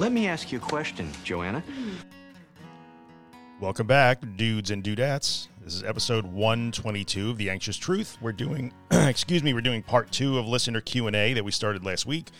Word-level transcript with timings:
Let 0.00 0.12
me 0.12 0.28
ask 0.28 0.50
you 0.50 0.56
a 0.56 0.62
question, 0.62 1.12
Joanna. 1.24 1.62
Welcome 3.60 3.86
back, 3.86 4.22
dudes 4.36 4.70
and 4.70 4.82
dudettes. 4.82 5.48
This 5.62 5.74
is 5.74 5.84
episode 5.84 6.24
122 6.24 7.28
of 7.28 7.36
The 7.36 7.50
Anxious 7.50 7.76
Truth. 7.76 8.16
We're 8.22 8.32
doing, 8.32 8.72
excuse 8.90 9.42
me, 9.42 9.52
we're 9.52 9.60
doing 9.60 9.82
part 9.82 10.10
two 10.10 10.38
of 10.38 10.48
listener 10.48 10.80
Q&A 10.80 11.34
that 11.34 11.44
we 11.44 11.52
started 11.52 11.84
last 11.84 12.06
week. 12.06 12.30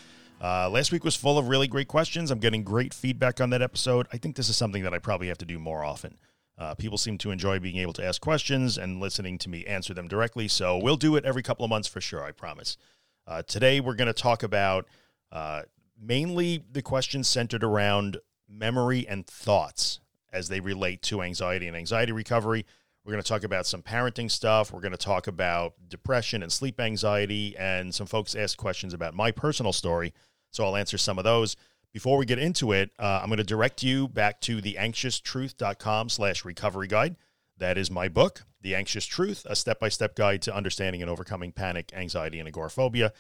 Uh, 0.43 0.71
last 0.71 0.91
week 0.91 1.05
was 1.05 1.17
full 1.17 1.37
of 1.37 1.49
really 1.49 1.69
great 1.69 1.87
questions. 1.87 2.31
I'm 2.31 2.39
getting 2.39 2.65
great 2.65 2.95
feedback 2.95 3.43
on 3.43 3.51
that 3.51 3.61
episode. 3.61 4.07
I 4.11 4.17
think 4.17 4.37
this 4.37 4.49
is 4.49 4.57
something 4.57 4.83
that 4.85 4.95
I 4.95 4.99
probably 4.99 5.29
have 5.29 5.37
to 5.37 5.45
do 5.45 5.59
more 5.59 5.85
often. 5.85 6.17
Uh, 6.57 6.75
people 6.77 6.97
seem 6.97 7.19
to 7.19 7.31
enjoy 7.31 7.59
being 7.59 7.77
able 7.77 7.93
to 7.93 8.03
ask 8.03 8.23
questions 8.23 8.79
and 8.79 9.01
listening 9.01 9.37
to 9.37 9.51
me 9.51 9.67
answer 9.67 9.93
them 9.93 10.09
directly. 10.09 10.49
So 10.49 10.79
we'll 10.79 10.97
do 10.97 11.15
it 11.15 11.27
every 11.27 11.43
couple 11.43 11.67
of 11.67 11.69
months 11.69 11.89
for 11.89 12.01
sure, 12.01 12.25
I 12.25 12.33
promise. 12.33 12.79
Uh, 13.27 13.43
today, 13.43 13.81
we're 13.81 13.97
going 13.97 14.07
to 14.07 14.15
talk 14.15 14.43
about 14.43 14.87
uh, 15.31 15.63
mainly 16.01 16.65
the 16.73 16.83
questions 16.83 17.29
centered 17.29 17.63
around 17.63 18.19
memory 18.49 19.07
and 19.07 19.27
thoughts 19.27 20.01
as 20.33 20.49
they 20.49 20.61
relate 20.61 21.03
to 21.03 21.23
anxiety 21.23 21.69
and 21.69 21.77
anxiety 21.77 22.13
recovery. 22.13 22.65
We're 23.05 23.13
going 23.13 23.23
to 23.23 23.29
talk 23.29 23.45
about 23.45 23.67
some 23.67 23.83
parenting 23.83 24.31
stuff. 24.31 24.73
We're 24.73 24.81
going 24.81 24.93
to 24.93 24.99
talk 24.99 25.27
about 25.27 25.75
depression 25.89 26.43
and 26.43 26.53
sleep 26.53 26.79
anxiety. 26.81 27.57
And 27.59 27.95
some 27.95 28.07
folks 28.07 28.35
asked 28.35 28.57
questions 28.57 28.95
about 28.95 29.15
my 29.15 29.31
personal 29.31 29.73
story. 29.73 30.13
So 30.51 30.65
I'll 30.65 30.77
answer 30.77 30.99
some 30.99 31.19
of 31.19 31.25
those. 31.25 31.57
Before 31.93 32.19
we 32.19 32.27
get 32.27 32.39
into 32.39 32.73
it, 32.73 32.91
uh, 32.99 33.21
I'm 33.23 33.29
going 33.29 33.39
to 33.39 33.45
direct 33.45 33.83
you 33.83 34.07
back 34.07 34.41
to 34.43 34.61
theanxioustruth.com 34.61 36.09
slash 36.09 36.45
recovery 36.45 36.87
guide. 36.87 37.17
That 37.59 37.77
is 37.77 37.91
my 37.91 38.09
book, 38.09 38.45
The 38.63 38.75
Anxious 38.75 39.07
Truth, 39.07 39.47
a 39.49 39.57
step-by-step 39.57 40.15
guide 40.15 40.43
to 40.43 40.55
understanding 40.55 41.03
and 41.03 41.11
overcoming 41.11 41.53
panic, 41.53 41.93
anxiety, 41.95 42.39
and 42.39 42.47
agoraphobia. 42.47 43.13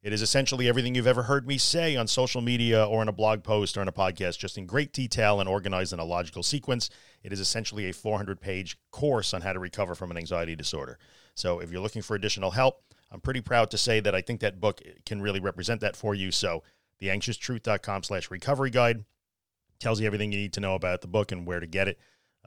It 0.00 0.12
is 0.12 0.22
essentially 0.22 0.68
everything 0.68 0.94
you've 0.94 1.08
ever 1.08 1.24
heard 1.24 1.46
me 1.46 1.58
say 1.58 1.96
on 1.96 2.06
social 2.06 2.40
media 2.40 2.86
or 2.86 3.02
in 3.02 3.08
a 3.08 3.12
blog 3.12 3.42
post 3.42 3.76
or 3.76 3.82
in 3.82 3.88
a 3.88 3.92
podcast, 3.92 4.38
just 4.38 4.56
in 4.56 4.64
great 4.64 4.92
detail 4.92 5.40
and 5.40 5.48
organized 5.48 5.92
in 5.92 5.98
a 5.98 6.04
logical 6.04 6.44
sequence. 6.44 6.88
It 7.24 7.32
is 7.32 7.40
essentially 7.40 7.88
a 7.90 7.92
400 7.92 8.40
page 8.40 8.78
course 8.92 9.34
on 9.34 9.40
how 9.40 9.52
to 9.52 9.58
recover 9.58 9.96
from 9.96 10.12
an 10.12 10.16
anxiety 10.16 10.54
disorder. 10.54 11.00
So 11.34 11.58
if 11.58 11.72
you're 11.72 11.80
looking 11.80 12.02
for 12.02 12.14
additional 12.14 12.52
help, 12.52 12.80
I'm 13.10 13.20
pretty 13.20 13.40
proud 13.40 13.72
to 13.72 13.78
say 13.78 13.98
that 13.98 14.14
I 14.14 14.20
think 14.20 14.40
that 14.40 14.60
book 14.60 14.80
can 15.04 15.20
really 15.20 15.40
represent 15.40 15.80
that 15.80 15.96
for 15.96 16.14
you. 16.14 16.30
So 16.30 16.62
theanxioustruth.com 17.02 18.04
slash 18.04 18.30
recovery 18.30 18.70
guide 18.70 19.04
tells 19.80 20.00
you 20.00 20.06
everything 20.06 20.30
you 20.30 20.38
need 20.38 20.52
to 20.52 20.60
know 20.60 20.76
about 20.76 21.00
the 21.00 21.08
book 21.08 21.32
and 21.32 21.44
where 21.44 21.58
to 21.58 21.66
get 21.66 21.88
it. 21.88 21.98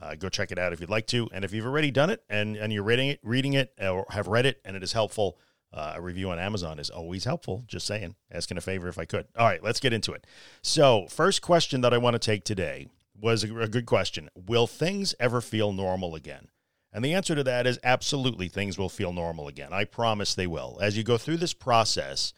Uh, 0.01 0.15
go 0.15 0.29
check 0.29 0.53
it 0.53 0.57
out 0.57 0.71
if 0.71 0.79
you'd 0.79 0.89
like 0.89 1.07
to. 1.07 1.29
And 1.33 1.43
if 1.43 1.53
you've 1.53 1.65
already 1.65 1.91
done 1.91 2.09
it 2.09 2.23
and, 2.29 2.55
and 2.55 2.71
you're 2.71 2.83
reading 2.83 3.09
it, 3.09 3.19
reading 3.23 3.53
it 3.53 3.73
or 3.77 4.05
have 4.09 4.27
read 4.27 4.45
it 4.45 4.61
and 4.63 4.77
it 4.77 4.83
is 4.83 4.93
helpful, 4.93 5.37
uh, 5.73 5.93
a 5.95 6.01
review 6.01 6.29
on 6.31 6.39
Amazon 6.39 6.79
is 6.79 6.89
always 6.89 7.23
helpful. 7.23 7.63
Just 7.67 7.87
saying, 7.87 8.15
asking 8.31 8.57
a 8.57 8.61
favor 8.61 8.87
if 8.87 8.97
I 8.97 9.05
could. 9.05 9.27
All 9.37 9.47
right, 9.47 9.63
let's 9.63 9.79
get 9.79 9.93
into 9.93 10.11
it. 10.13 10.27
So, 10.61 11.07
first 11.09 11.41
question 11.41 11.81
that 11.81 11.93
I 11.93 11.97
want 11.97 12.15
to 12.15 12.19
take 12.19 12.43
today 12.43 12.87
was 13.19 13.43
a, 13.43 13.59
a 13.59 13.67
good 13.67 13.85
question. 13.85 14.29
Will 14.35 14.67
things 14.67 15.15
ever 15.19 15.41
feel 15.41 15.71
normal 15.71 16.15
again? 16.15 16.47
And 16.93 17.05
the 17.05 17.13
answer 17.13 17.35
to 17.35 17.43
that 17.43 17.67
is 17.67 17.79
absolutely 17.83 18.49
things 18.49 18.77
will 18.77 18.89
feel 18.89 19.13
normal 19.13 19.47
again. 19.47 19.71
I 19.71 19.85
promise 19.85 20.35
they 20.35 20.47
will. 20.47 20.77
As 20.81 20.97
you 20.97 21.03
go 21.03 21.17
through 21.17 21.37
this 21.37 21.53
process, 21.53 22.33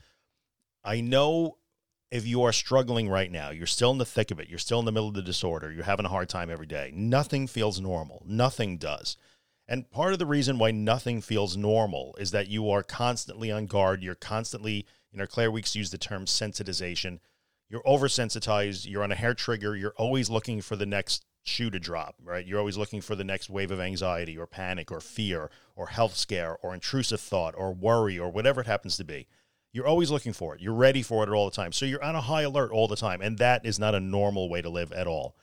I 0.83 1.01
know 1.01 1.57
if 2.11 2.27
you 2.27 2.43
are 2.43 2.51
struggling 2.51 3.09
right 3.09 3.31
now, 3.31 3.49
you're 3.49 3.65
still 3.65 3.89
in 3.89 3.97
the 3.97 4.05
thick 4.05 4.29
of 4.29 4.39
it, 4.39 4.47
you're 4.47 4.59
still 4.59 4.77
in 4.77 4.85
the 4.85 4.91
middle 4.91 5.07
of 5.07 5.15
the 5.15 5.23
disorder, 5.23 5.71
you're 5.71 5.83
having 5.83 6.05
a 6.05 6.09
hard 6.09 6.29
time 6.29 6.51
every 6.51 6.67
day, 6.67 6.91
nothing 6.93 7.47
feels 7.47 7.81
normal. 7.81 8.21
Nothing 8.27 8.77
does. 8.77 9.17
And 9.73 9.89
part 9.89 10.13
of 10.13 10.19
the 10.19 10.27
reason 10.27 10.59
why 10.59 10.69
nothing 10.69 11.19
feels 11.19 11.57
normal 11.57 12.15
is 12.19 12.29
that 12.29 12.47
you 12.47 12.69
are 12.69 12.83
constantly 12.83 13.51
on 13.51 13.65
guard. 13.65 14.03
You're 14.03 14.13
constantly, 14.13 14.85
you 15.11 15.17
know, 15.17 15.25
Claire 15.25 15.49
Weekes 15.49 15.75
used 15.75 15.91
the 15.91 15.97
term 15.97 16.25
sensitization. 16.25 17.17
You're 17.69 17.81
oversensitized. 17.81 18.87
You're 18.87 19.01
on 19.01 19.11
a 19.11 19.15
hair 19.15 19.33
trigger. 19.33 19.75
You're 19.75 19.95
always 19.97 20.29
looking 20.29 20.61
for 20.61 20.75
the 20.75 20.85
next 20.85 21.25
shoe 21.41 21.71
to 21.71 21.79
drop, 21.79 22.17
right? 22.23 22.45
You're 22.45 22.59
always 22.59 22.77
looking 22.77 23.01
for 23.01 23.15
the 23.15 23.23
next 23.23 23.49
wave 23.49 23.71
of 23.71 23.79
anxiety 23.79 24.37
or 24.37 24.45
panic 24.45 24.91
or 24.91 24.99
fear 24.99 25.49
or 25.75 25.87
health 25.87 26.15
scare 26.15 26.55
or 26.61 26.75
intrusive 26.75 27.19
thought 27.19 27.55
or 27.57 27.73
worry 27.73 28.19
or 28.19 28.29
whatever 28.29 28.61
it 28.61 28.67
happens 28.67 28.95
to 28.97 29.03
be. 29.03 29.25
You're 29.71 29.87
always 29.87 30.11
looking 30.11 30.33
for 30.33 30.53
it. 30.53 30.61
You're 30.61 30.75
ready 30.75 31.01
for 31.01 31.23
it 31.23 31.29
all 31.29 31.45
the 31.49 31.55
time. 31.55 31.71
So 31.71 31.87
you're 31.87 32.03
on 32.03 32.15
a 32.15 32.21
high 32.21 32.43
alert 32.43 32.69
all 32.69 32.87
the 32.87 32.95
time. 32.95 33.23
And 33.23 33.39
that 33.39 33.65
is 33.65 33.79
not 33.79 33.95
a 33.95 33.99
normal 33.99 34.49
way 34.49 34.61
to 34.61 34.69
live 34.69 34.91
at 34.91 35.07
all. 35.07 35.35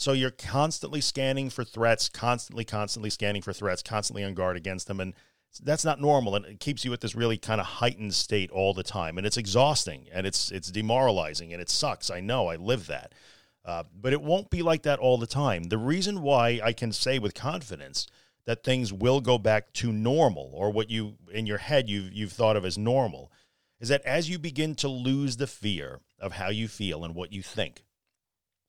So 0.00 0.12
you're 0.12 0.30
constantly 0.30 1.02
scanning 1.02 1.50
for 1.50 1.62
threats, 1.62 2.08
constantly, 2.08 2.64
constantly 2.64 3.10
scanning 3.10 3.42
for 3.42 3.52
threats, 3.52 3.82
constantly 3.82 4.24
on 4.24 4.32
guard 4.32 4.56
against 4.56 4.86
them. 4.86 4.98
And 4.98 5.12
that's 5.62 5.84
not 5.84 6.00
normal. 6.00 6.34
And 6.36 6.46
it 6.46 6.58
keeps 6.58 6.86
you 6.86 6.92
at 6.94 7.02
this 7.02 7.14
really 7.14 7.36
kind 7.36 7.60
of 7.60 7.66
heightened 7.66 8.14
state 8.14 8.50
all 8.50 8.72
the 8.72 8.82
time. 8.82 9.18
And 9.18 9.26
it's 9.26 9.36
exhausting 9.36 10.06
and 10.10 10.26
it's 10.26 10.50
it's 10.50 10.70
demoralizing 10.70 11.52
and 11.52 11.60
it 11.60 11.68
sucks. 11.68 12.08
I 12.08 12.20
know 12.20 12.48
I 12.48 12.56
live 12.56 12.86
that. 12.86 13.12
Uh, 13.62 13.82
but 13.94 14.14
it 14.14 14.22
won't 14.22 14.48
be 14.48 14.62
like 14.62 14.84
that 14.84 14.98
all 15.00 15.18
the 15.18 15.26
time. 15.26 15.64
The 15.64 15.76
reason 15.76 16.22
why 16.22 16.62
I 16.64 16.72
can 16.72 16.92
say 16.92 17.18
with 17.18 17.34
confidence 17.34 18.06
that 18.46 18.64
things 18.64 18.94
will 18.94 19.20
go 19.20 19.36
back 19.36 19.70
to 19.74 19.92
normal 19.92 20.50
or 20.54 20.70
what 20.70 20.88
you 20.88 21.16
in 21.30 21.44
your 21.44 21.58
head 21.58 21.90
you've 21.90 22.10
you've 22.10 22.32
thought 22.32 22.56
of 22.56 22.64
as 22.64 22.78
normal 22.78 23.30
is 23.78 23.90
that 23.90 24.02
as 24.06 24.30
you 24.30 24.38
begin 24.38 24.74
to 24.76 24.88
lose 24.88 25.36
the 25.36 25.46
fear 25.46 26.00
of 26.18 26.32
how 26.32 26.48
you 26.48 26.68
feel 26.68 27.04
and 27.04 27.14
what 27.14 27.34
you 27.34 27.42
think, 27.42 27.84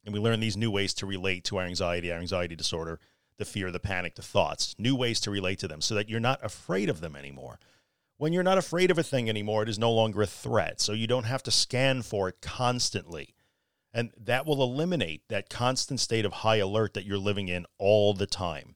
and 0.05 0.13
we 0.13 0.19
learn 0.19 0.39
these 0.39 0.57
new 0.57 0.71
ways 0.71 0.93
to 0.95 1.05
relate 1.05 1.43
to 1.45 1.57
our 1.57 1.65
anxiety, 1.65 2.11
our 2.11 2.19
anxiety 2.19 2.55
disorder, 2.55 2.99
the 3.37 3.45
fear, 3.45 3.71
the 3.71 3.79
panic, 3.79 4.15
the 4.15 4.21
thoughts, 4.21 4.75
new 4.77 4.95
ways 4.95 5.19
to 5.21 5.31
relate 5.31 5.59
to 5.59 5.67
them 5.67 5.81
so 5.81 5.95
that 5.95 6.09
you're 6.09 6.19
not 6.19 6.43
afraid 6.43 6.89
of 6.89 7.01
them 7.01 7.15
anymore. 7.15 7.59
When 8.17 8.33
you're 8.33 8.43
not 8.43 8.59
afraid 8.59 8.91
of 8.91 8.99
a 8.99 9.03
thing 9.03 9.29
anymore, 9.29 9.63
it 9.63 9.69
is 9.69 9.79
no 9.79 9.91
longer 9.91 10.21
a 10.21 10.27
threat. 10.27 10.79
So 10.79 10.93
you 10.93 11.07
don't 11.07 11.23
have 11.23 11.41
to 11.43 11.51
scan 11.51 12.03
for 12.03 12.29
it 12.29 12.41
constantly. 12.41 13.33
And 13.93 14.11
that 14.15 14.45
will 14.45 14.61
eliminate 14.61 15.27
that 15.29 15.49
constant 15.49 15.99
state 15.99 16.23
of 16.23 16.31
high 16.31 16.57
alert 16.57 16.93
that 16.93 17.05
you're 17.05 17.17
living 17.17 17.47
in 17.47 17.65
all 17.77 18.13
the 18.13 18.27
time. 18.27 18.75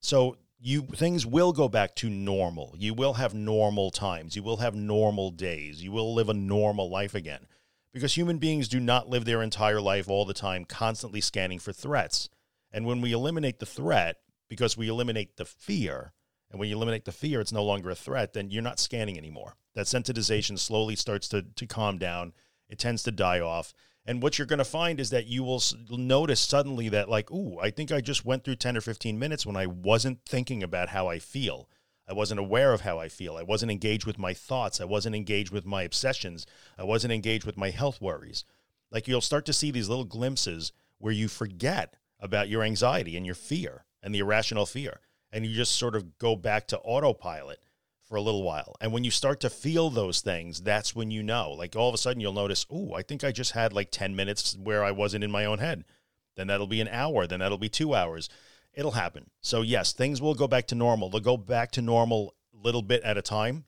So 0.00 0.36
you 0.60 0.82
things 0.82 1.26
will 1.26 1.52
go 1.52 1.68
back 1.68 1.94
to 1.96 2.08
normal. 2.08 2.74
You 2.78 2.94
will 2.94 3.14
have 3.14 3.34
normal 3.34 3.90
times. 3.90 4.36
You 4.36 4.42
will 4.42 4.58
have 4.58 4.74
normal 4.74 5.30
days. 5.30 5.82
You 5.82 5.92
will 5.92 6.14
live 6.14 6.28
a 6.28 6.34
normal 6.34 6.88
life 6.88 7.14
again. 7.14 7.46
Because 7.94 8.14
human 8.14 8.38
beings 8.38 8.66
do 8.66 8.80
not 8.80 9.08
live 9.08 9.24
their 9.24 9.40
entire 9.40 9.80
life 9.80 10.10
all 10.10 10.24
the 10.24 10.34
time 10.34 10.64
constantly 10.64 11.20
scanning 11.20 11.60
for 11.60 11.72
threats. 11.72 12.28
And 12.72 12.84
when 12.84 13.00
we 13.00 13.12
eliminate 13.12 13.60
the 13.60 13.66
threat, 13.66 14.16
because 14.48 14.76
we 14.76 14.88
eliminate 14.88 15.36
the 15.36 15.44
fear, 15.44 16.12
and 16.50 16.58
when 16.58 16.68
you 16.68 16.76
eliminate 16.76 17.04
the 17.04 17.12
fear, 17.12 17.40
it's 17.40 17.52
no 17.52 17.62
longer 17.62 17.90
a 17.90 17.94
threat, 17.94 18.32
then 18.32 18.50
you're 18.50 18.62
not 18.62 18.80
scanning 18.80 19.16
anymore. 19.16 19.54
That 19.74 19.86
sensitization 19.86 20.58
slowly 20.58 20.96
starts 20.96 21.28
to, 21.28 21.42
to 21.42 21.66
calm 21.66 21.98
down. 21.98 22.32
It 22.68 22.80
tends 22.80 23.04
to 23.04 23.12
die 23.12 23.38
off. 23.38 23.72
And 24.04 24.20
what 24.20 24.38
you're 24.38 24.46
going 24.46 24.58
to 24.58 24.64
find 24.64 24.98
is 24.98 25.10
that 25.10 25.28
you 25.28 25.44
will 25.44 25.62
notice 25.88 26.40
suddenly 26.40 26.88
that, 26.88 27.08
like, 27.08 27.30
ooh, 27.30 27.60
I 27.60 27.70
think 27.70 27.92
I 27.92 28.00
just 28.00 28.24
went 28.24 28.42
through 28.42 28.56
10 28.56 28.76
or 28.76 28.80
15 28.80 29.18
minutes 29.20 29.46
when 29.46 29.56
I 29.56 29.66
wasn't 29.66 30.18
thinking 30.26 30.64
about 30.64 30.88
how 30.88 31.06
I 31.06 31.20
feel. 31.20 31.68
I 32.08 32.12
wasn't 32.12 32.40
aware 32.40 32.72
of 32.72 32.82
how 32.82 32.98
I 32.98 33.08
feel. 33.08 33.36
I 33.36 33.42
wasn't 33.42 33.72
engaged 33.72 34.06
with 34.06 34.18
my 34.18 34.34
thoughts. 34.34 34.80
I 34.80 34.84
wasn't 34.84 35.16
engaged 35.16 35.50
with 35.50 35.64
my 35.64 35.82
obsessions. 35.82 36.46
I 36.78 36.84
wasn't 36.84 37.12
engaged 37.12 37.46
with 37.46 37.56
my 37.56 37.70
health 37.70 38.00
worries. 38.00 38.44
Like, 38.90 39.08
you'll 39.08 39.20
start 39.20 39.46
to 39.46 39.52
see 39.52 39.70
these 39.70 39.88
little 39.88 40.04
glimpses 40.04 40.72
where 40.98 41.12
you 41.12 41.28
forget 41.28 41.96
about 42.20 42.48
your 42.48 42.62
anxiety 42.62 43.16
and 43.16 43.26
your 43.26 43.34
fear 43.34 43.84
and 44.02 44.14
the 44.14 44.20
irrational 44.20 44.66
fear. 44.66 45.00
And 45.32 45.44
you 45.44 45.54
just 45.54 45.72
sort 45.72 45.96
of 45.96 46.18
go 46.18 46.36
back 46.36 46.68
to 46.68 46.78
autopilot 46.78 47.58
for 48.04 48.16
a 48.16 48.22
little 48.22 48.42
while. 48.42 48.76
And 48.80 48.92
when 48.92 49.02
you 49.02 49.10
start 49.10 49.40
to 49.40 49.50
feel 49.50 49.90
those 49.90 50.20
things, 50.20 50.60
that's 50.60 50.94
when 50.94 51.10
you 51.10 51.22
know. 51.22 51.50
Like 51.52 51.74
all 51.74 51.88
of 51.88 51.94
a 51.94 51.98
sudden 51.98 52.20
you'll 52.20 52.32
notice, 52.32 52.66
oh, 52.70 52.92
I 52.94 53.02
think 53.02 53.24
I 53.24 53.32
just 53.32 53.52
had 53.52 53.72
like 53.72 53.90
10 53.90 54.14
minutes 54.14 54.56
where 54.56 54.84
I 54.84 54.92
wasn't 54.92 55.24
in 55.24 55.30
my 55.30 55.44
own 55.44 55.58
head. 55.58 55.84
Then 56.36 56.46
that'll 56.46 56.66
be 56.66 56.80
an 56.80 56.88
hour. 56.88 57.26
Then 57.26 57.40
that'll 57.40 57.58
be 57.58 57.68
two 57.68 57.94
hours. 57.94 58.28
It'll 58.74 58.92
happen. 58.92 59.30
So, 59.40 59.62
yes, 59.62 59.92
things 59.92 60.20
will 60.20 60.34
go 60.34 60.48
back 60.48 60.66
to 60.68 60.74
normal. 60.74 61.10
They'll 61.10 61.20
go 61.20 61.36
back 61.36 61.70
to 61.72 61.82
normal 61.82 62.34
little 62.52 62.82
bit 62.82 63.02
at 63.02 63.18
a 63.18 63.22
time, 63.22 63.64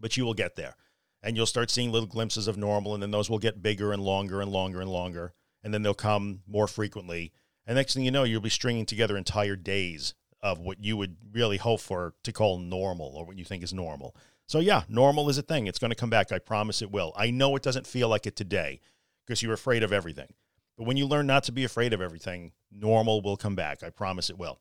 but 0.00 0.16
you 0.16 0.24
will 0.24 0.34
get 0.34 0.56
there. 0.56 0.76
And 1.22 1.36
you'll 1.36 1.46
start 1.46 1.70
seeing 1.70 1.92
little 1.92 2.08
glimpses 2.08 2.48
of 2.48 2.56
normal. 2.56 2.94
And 2.94 3.02
then 3.02 3.10
those 3.10 3.30
will 3.30 3.38
get 3.38 3.62
bigger 3.62 3.92
and 3.92 4.02
longer 4.02 4.40
and 4.40 4.50
longer 4.50 4.80
and 4.80 4.90
longer. 4.90 5.34
And 5.62 5.72
then 5.72 5.82
they'll 5.82 5.94
come 5.94 6.42
more 6.46 6.66
frequently. 6.66 7.32
And 7.66 7.76
next 7.76 7.94
thing 7.94 8.04
you 8.04 8.10
know, 8.10 8.24
you'll 8.24 8.40
be 8.40 8.48
stringing 8.48 8.86
together 8.86 9.16
entire 9.16 9.56
days 9.56 10.14
of 10.40 10.58
what 10.58 10.82
you 10.82 10.96
would 10.96 11.16
really 11.32 11.58
hope 11.58 11.80
for 11.80 12.14
to 12.24 12.32
call 12.32 12.58
normal 12.58 13.14
or 13.14 13.24
what 13.24 13.38
you 13.38 13.44
think 13.44 13.62
is 13.62 13.72
normal. 13.72 14.16
So, 14.46 14.58
yeah, 14.58 14.82
normal 14.88 15.28
is 15.28 15.38
a 15.38 15.42
thing. 15.42 15.66
It's 15.66 15.78
going 15.78 15.92
to 15.92 15.96
come 15.96 16.10
back. 16.10 16.32
I 16.32 16.38
promise 16.38 16.82
it 16.82 16.90
will. 16.90 17.12
I 17.16 17.30
know 17.30 17.54
it 17.54 17.62
doesn't 17.62 17.86
feel 17.86 18.08
like 18.08 18.26
it 18.26 18.34
today 18.34 18.80
because 19.24 19.42
you're 19.42 19.52
afraid 19.52 19.84
of 19.84 19.92
everything. 19.92 20.32
But 20.76 20.86
when 20.86 20.96
you 20.96 21.06
learn 21.06 21.26
not 21.26 21.44
to 21.44 21.52
be 21.52 21.64
afraid 21.64 21.92
of 21.92 22.00
everything, 22.00 22.52
normal 22.74 23.20
will 23.20 23.36
come 23.36 23.54
back. 23.54 23.82
I 23.82 23.90
promise 23.90 24.30
it 24.30 24.38
will. 24.38 24.60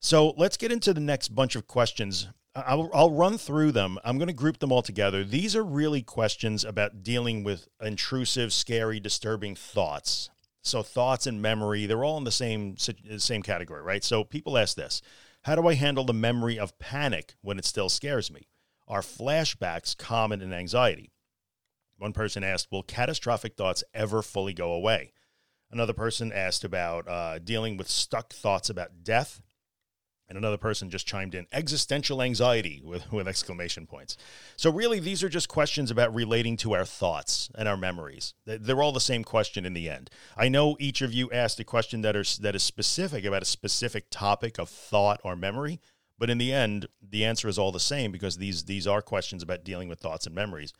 So, 0.00 0.34
let's 0.36 0.56
get 0.56 0.72
into 0.72 0.92
the 0.92 1.00
next 1.00 1.28
bunch 1.28 1.56
of 1.56 1.66
questions. 1.66 2.28
I'll, 2.54 2.90
I'll 2.94 3.10
run 3.10 3.38
through 3.38 3.72
them. 3.72 3.98
I'm 4.04 4.18
going 4.18 4.28
to 4.28 4.34
group 4.34 4.58
them 4.58 4.70
all 4.70 4.82
together. 4.82 5.24
These 5.24 5.56
are 5.56 5.64
really 5.64 6.02
questions 6.02 6.64
about 6.64 7.02
dealing 7.02 7.42
with 7.42 7.66
intrusive, 7.82 8.52
scary, 8.52 9.00
disturbing 9.00 9.56
thoughts 9.56 10.30
so 10.64 10.82
thoughts 10.82 11.26
and 11.26 11.42
memory, 11.42 11.84
they're 11.84 12.04
all 12.04 12.16
in 12.16 12.24
the 12.24 12.32
same 12.32 12.76
uh, 12.88 13.18
same 13.18 13.42
category, 13.42 13.82
right? 13.82 14.02
So 14.02 14.24
people 14.24 14.56
ask 14.56 14.76
this, 14.76 15.02
how 15.42 15.54
do 15.54 15.68
I 15.68 15.74
handle 15.74 16.04
the 16.04 16.14
memory 16.14 16.58
of 16.58 16.78
panic 16.78 17.34
when 17.42 17.58
it 17.58 17.66
still 17.66 17.90
scares 17.90 18.32
me? 18.32 18.48
Are 18.88 19.02
flashbacks 19.02 19.96
common 19.96 20.40
in 20.40 20.52
anxiety? 20.52 21.12
One 21.98 22.12
person 22.12 22.42
asked, 22.42 22.68
Will 22.72 22.82
catastrophic 22.82 23.56
thoughts 23.56 23.84
ever 23.92 24.22
fully 24.22 24.54
go 24.54 24.72
away? 24.72 25.12
Another 25.74 25.92
person 25.92 26.32
asked 26.32 26.62
about 26.62 27.08
uh, 27.08 27.40
dealing 27.40 27.76
with 27.76 27.90
stuck 27.90 28.32
thoughts 28.32 28.70
about 28.70 29.02
death. 29.02 29.42
And 30.28 30.38
another 30.38 30.56
person 30.56 30.88
just 30.88 31.06
chimed 31.06 31.34
in 31.34 31.48
existential 31.52 32.22
anxiety 32.22 32.80
with, 32.82 33.12
with 33.12 33.26
exclamation 33.26 33.84
points. 33.84 34.16
So, 34.56 34.70
really, 34.70 35.00
these 35.00 35.24
are 35.24 35.28
just 35.28 35.48
questions 35.48 35.90
about 35.90 36.14
relating 36.14 36.56
to 36.58 36.74
our 36.74 36.84
thoughts 36.84 37.50
and 37.56 37.68
our 37.68 37.76
memories. 37.76 38.34
They're 38.46 38.82
all 38.82 38.92
the 38.92 39.00
same 39.00 39.24
question 39.24 39.66
in 39.66 39.74
the 39.74 39.90
end. 39.90 40.10
I 40.36 40.48
know 40.48 40.76
each 40.78 41.02
of 41.02 41.12
you 41.12 41.28
asked 41.32 41.58
a 41.58 41.64
question 41.64 42.02
that, 42.02 42.14
are, 42.14 42.24
that 42.40 42.54
is 42.54 42.62
specific 42.62 43.24
about 43.24 43.42
a 43.42 43.46
specific 43.46 44.06
topic 44.10 44.58
of 44.58 44.68
thought 44.68 45.20
or 45.24 45.34
memory, 45.34 45.80
but 46.16 46.30
in 46.30 46.38
the 46.38 46.52
end, 46.52 46.86
the 47.02 47.24
answer 47.24 47.48
is 47.48 47.58
all 47.58 47.72
the 47.72 47.80
same 47.80 48.12
because 48.12 48.36
these, 48.36 48.64
these 48.64 48.86
are 48.86 49.02
questions 49.02 49.42
about 49.42 49.64
dealing 49.64 49.88
with 49.88 49.98
thoughts 49.98 50.24
and 50.24 50.34
memories. 50.36 50.72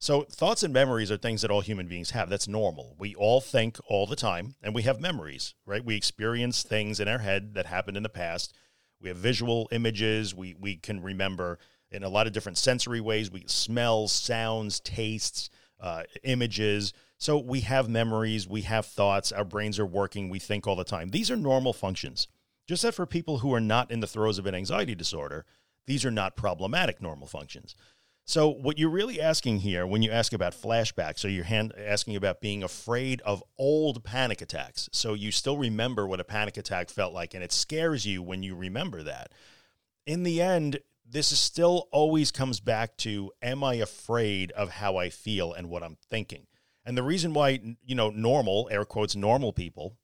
So, 0.00 0.22
thoughts 0.22 0.62
and 0.62 0.72
memories 0.72 1.10
are 1.10 1.18
things 1.18 1.42
that 1.42 1.50
all 1.50 1.60
human 1.60 1.86
beings 1.86 2.10
have. 2.10 2.30
That's 2.30 2.48
normal. 2.48 2.96
We 2.98 3.14
all 3.14 3.40
think 3.40 3.78
all 3.86 4.06
the 4.06 4.16
time, 4.16 4.54
and 4.62 4.74
we 4.74 4.82
have 4.82 4.98
memories, 4.98 5.54
right? 5.66 5.84
We 5.84 5.94
experience 5.94 6.62
things 6.62 7.00
in 7.00 7.06
our 7.06 7.18
head 7.18 7.54
that 7.54 7.66
happened 7.66 7.98
in 7.98 8.02
the 8.02 8.08
past 8.08 8.54
we 9.00 9.08
have 9.08 9.16
visual 9.16 9.68
images. 9.72 10.34
We 10.34 10.54
we 10.58 10.76
can 10.76 11.02
remember 11.02 11.58
in 11.90 12.02
a 12.02 12.08
lot 12.08 12.26
of 12.26 12.32
different 12.32 12.58
sensory 12.58 13.00
ways. 13.00 13.30
We 13.30 13.44
smell, 13.46 14.06
sounds, 14.08 14.78
tastes, 14.80 15.50
uh, 15.80 16.04
images. 16.22 16.92
So 17.18 17.38
we 17.38 17.60
have 17.60 17.88
memories. 17.88 18.46
We 18.46 18.62
have 18.62 18.86
thoughts. 18.86 19.32
Our 19.32 19.44
brains 19.44 19.78
are 19.78 19.86
working. 19.86 20.28
We 20.28 20.38
think 20.38 20.66
all 20.66 20.76
the 20.76 20.84
time. 20.84 21.10
These 21.10 21.30
are 21.30 21.36
normal 21.36 21.72
functions. 21.72 22.28
Just 22.68 22.82
that 22.82 22.94
for 22.94 23.06
people 23.06 23.38
who 23.38 23.52
are 23.52 23.60
not 23.60 23.90
in 23.90 24.00
the 24.00 24.06
throes 24.06 24.38
of 24.38 24.46
an 24.46 24.54
anxiety 24.54 24.94
disorder, 24.94 25.44
these 25.86 26.04
are 26.04 26.10
not 26.10 26.36
problematic 26.36 27.02
normal 27.02 27.26
functions. 27.26 27.74
So, 28.30 28.48
what 28.48 28.78
you're 28.78 28.90
really 28.90 29.20
asking 29.20 29.58
here 29.58 29.84
when 29.84 30.02
you 30.02 30.12
ask 30.12 30.32
about 30.32 30.52
flashbacks, 30.52 31.18
so 31.18 31.26
you're 31.26 31.42
hand, 31.42 31.72
asking 31.76 32.14
about 32.14 32.40
being 32.40 32.62
afraid 32.62 33.20
of 33.22 33.42
old 33.58 34.04
panic 34.04 34.40
attacks. 34.40 34.88
So, 34.92 35.14
you 35.14 35.32
still 35.32 35.58
remember 35.58 36.06
what 36.06 36.20
a 36.20 36.24
panic 36.24 36.56
attack 36.56 36.90
felt 36.90 37.12
like, 37.12 37.34
and 37.34 37.42
it 37.42 37.50
scares 37.50 38.06
you 38.06 38.22
when 38.22 38.44
you 38.44 38.54
remember 38.54 39.02
that. 39.02 39.32
In 40.06 40.22
the 40.22 40.40
end, 40.40 40.78
this 41.04 41.32
is 41.32 41.40
still 41.40 41.88
always 41.90 42.30
comes 42.30 42.60
back 42.60 42.96
to 42.98 43.32
Am 43.42 43.64
I 43.64 43.74
afraid 43.74 44.52
of 44.52 44.70
how 44.70 44.96
I 44.96 45.10
feel 45.10 45.52
and 45.52 45.68
what 45.68 45.82
I'm 45.82 45.96
thinking? 46.08 46.46
And 46.84 46.96
the 46.96 47.02
reason 47.02 47.34
why, 47.34 47.58
you 47.84 47.96
know, 47.96 48.10
normal, 48.10 48.68
air 48.70 48.84
quotes, 48.84 49.16
normal 49.16 49.52
people 49.52 49.96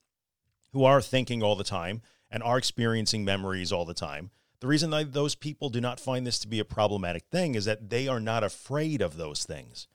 who 0.72 0.82
are 0.82 1.00
thinking 1.00 1.44
all 1.44 1.54
the 1.54 1.62
time 1.62 2.02
and 2.28 2.42
are 2.42 2.58
experiencing 2.58 3.24
memories 3.24 3.70
all 3.70 3.84
the 3.84 3.94
time 3.94 4.32
the 4.60 4.66
reason 4.66 4.90
that 4.90 5.12
those 5.12 5.34
people 5.34 5.68
do 5.68 5.80
not 5.80 6.00
find 6.00 6.26
this 6.26 6.38
to 6.40 6.48
be 6.48 6.60
a 6.60 6.64
problematic 6.64 7.24
thing 7.30 7.54
is 7.54 7.64
that 7.66 7.90
they 7.90 8.08
are 8.08 8.20
not 8.20 8.44
afraid 8.44 9.02
of 9.02 9.16
those 9.16 9.44
things. 9.44 9.88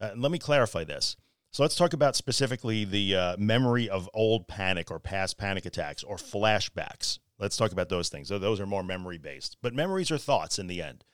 Uh, 0.00 0.10
let 0.16 0.30
me 0.30 0.38
clarify 0.38 0.84
this. 0.84 1.16
So 1.50 1.62
let's 1.62 1.76
talk 1.76 1.92
about 1.92 2.16
specifically 2.16 2.84
the 2.84 3.16
uh, 3.16 3.36
memory 3.38 3.88
of 3.88 4.10
old 4.12 4.46
panic 4.46 4.90
or 4.90 4.98
past 4.98 5.38
panic 5.38 5.64
attacks 5.64 6.02
or 6.02 6.16
flashbacks. 6.16 7.18
Let's 7.38 7.56
talk 7.56 7.72
about 7.72 7.88
those 7.88 8.08
things. 8.08 8.28
So 8.28 8.38
those 8.38 8.60
are 8.60 8.66
more 8.66 8.82
memory 8.82 9.18
based, 9.18 9.56
but 9.62 9.74
memories 9.74 10.10
are 10.10 10.18
thoughts 10.18 10.58
in 10.58 10.66
the 10.66 10.82
end. 10.82 11.04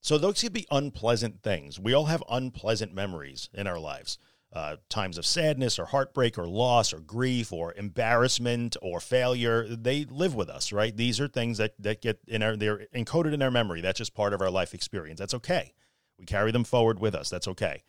So 0.00 0.18
those 0.18 0.40
could 0.40 0.52
be 0.52 0.66
unpleasant 0.70 1.42
things. 1.42 1.80
We 1.80 1.92
all 1.92 2.06
have 2.06 2.22
unpleasant 2.30 2.94
memories 2.94 3.50
in 3.52 3.66
our 3.66 3.78
lives 3.78 4.18
uh, 4.52 4.76
times 4.88 5.18
of 5.18 5.26
sadness 5.26 5.78
or 5.78 5.86
heartbreak 5.86 6.38
or 6.38 6.46
loss 6.46 6.92
or 6.92 7.00
grief 7.00 7.52
or 7.52 7.74
embarrassment 7.74 8.76
or 8.80 9.00
failure 9.00 9.66
they 9.68 10.04
live 10.04 10.34
with 10.34 10.48
us 10.48 10.72
right? 10.72 10.96
These 10.96 11.20
are 11.20 11.28
things 11.28 11.58
that, 11.58 11.74
that 11.80 12.00
get 12.00 12.20
in 12.26 12.42
our 12.42 12.56
they're 12.56 12.86
encoded 12.94 13.34
in 13.34 13.42
our 13.42 13.50
memory. 13.50 13.80
That's 13.80 13.98
just 13.98 14.14
part 14.14 14.32
of 14.32 14.40
our 14.40 14.50
life 14.50 14.72
experience. 14.72 15.18
That's 15.18 15.34
okay. 15.34 15.74
We 16.18 16.24
carry 16.24 16.52
them 16.52 16.64
forward 16.64 16.98
with 16.98 17.14
us. 17.14 17.28
That's 17.28 17.48
okay. 17.48 17.82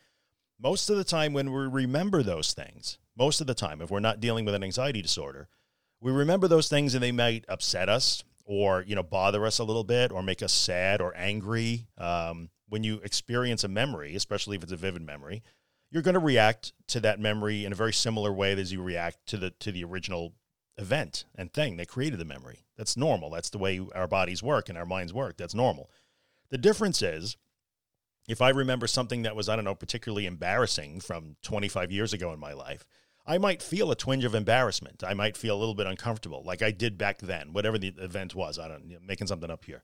Most 0.60 0.90
of 0.90 0.96
the 0.96 1.04
time 1.04 1.32
when 1.32 1.52
we 1.52 1.66
remember 1.66 2.22
those 2.22 2.52
things 2.52 2.98
most 3.16 3.40
of 3.40 3.46
the 3.46 3.54
time 3.54 3.80
if 3.80 3.90
we're 3.90 4.00
not 4.00 4.20
dealing 4.20 4.44
with 4.44 4.54
an 4.54 4.62
anxiety 4.62 5.02
disorder 5.02 5.48
we 6.00 6.12
remember 6.12 6.46
those 6.48 6.68
things 6.68 6.94
and 6.94 7.02
they 7.02 7.12
might 7.12 7.44
upset 7.48 7.88
us 7.88 8.22
or 8.44 8.84
you 8.86 8.94
know 8.94 9.02
bother 9.02 9.44
us 9.46 9.58
a 9.58 9.64
little 9.64 9.84
bit 9.84 10.12
or 10.12 10.22
make 10.22 10.42
us 10.42 10.52
sad 10.52 11.00
or 11.00 11.16
angry. 11.16 11.86
Um, 11.96 12.50
when 12.68 12.84
you 12.84 12.96
experience 13.02 13.64
a 13.64 13.68
memory 13.68 14.14
especially 14.14 14.56
if 14.56 14.62
it's 14.62 14.72
a 14.72 14.76
vivid 14.76 15.02
memory 15.02 15.42
you're 15.90 16.02
going 16.02 16.14
to 16.14 16.20
react 16.20 16.72
to 16.88 17.00
that 17.00 17.20
memory 17.20 17.64
in 17.64 17.72
a 17.72 17.76
very 17.76 17.92
similar 17.92 18.32
way 18.32 18.52
as 18.52 18.72
you 18.72 18.82
react 18.82 19.26
to 19.26 19.36
the 19.36 19.50
to 19.50 19.72
the 19.72 19.84
original 19.84 20.34
event 20.76 21.24
and 21.34 21.52
thing 21.52 21.76
that 21.76 21.88
created 21.88 22.18
the 22.18 22.24
memory. 22.24 22.64
That's 22.76 22.96
normal. 22.96 23.30
That's 23.30 23.50
the 23.50 23.58
way 23.58 23.80
our 23.94 24.06
bodies 24.06 24.42
work 24.42 24.68
and 24.68 24.78
our 24.78 24.86
minds 24.86 25.12
work. 25.12 25.36
That's 25.36 25.54
normal. 25.54 25.90
The 26.50 26.58
difference 26.58 27.02
is 27.02 27.36
if 28.28 28.40
I 28.40 28.50
remember 28.50 28.86
something 28.86 29.22
that 29.22 29.34
was 29.34 29.48
I 29.48 29.56
don't 29.56 29.64
know 29.64 29.74
particularly 29.74 30.26
embarrassing 30.26 31.00
from 31.00 31.36
25 31.42 31.90
years 31.90 32.12
ago 32.12 32.32
in 32.32 32.38
my 32.38 32.52
life, 32.52 32.86
I 33.26 33.38
might 33.38 33.62
feel 33.62 33.90
a 33.90 33.96
twinge 33.96 34.24
of 34.24 34.34
embarrassment. 34.34 35.02
I 35.04 35.14
might 35.14 35.36
feel 35.36 35.56
a 35.56 35.58
little 35.58 35.74
bit 35.74 35.86
uncomfortable 35.86 36.42
like 36.44 36.62
I 36.62 36.70
did 36.70 36.96
back 36.96 37.18
then, 37.18 37.52
whatever 37.52 37.78
the 37.78 37.94
event 37.98 38.34
was. 38.34 38.58
I 38.58 38.68
don't 38.68 39.04
making 39.04 39.26
something 39.26 39.50
up 39.50 39.64
here. 39.64 39.82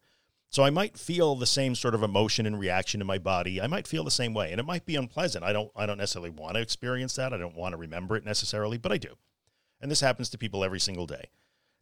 So 0.55 0.63
I 0.63 0.71
might 0.71 0.97
feel 0.97 1.35
the 1.35 1.47
same 1.47 1.75
sort 1.75 1.97
of 1.97 2.05
emotion 2.05 2.47
and 2.47 2.61
reaction 2.61 3.01
in 3.01 3.09
my 3.09 3.19
body. 3.19 3.61
I 3.61 3.67
might 3.67 3.89
feel 3.89 4.05
the 4.05 4.11
same 4.13 4.33
way, 4.35 4.53
and 4.53 4.61
it 4.61 4.65
might 4.65 4.87
be 4.87 4.95
unpleasant. 4.95 5.45
I 5.45 5.53
don't 5.53 5.73
I 5.75 5.85
don't 5.85 5.99
necessarily 5.99 6.31
want 6.31 6.55
to 6.55 6.61
experience 6.61 7.17
that. 7.17 7.35
I 7.35 7.39
don't 7.39 7.57
want 7.57 7.73
to 7.73 7.77
remember 7.77 8.15
it 8.15 8.25
necessarily, 8.25 8.79
but 8.79 8.93
I 8.93 8.99
do. 8.99 9.17
And 9.81 9.91
this 9.91 9.99
happens 9.99 10.29
to 10.29 10.39
people 10.39 10.63
every 10.63 10.79
single 10.79 11.07
day. 11.07 11.31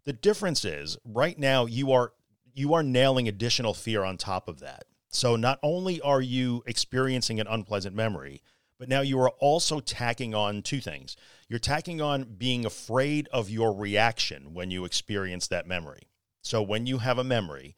The 0.04 0.14
difference 0.14 0.64
is 0.64 0.96
right 1.04 1.38
now 1.38 1.66
you 1.66 1.92
are 1.92 2.14
you 2.54 2.72
are 2.72 2.82
nailing 2.82 3.28
additional 3.28 3.74
fear 3.74 4.04
on 4.04 4.16
top 4.16 4.48
of 4.48 4.60
that. 4.60 4.84
So 5.10 5.36
not 5.36 5.58
only 5.62 6.00
are 6.00 6.22
you 6.22 6.62
experiencing 6.66 7.40
an 7.40 7.48
unpleasant 7.48 7.94
memory, 7.94 8.40
but 8.78 8.88
now 8.88 9.02
you 9.02 9.20
are 9.20 9.32
also 9.38 9.80
tacking 9.80 10.34
on 10.34 10.62
two 10.62 10.80
things. 10.80 11.14
You're 11.46 11.58
tacking 11.58 12.00
on 12.00 12.24
being 12.38 12.64
afraid 12.64 13.28
of 13.34 13.50
your 13.50 13.76
reaction 13.76 14.54
when 14.54 14.70
you 14.70 14.86
experience 14.86 15.46
that 15.48 15.66
memory. 15.66 16.08
So 16.40 16.62
when 16.62 16.86
you 16.86 16.98
have 16.98 17.18
a 17.18 17.24
memory, 17.24 17.76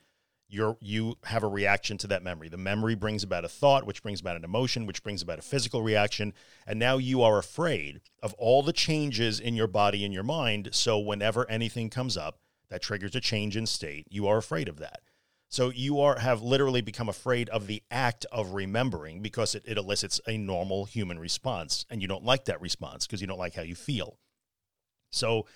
you're 0.55 0.77
you 0.81 1.17
have 1.25 1.43
a 1.43 1.49
reaction 1.49 1.99
to 1.99 2.07
that 2.07 2.23
memory. 2.23 2.49
The 2.49 2.57
memory 2.57 2.95
brings 2.95 3.23
about 3.23 3.45
a 3.45 3.49
thought, 3.49 3.87
which 3.87 4.03
brings 4.03 4.21
about 4.21 4.37
an 4.37 4.45
emotion, 4.45 4.87
which 4.87 5.03
brings 5.03 5.21
about 5.21 5.39
a 5.39 5.43
physical 5.43 5.83
reaction, 5.83 6.33
and 6.67 6.79
now 6.79 6.97
you 6.97 7.23
are 7.23 7.39
afraid 7.39 8.01
of 8.23 8.33
all 8.35 8.63
the 8.63 8.73
changes 8.73 9.41
in 9.41 9.55
your 9.55 9.67
body 9.67 10.05
and 10.05 10.15
your 10.15 10.23
mind. 10.23 10.71
So 10.73 10.99
whenever 10.99 11.49
anything 11.51 11.91
comes 11.91 12.17
up 12.17 12.39
that 12.71 12.83
triggers 12.83 13.15
a 13.15 13.21
change 13.21 13.57
in 13.57 13.67
state, 13.67 14.07
you 14.09 14.27
are 14.29 14.39
afraid 14.39 14.69
of 14.69 14.79
that. 14.79 15.01
So 15.49 15.71
you 15.71 16.01
are 16.01 16.19
have 16.19 16.43
literally 16.43 16.81
become 16.81 17.09
afraid 17.09 17.49
of 17.51 17.67
the 17.67 17.83
act 17.91 18.25
of 18.33 18.55
remembering 18.55 19.21
because 19.21 19.55
it, 19.55 19.65
it 19.67 19.77
elicits 19.77 20.21
a 20.27 20.39
normal 20.39 20.85
human 20.85 21.19
response, 21.19 21.85
and 21.91 22.01
you 22.01 22.09
don't 22.09 22.25
like 22.25 22.47
that 22.47 22.61
response 22.61 23.07
because 23.07 23.21
you 23.21 23.27
don't 23.27 23.39
like 23.39 23.55
how 23.55 23.63
you 23.63 23.75
feel. 23.75 24.19
So 25.11 25.47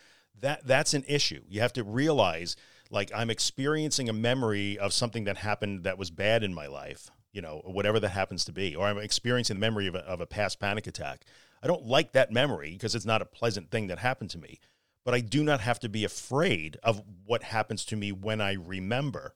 that 0.41 0.67
that's 0.67 0.95
an 0.95 1.05
issue. 1.09 1.43
You 1.49 1.61
have 1.61 1.73
to 1.75 1.85
realize 1.85 2.57
like 2.91 3.11
I'm 3.15 3.31
experiencing 3.31 4.09
a 4.09 4.13
memory 4.13 4.79
of 4.79 4.93
something 4.93 5.25
that 5.25 5.39
happened 5.39 5.85
that 5.85 5.99
was 5.99 6.11
bad 6.11 6.43
in 6.43 6.55
my 6.55 6.67
life, 6.67 7.11
you 7.33 7.43
know, 7.43 7.63
whatever 7.65 8.01
that 8.01 8.11
happens 8.11 8.45
to 8.47 8.53
be, 8.53 8.75
or 8.75 8.87
I'm 8.87 8.99
experiencing 8.99 9.57
the 9.57 9.61
memory 9.61 9.87
of 9.87 9.95
a, 9.95 10.01
of 10.01 10.21
a 10.21 10.27
past 10.27 10.59
panic 10.59 10.87
attack. 10.87 11.25
I 11.63 11.67
don't 11.67 11.87
like 11.87 12.13
that 12.13 12.33
memory 12.33 12.73
because 12.73 12.95
it's 12.95 13.05
not 13.05 13.23
a 13.23 13.27
pleasant 13.27 13.71
thing 13.71 13.89
that 13.89 13.99
happened 13.99 14.31
to 14.31 14.39
me, 14.39 14.61
but 15.05 15.15
I 15.15 15.21
do 15.21 15.43
not 15.43 15.61
have 15.61 15.81
to 15.81 15.89
be 15.89 16.05
afraid 16.05 16.79
of 16.83 17.03
what 17.25 17.43
happens 17.43 17.85
to 17.87 17.97
me 17.97 18.13
when 18.13 18.41
I 18.41 18.53
remember, 18.53 19.35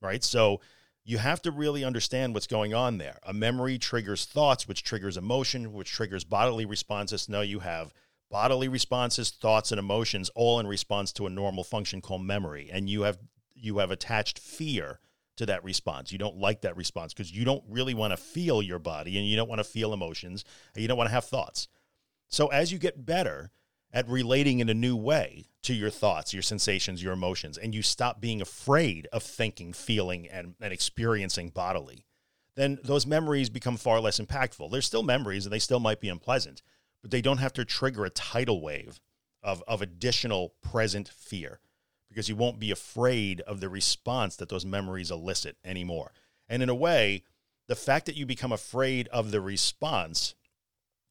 right? 0.00 0.22
So 0.22 0.60
you 1.04 1.18
have 1.18 1.40
to 1.42 1.50
really 1.50 1.84
understand 1.84 2.34
what's 2.34 2.46
going 2.46 2.74
on 2.74 2.98
there. 2.98 3.18
A 3.22 3.32
memory 3.32 3.78
triggers 3.78 4.26
thoughts, 4.26 4.68
which 4.68 4.82
triggers 4.82 5.16
emotion, 5.16 5.72
which 5.72 5.90
triggers 5.90 6.22
bodily 6.22 6.66
responses. 6.66 7.28
No, 7.30 7.40
you 7.40 7.60
have 7.60 7.94
bodily 8.30 8.68
responses, 8.68 9.30
thoughts, 9.30 9.72
and 9.72 9.78
emotions 9.78 10.30
all 10.34 10.60
in 10.60 10.66
response 10.66 11.12
to 11.12 11.26
a 11.26 11.30
normal 11.30 11.64
function 11.64 12.00
called 12.00 12.22
memory. 12.22 12.68
And 12.72 12.88
you 12.88 13.02
have 13.02 13.18
you 13.54 13.78
have 13.78 13.90
attached 13.90 14.38
fear 14.38 15.00
to 15.36 15.46
that 15.46 15.64
response. 15.64 16.12
You 16.12 16.18
don't 16.18 16.36
like 16.36 16.60
that 16.62 16.76
response 16.76 17.14
because 17.14 17.32
you 17.32 17.44
don't 17.44 17.64
really 17.68 17.94
want 17.94 18.12
to 18.12 18.16
feel 18.16 18.62
your 18.62 18.78
body 18.78 19.18
and 19.18 19.26
you 19.26 19.36
don't 19.36 19.48
want 19.48 19.60
to 19.60 19.64
feel 19.64 19.92
emotions 19.92 20.44
and 20.74 20.82
you 20.82 20.88
don't 20.88 20.98
want 20.98 21.08
to 21.08 21.14
have 21.14 21.24
thoughts. 21.24 21.68
So 22.28 22.48
as 22.48 22.70
you 22.70 22.78
get 22.78 23.06
better 23.06 23.50
at 23.92 24.08
relating 24.08 24.60
in 24.60 24.68
a 24.68 24.74
new 24.74 24.96
way 24.96 25.46
to 25.62 25.74
your 25.74 25.90
thoughts, 25.90 26.34
your 26.34 26.42
sensations, 26.42 27.02
your 27.02 27.12
emotions, 27.12 27.56
and 27.56 27.74
you 27.74 27.82
stop 27.82 28.20
being 28.20 28.40
afraid 28.40 29.08
of 29.12 29.22
thinking, 29.22 29.72
feeling, 29.72 30.28
and, 30.28 30.54
and 30.60 30.72
experiencing 30.72 31.50
bodily, 31.50 32.04
then 32.54 32.78
those 32.82 33.06
memories 33.06 33.48
become 33.48 33.76
far 33.76 34.00
less 34.00 34.20
impactful. 34.20 34.70
They're 34.70 34.82
still 34.82 35.02
memories 35.02 35.46
and 35.46 35.52
they 35.52 35.58
still 35.58 35.80
might 35.80 36.00
be 36.00 36.08
unpleasant, 36.08 36.62
but 37.02 37.10
they 37.10 37.22
don't 37.22 37.38
have 37.38 37.52
to 37.54 37.64
trigger 37.64 38.04
a 38.04 38.10
tidal 38.10 38.60
wave 38.60 39.00
of, 39.42 39.62
of 39.66 39.82
additional 39.82 40.54
present 40.62 41.08
fear 41.08 41.60
because 42.08 42.28
you 42.28 42.36
won't 42.36 42.58
be 42.58 42.70
afraid 42.70 43.40
of 43.42 43.60
the 43.60 43.68
response 43.68 44.36
that 44.36 44.48
those 44.48 44.64
memories 44.64 45.10
elicit 45.10 45.56
anymore. 45.64 46.12
And 46.48 46.62
in 46.62 46.68
a 46.68 46.74
way, 46.74 47.24
the 47.66 47.76
fact 47.76 48.06
that 48.06 48.16
you 48.16 48.26
become 48.26 48.52
afraid 48.52 49.08
of 49.08 49.30
the 49.30 49.40
response 49.40 50.34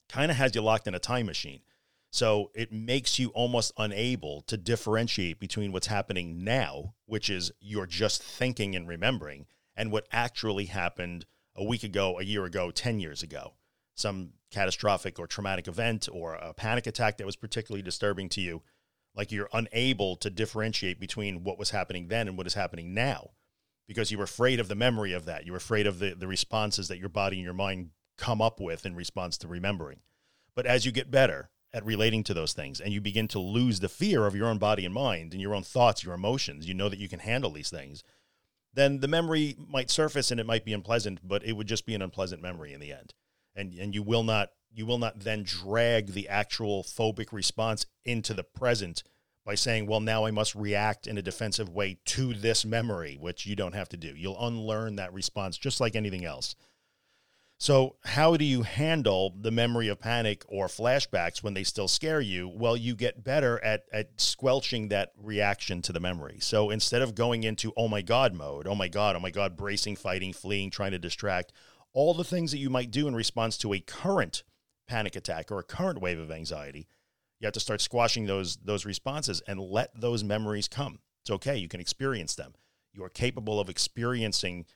kind 0.10 0.32
of 0.32 0.38
has 0.38 0.56
you 0.56 0.62
locked 0.62 0.88
in 0.88 0.96
a 0.96 1.00
time 1.00 1.28
machine. 1.28 1.62
So 2.10 2.52
it 2.56 2.72
makes 2.72 3.20
you 3.20 3.30
almost 3.30 3.74
unable 3.78 4.42
to 4.44 4.58
differentiate 4.58 5.40
between 5.40 5.72
what's 5.72 5.88
happening 5.88 6.44
now, 6.44 6.96
which 7.06 7.30
is 7.30 7.52
you're 7.60 7.86
just 7.86 8.24
thinking 8.24 8.76
and 8.76 8.88
remembering, 8.88 9.46
and 9.76 9.92
what 9.92 10.08
actually 10.12 10.66
happened 10.66 11.26
a 11.56 11.64
week 11.64 11.84
ago, 11.84 12.18
a 12.20 12.24
year 12.24 12.46
ago, 12.46 12.72
10 12.72 13.00
years 13.00 13.22
ago. 13.22 13.54
Some 13.98 14.32
catastrophic 14.52 15.20
or 15.20 15.28
traumatic 15.28 15.68
event 15.68 16.08
or 16.12 16.36
a 16.36 16.54
panic 16.54 16.88
attack 16.88 17.18
that 17.18 17.26
was 17.26 17.36
particularly 17.36 17.82
disturbing 17.82 18.30
to 18.30 18.42
you, 18.42 18.62
like 19.16 19.32
you're 19.32 19.50
unable 19.54 20.16
to 20.16 20.30
differentiate 20.30 21.00
between 21.00 21.44
what 21.44 21.60
was 21.60 21.72
happening 21.72 22.08
then 22.08 22.28
and 22.28 22.38
what 22.38 22.48
is 22.48 22.54
happening 22.54 22.94
now 22.94 23.32
because 23.88 24.12
you 24.12 24.18
were 24.18 24.26
afraid 24.26 24.60
of 24.60 24.68
the 24.68 24.76
memory 24.76 25.14
of 25.14 25.26
that. 25.26 25.46
You 25.46 25.54
were 25.54 25.58
afraid 25.58 25.88
of 25.88 26.00
the, 26.00 26.14
the 26.14 26.28
responses 26.28 26.88
that 26.90 27.00
your 27.00 27.10
body 27.10 27.38
and 27.38 27.44
your 27.44 27.54
mind 27.54 27.92
come 28.18 28.42
up 28.42 28.60
with 28.60 28.86
in 28.86 28.96
response 28.96 29.38
to 29.38 29.48
remembering. 29.48 30.02
But 30.56 30.66
as 30.66 30.86
you 30.86 30.92
get 30.92 31.10
better 31.10 31.50
at 31.74 31.86
relating 31.86 32.24
to 32.26 32.34
those 32.34 32.54
things 32.54 32.82
and 32.82 32.94
you 32.94 33.00
begin 33.00 33.28
to 33.30 33.40
lose 33.40 33.80
the 33.80 33.90
fear 33.90 34.26
of 34.26 34.36
your 34.36 34.48
own 34.48 34.58
body 34.58 34.86
and 34.86 34.94
mind 34.94 35.32
and 35.32 35.42
your 35.42 35.56
own 35.56 35.64
thoughts, 35.64 36.04
your 36.04 36.14
emotions, 36.14 36.68
you 36.68 36.74
know 36.74 36.90
that 36.90 37.00
you 37.00 37.08
can 37.08 37.20
handle 37.20 37.52
these 37.52 37.70
things, 37.70 38.04
then 38.74 39.00
the 39.00 39.08
memory 39.08 39.56
might 39.58 39.90
surface 39.90 40.32
and 40.32 40.40
it 40.40 40.46
might 40.46 40.66
be 40.66 40.74
unpleasant, 40.74 41.20
but 41.24 41.44
it 41.46 41.54
would 41.54 41.68
just 41.68 41.86
be 41.86 41.96
an 41.96 42.02
unpleasant 42.02 42.42
memory 42.42 42.74
in 42.74 42.80
the 42.80 42.92
end. 42.92 43.14
And 43.58 43.74
and 43.74 43.94
you 43.94 44.04
will 44.04 44.24
not 44.24 44.52
you 44.72 44.86
will 44.86 45.00
not 45.00 45.20
then 45.20 45.44
drag 45.44 46.14
the 46.14 46.30
actual 46.30 46.84
phobic 46.84 47.34
response 47.34 47.86
into 48.06 48.34
the 48.34 48.44
present 48.44 49.04
by 49.44 49.56
saying, 49.56 49.88
well, 49.88 50.02
now 50.02 50.26
I 50.26 50.32
must 50.32 50.56
react 50.56 51.08
in 51.08 51.18
a 51.18 51.22
defensive 51.22 51.70
way 51.70 51.98
to 52.06 52.34
this 52.34 52.66
memory, 52.66 53.18
which 53.20 53.46
you 53.46 53.56
don't 53.56 53.74
have 53.74 53.88
to 53.90 53.98
do. 53.98 54.14
You'll 54.16 54.46
unlearn 54.46 54.98
that 54.98 55.14
response 55.14 55.58
just 55.58 55.80
like 55.80 55.96
anything 55.96 56.26
else. 56.26 56.56
So, 57.60 57.96
how 58.04 58.38
do 58.38 58.46
you 58.46 58.62
handle 58.62 59.34
the 59.40 59.50
memory 59.50 59.88
of 59.88 60.00
panic 60.00 60.44
or 60.48 60.68
flashbacks 60.68 61.42
when 61.42 61.56
they 61.56 61.64
still 61.64 61.88
scare 61.88 62.22
you? 62.22 62.48
Well, 62.48 62.78
you 62.78 62.94
get 62.94 63.24
better 63.24 63.64
at, 63.64 63.86
at 63.92 64.22
squelching 64.22 64.90
that 64.90 65.14
reaction 65.18 65.82
to 65.84 65.94
the 65.94 66.00
memory. 66.00 66.38
So, 66.40 66.70
instead 66.70 67.02
of 67.02 67.16
going 67.16 67.44
into, 67.44 67.74
oh 67.76 67.88
my 67.88 68.04
God 68.04 68.36
mode, 68.36 68.68
oh 68.68 68.76
my 68.76 68.90
God, 68.90 69.16
oh 69.16 69.20
my 69.20 69.32
God, 69.32 69.58
bracing, 69.58 69.96
fighting, 69.96 70.34
fleeing, 70.34 70.70
trying 70.70 70.92
to 70.92 71.00
distract, 71.00 71.52
all 71.98 72.14
the 72.14 72.24
things 72.24 72.52
that 72.52 72.60
you 72.60 72.70
might 72.70 72.92
do 72.92 73.08
in 73.08 73.16
response 73.16 73.58
to 73.58 73.74
a 73.74 73.80
current 73.80 74.44
panic 74.88 75.16
attack 75.16 75.52
or 75.52 75.58
a 75.58 75.64
current 75.64 76.00
wave 76.00 76.20
of 76.20 76.30
anxiety, 76.30 76.88
you 77.40 77.48
have 77.48 77.54
to 77.54 77.60
start 77.60 77.82
squashing 77.82 78.28
those 78.28 78.58
those 78.58 78.86
responses 78.86 79.42
and 79.48 79.60
let 79.60 80.00
those 80.00 80.24
memories 80.24 80.68
come. 80.68 81.00
It's 81.24 81.32
okay. 81.32 81.58
You 81.58 81.68
can 81.68 81.82
experience 81.82 82.36
them. 82.36 82.54
You 82.94 83.04
are 83.04 83.10
capable 83.10 83.60
of 83.60 83.68
experiencing 83.68 84.68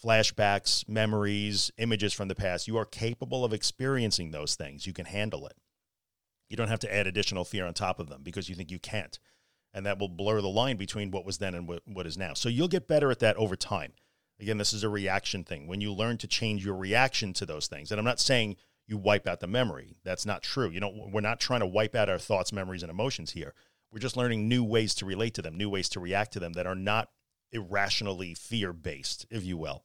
flashbacks, 0.00 0.88
memories, 0.88 1.72
images 1.78 2.12
from 2.12 2.28
the 2.28 2.36
past. 2.36 2.68
You 2.68 2.76
are 2.76 2.84
capable 2.84 3.44
of 3.44 3.52
experiencing 3.52 4.30
those 4.30 4.54
things. 4.54 4.86
You 4.86 4.92
can 4.92 5.06
handle 5.06 5.48
it. 5.48 5.56
You 6.48 6.56
don't 6.56 6.68
have 6.68 6.80
to 6.80 6.94
add 6.94 7.08
additional 7.08 7.44
fear 7.44 7.66
on 7.66 7.74
top 7.74 7.98
of 7.98 8.08
them 8.08 8.22
because 8.22 8.48
you 8.48 8.54
think 8.54 8.70
you 8.70 8.78
can't. 8.78 9.18
And 9.74 9.84
that 9.84 9.98
will 9.98 10.08
blur 10.08 10.40
the 10.40 10.48
line 10.48 10.76
between 10.76 11.10
what 11.10 11.26
was 11.26 11.38
then 11.38 11.56
and 11.56 11.66
what, 11.66 11.82
what 11.86 12.06
is 12.06 12.16
now. 12.16 12.34
So 12.34 12.48
you'll 12.48 12.68
get 12.68 12.86
better 12.86 13.10
at 13.10 13.18
that 13.18 13.36
over 13.36 13.56
time. 13.56 13.94
Again, 14.40 14.58
this 14.58 14.72
is 14.72 14.84
a 14.84 14.88
reaction 14.88 15.44
thing. 15.44 15.66
When 15.66 15.80
you 15.80 15.92
learn 15.92 16.16
to 16.18 16.28
change 16.28 16.64
your 16.64 16.76
reaction 16.76 17.32
to 17.34 17.46
those 17.46 17.66
things, 17.66 17.90
and 17.90 17.98
I'm 17.98 18.04
not 18.04 18.20
saying 18.20 18.56
you 18.86 18.96
wipe 18.96 19.26
out 19.26 19.40
the 19.40 19.46
memory. 19.46 19.96
That's 20.04 20.24
not 20.24 20.42
true. 20.42 20.70
You 20.70 20.80
know, 20.80 21.08
we're 21.12 21.20
not 21.20 21.40
trying 21.40 21.60
to 21.60 21.66
wipe 21.66 21.94
out 21.94 22.08
our 22.08 22.18
thoughts, 22.18 22.52
memories, 22.52 22.82
and 22.82 22.90
emotions 22.90 23.32
here. 23.32 23.54
We're 23.92 23.98
just 23.98 24.16
learning 24.16 24.48
new 24.48 24.64
ways 24.64 24.94
to 24.96 25.06
relate 25.06 25.34
to 25.34 25.42
them, 25.42 25.56
new 25.56 25.68
ways 25.68 25.88
to 25.90 26.00
react 26.00 26.32
to 26.34 26.40
them 26.40 26.54
that 26.54 26.66
are 26.66 26.74
not 26.74 27.10
irrationally 27.52 28.34
fear 28.34 28.72
based, 28.72 29.26
if 29.30 29.44
you 29.44 29.56
will. 29.56 29.84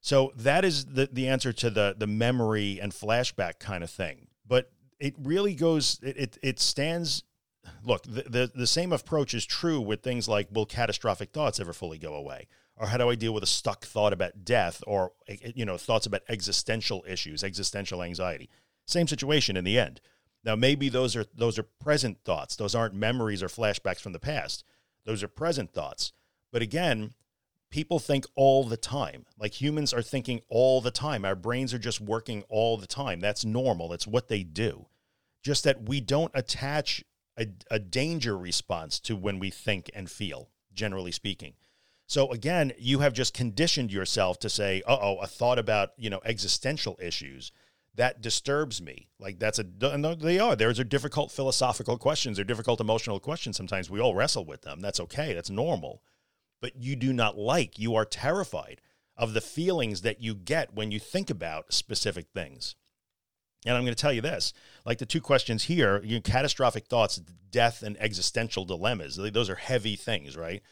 So 0.00 0.32
that 0.36 0.64
is 0.64 0.86
the, 0.86 1.08
the 1.12 1.28
answer 1.28 1.52
to 1.52 1.70
the 1.70 1.94
the 1.96 2.06
memory 2.06 2.80
and 2.80 2.92
flashback 2.92 3.58
kind 3.58 3.84
of 3.84 3.90
thing. 3.90 4.28
But 4.46 4.70
it 4.98 5.14
really 5.18 5.54
goes 5.54 5.98
it 6.02 6.16
it, 6.16 6.38
it 6.42 6.60
stands 6.60 7.24
look, 7.84 8.02
the, 8.04 8.22
the 8.22 8.52
the 8.54 8.66
same 8.66 8.92
approach 8.92 9.34
is 9.34 9.44
true 9.44 9.80
with 9.80 10.02
things 10.02 10.28
like 10.28 10.48
will 10.50 10.66
catastrophic 10.66 11.32
thoughts 11.32 11.60
ever 11.60 11.72
fully 11.72 11.98
go 11.98 12.14
away? 12.14 12.48
Or 12.80 12.86
how 12.86 12.96
do 12.96 13.10
I 13.10 13.14
deal 13.14 13.34
with 13.34 13.44
a 13.44 13.46
stuck 13.46 13.84
thought 13.84 14.14
about 14.14 14.42
death 14.44 14.82
or 14.86 15.12
you 15.28 15.66
know 15.66 15.76
thoughts 15.76 16.06
about 16.06 16.22
existential 16.28 17.04
issues, 17.06 17.44
existential 17.44 18.02
anxiety. 18.02 18.48
Same 18.86 19.06
situation 19.06 19.56
in 19.56 19.64
the 19.64 19.78
end. 19.78 20.00
Now 20.42 20.56
maybe 20.56 20.88
those 20.88 21.14
are 21.14 21.26
those 21.34 21.58
are 21.58 21.62
present 21.62 22.24
thoughts. 22.24 22.56
Those 22.56 22.74
aren't 22.74 22.94
memories 22.94 23.42
or 23.42 23.48
flashbacks 23.48 24.00
from 24.00 24.12
the 24.12 24.18
past. 24.18 24.64
Those 25.04 25.22
are 25.22 25.28
present 25.28 25.72
thoughts. 25.72 26.12
But 26.50 26.62
again, 26.62 27.12
people 27.70 27.98
think 27.98 28.24
all 28.34 28.64
the 28.64 28.78
time. 28.78 29.26
Like 29.38 29.60
humans 29.60 29.92
are 29.92 30.02
thinking 30.02 30.40
all 30.48 30.80
the 30.80 30.90
time. 30.90 31.26
Our 31.26 31.36
brains 31.36 31.74
are 31.74 31.78
just 31.78 32.00
working 32.00 32.44
all 32.48 32.78
the 32.78 32.86
time. 32.86 33.20
That's 33.20 33.44
normal. 33.44 33.88
That's 33.88 34.06
what 34.06 34.28
they 34.28 34.42
do. 34.42 34.86
Just 35.42 35.64
that 35.64 35.86
we 35.86 36.00
don't 36.00 36.32
attach 36.34 37.04
a, 37.38 37.48
a 37.70 37.78
danger 37.78 38.36
response 38.36 38.98
to 39.00 39.16
when 39.16 39.38
we 39.38 39.50
think 39.50 39.90
and 39.94 40.10
feel, 40.10 40.48
generally 40.72 41.12
speaking. 41.12 41.54
So 42.10 42.28
again, 42.32 42.72
you 42.76 42.98
have 42.98 43.12
just 43.12 43.34
conditioned 43.34 43.92
yourself 43.92 44.40
to 44.40 44.50
say, 44.50 44.82
"Uh 44.84 44.98
oh, 45.00 45.18
a 45.18 45.28
thought 45.28 45.60
about 45.60 45.90
you 45.96 46.10
know 46.10 46.20
existential 46.24 46.98
issues." 47.00 47.52
that 47.94 48.20
disturbs 48.20 48.80
me. 48.80 49.08
Like 49.18 49.38
that's 49.38 49.58
a 49.58 49.64
they 49.64 50.38
are. 50.38 50.56
There's 50.56 50.80
are 50.80 50.84
difficult 50.84 51.30
philosophical 51.30 51.98
questions. 51.98 52.36
They're 52.36 52.44
difficult 52.44 52.80
emotional 52.80 53.20
questions. 53.20 53.56
Sometimes 53.56 53.90
we 53.90 54.00
all 54.00 54.14
wrestle 54.14 54.44
with 54.44 54.62
them. 54.62 54.80
That's 54.80 55.00
okay. 55.00 55.34
That's 55.34 55.50
normal. 55.50 56.02
But 56.60 56.76
you 56.76 56.96
do 56.96 57.12
not 57.12 57.38
like. 57.38 57.78
You 57.78 57.94
are 57.94 58.04
terrified 58.04 58.80
of 59.16 59.32
the 59.32 59.40
feelings 59.40 60.02
that 60.02 60.20
you 60.20 60.34
get 60.34 60.74
when 60.74 60.90
you 60.90 60.98
think 60.98 61.30
about 61.30 61.72
specific 61.72 62.26
things. 62.32 62.74
And 63.66 63.76
I'm 63.76 63.82
going 63.82 63.94
to 63.94 64.00
tell 64.00 64.12
you 64.12 64.22
this: 64.22 64.52
like 64.84 64.98
the 64.98 65.06
two 65.06 65.20
questions 65.20 65.64
here, 65.64 66.00
you 66.02 66.16
know, 66.16 66.22
catastrophic 66.22 66.86
thoughts, 66.86 67.20
death, 67.50 67.82
and 67.82 67.96
existential 68.00 68.64
dilemmas. 68.64 69.16
Those 69.16 69.50
are 69.50 69.56
heavy 69.56 69.94
things, 69.94 70.36
right? 70.36 70.62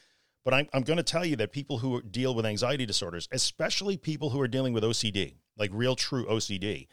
But 0.44 0.54
I'm, 0.54 0.68
I'm 0.72 0.82
going 0.82 0.96
to 0.96 1.02
tell 1.02 1.24
you 1.24 1.36
that 1.36 1.52
people 1.52 1.78
who 1.78 2.00
deal 2.02 2.34
with 2.34 2.46
anxiety 2.46 2.86
disorders, 2.86 3.28
especially 3.32 3.96
people 3.96 4.30
who 4.30 4.40
are 4.40 4.48
dealing 4.48 4.72
with 4.72 4.84
OCD, 4.84 5.34
like 5.56 5.70
real 5.72 5.96
true 5.96 6.24
OCD, 6.26 6.86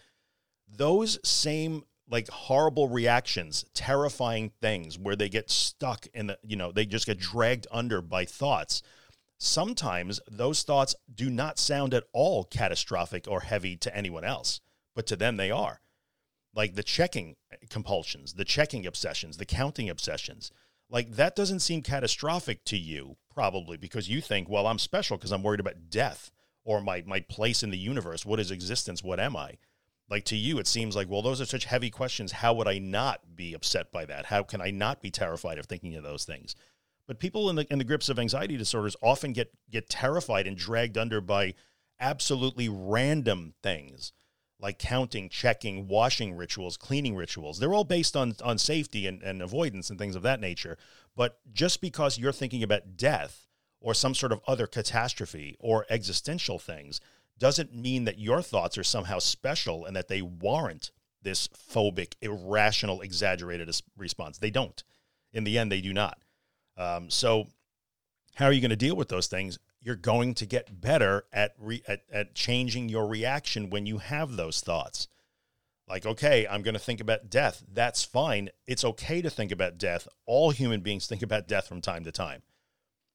those 0.67 1.19
same 1.23 1.83
like 2.09 2.29
horrible 2.29 2.87
reactions, 2.87 3.65
terrifying 3.73 4.51
things 4.61 4.97
where 4.99 5.15
they 5.15 5.29
get 5.29 5.49
stuck 5.49 6.05
in 6.13 6.27
the, 6.27 6.37
you 6.43 6.55
know, 6.55 6.71
they 6.71 6.85
just 6.85 7.05
get 7.05 7.19
dragged 7.19 7.67
under 7.71 8.01
by 8.01 8.25
thoughts. 8.25 8.83
Sometimes 9.37 10.19
those 10.29 10.63
thoughts 10.63 10.95
do 11.13 11.29
not 11.29 11.59
sound 11.59 11.93
at 11.93 12.05
all 12.13 12.43
catastrophic 12.43 13.27
or 13.27 13.41
heavy 13.41 13.75
to 13.77 13.95
anyone 13.95 14.23
else, 14.23 14.61
but 14.95 15.07
to 15.07 15.15
them 15.15 15.37
they 15.37 15.51
are. 15.51 15.81
Like 16.53 16.75
the 16.75 16.83
checking 16.83 17.35
compulsions, 17.69 18.33
the 18.33 18.45
checking 18.45 18.85
obsessions, 18.85 19.37
the 19.37 19.45
counting 19.45 19.89
obsessions. 19.89 20.51
Like 20.89 21.11
that 21.11 21.35
doesn't 21.35 21.59
seem 21.59 21.81
catastrophic 21.81 22.63
to 22.65 22.77
you, 22.77 23.17
probably 23.33 23.77
because 23.77 24.09
you 24.09 24.21
think, 24.21 24.49
well, 24.49 24.67
I'm 24.67 24.79
special 24.79 25.17
because 25.17 25.31
I'm 25.31 25.43
worried 25.43 25.59
about 25.59 25.89
death 25.89 26.31
or 26.63 26.81
my 26.81 27.03
my 27.05 27.21
place 27.21 27.63
in 27.63 27.71
the 27.71 27.77
universe. 27.77 28.25
What 28.25 28.39
is 28.39 28.51
existence? 28.51 29.03
What 29.03 29.19
am 29.19 29.35
I? 29.35 29.57
Like 30.09 30.25
to 30.25 30.35
you, 30.35 30.59
it 30.59 30.67
seems 30.67 30.95
like, 30.95 31.09
well, 31.09 31.23
those 31.23 31.41
are 31.41 31.45
such 31.45 31.65
heavy 31.65 31.89
questions. 31.89 32.31
How 32.31 32.53
would 32.53 32.67
I 32.67 32.77
not 32.77 33.35
be 33.35 33.55
upset 33.55 33.91
by 33.91 34.05
that? 34.05 34.25
How 34.27 34.43
can 34.43 34.61
I 34.61 34.69
not 34.69 35.01
be 35.01 35.09
terrified 35.09 35.57
of 35.57 35.65
thinking 35.65 35.95
of 35.95 36.03
those 36.03 36.25
things? 36.25 36.55
But 37.07 37.19
people 37.19 37.49
in 37.49 37.55
the 37.55 37.71
in 37.71 37.79
the 37.79 37.83
grips 37.83 38.09
of 38.09 38.19
anxiety 38.19 38.57
disorders 38.57 38.95
often 39.01 39.33
get 39.33 39.51
get 39.69 39.89
terrified 39.89 40.47
and 40.47 40.57
dragged 40.57 40.97
under 40.97 41.21
by 41.21 41.55
absolutely 41.99 42.69
random 42.69 43.53
things 43.63 44.11
like 44.65 44.79
counting, 44.79 45.29
checking, 45.29 45.87
washing 45.87 46.35
rituals, 46.35 46.75
cleaning 46.75 47.15
rituals. 47.15 47.59
They're 47.59 47.75
all 47.75 47.83
based 47.83 48.17
on, 48.17 48.33
on 48.43 48.57
safety 48.57 49.05
and, 49.05 49.21
and 49.21 49.43
avoidance 49.43 49.91
and 49.91 49.99
things 49.99 50.15
of 50.15 50.23
that 50.23 50.39
nature. 50.39 50.75
But 51.15 51.37
just 51.53 51.81
because 51.81 52.17
you're 52.17 52.31
thinking 52.31 52.63
about 52.63 52.97
death 52.97 53.45
or 53.79 53.93
some 53.93 54.15
sort 54.15 54.31
of 54.31 54.41
other 54.47 54.65
catastrophe 54.65 55.55
or 55.59 55.85
existential 55.87 56.57
things 56.57 56.99
doesn't 57.37 57.75
mean 57.75 58.05
that 58.05 58.17
your 58.17 58.41
thoughts 58.41 58.75
are 58.75 58.83
somehow 58.83 59.19
special 59.19 59.85
and 59.85 59.95
that 59.95 60.07
they 60.07 60.23
warrant 60.23 60.89
this 61.21 61.47
phobic, 61.49 62.15
irrational, 62.23 63.01
exaggerated 63.01 63.69
response. 63.95 64.39
They 64.39 64.49
don't. 64.49 64.83
In 65.31 65.43
the 65.43 65.59
end, 65.59 65.71
they 65.71 65.81
do 65.81 65.93
not. 65.93 66.17
Um, 66.75 67.11
so, 67.11 67.49
how 68.35 68.45
are 68.45 68.53
you 68.53 68.61
going 68.61 68.69
to 68.69 68.75
deal 68.75 68.95
with 68.95 69.09
those 69.09 69.27
things? 69.27 69.59
you're 69.85 69.95
going 69.95 70.33
to 70.33 70.47
get 70.47 70.81
better 70.81 71.25
at, 71.31 71.53
re, 71.59 71.83
at, 71.87 72.01
at 72.11 72.33
changing 72.33 72.89
your 72.89 73.07
reaction 73.07 73.69
when 73.69 73.85
you 73.85 73.99
have 73.99 74.35
those 74.35 74.59
thoughts. 74.59 75.07
Like, 75.87 76.07
okay, 76.07 76.47
I'm 76.47 76.63
going 76.63 76.73
to 76.73 76.79
think 76.79 76.99
about 76.99 77.29
death. 77.29 77.63
That's 77.71 78.03
fine. 78.03 78.49
It's 78.65 78.83
okay 78.83 79.21
to 79.21 79.29
think 79.29 79.51
about 79.51 79.77
death. 79.77 80.07
All 80.25 80.49
human 80.49 80.81
beings 80.81 81.05
think 81.05 81.21
about 81.21 81.47
death 81.47 81.67
from 81.67 81.81
time 81.81 82.03
to 82.03 82.11
time. 82.11 82.41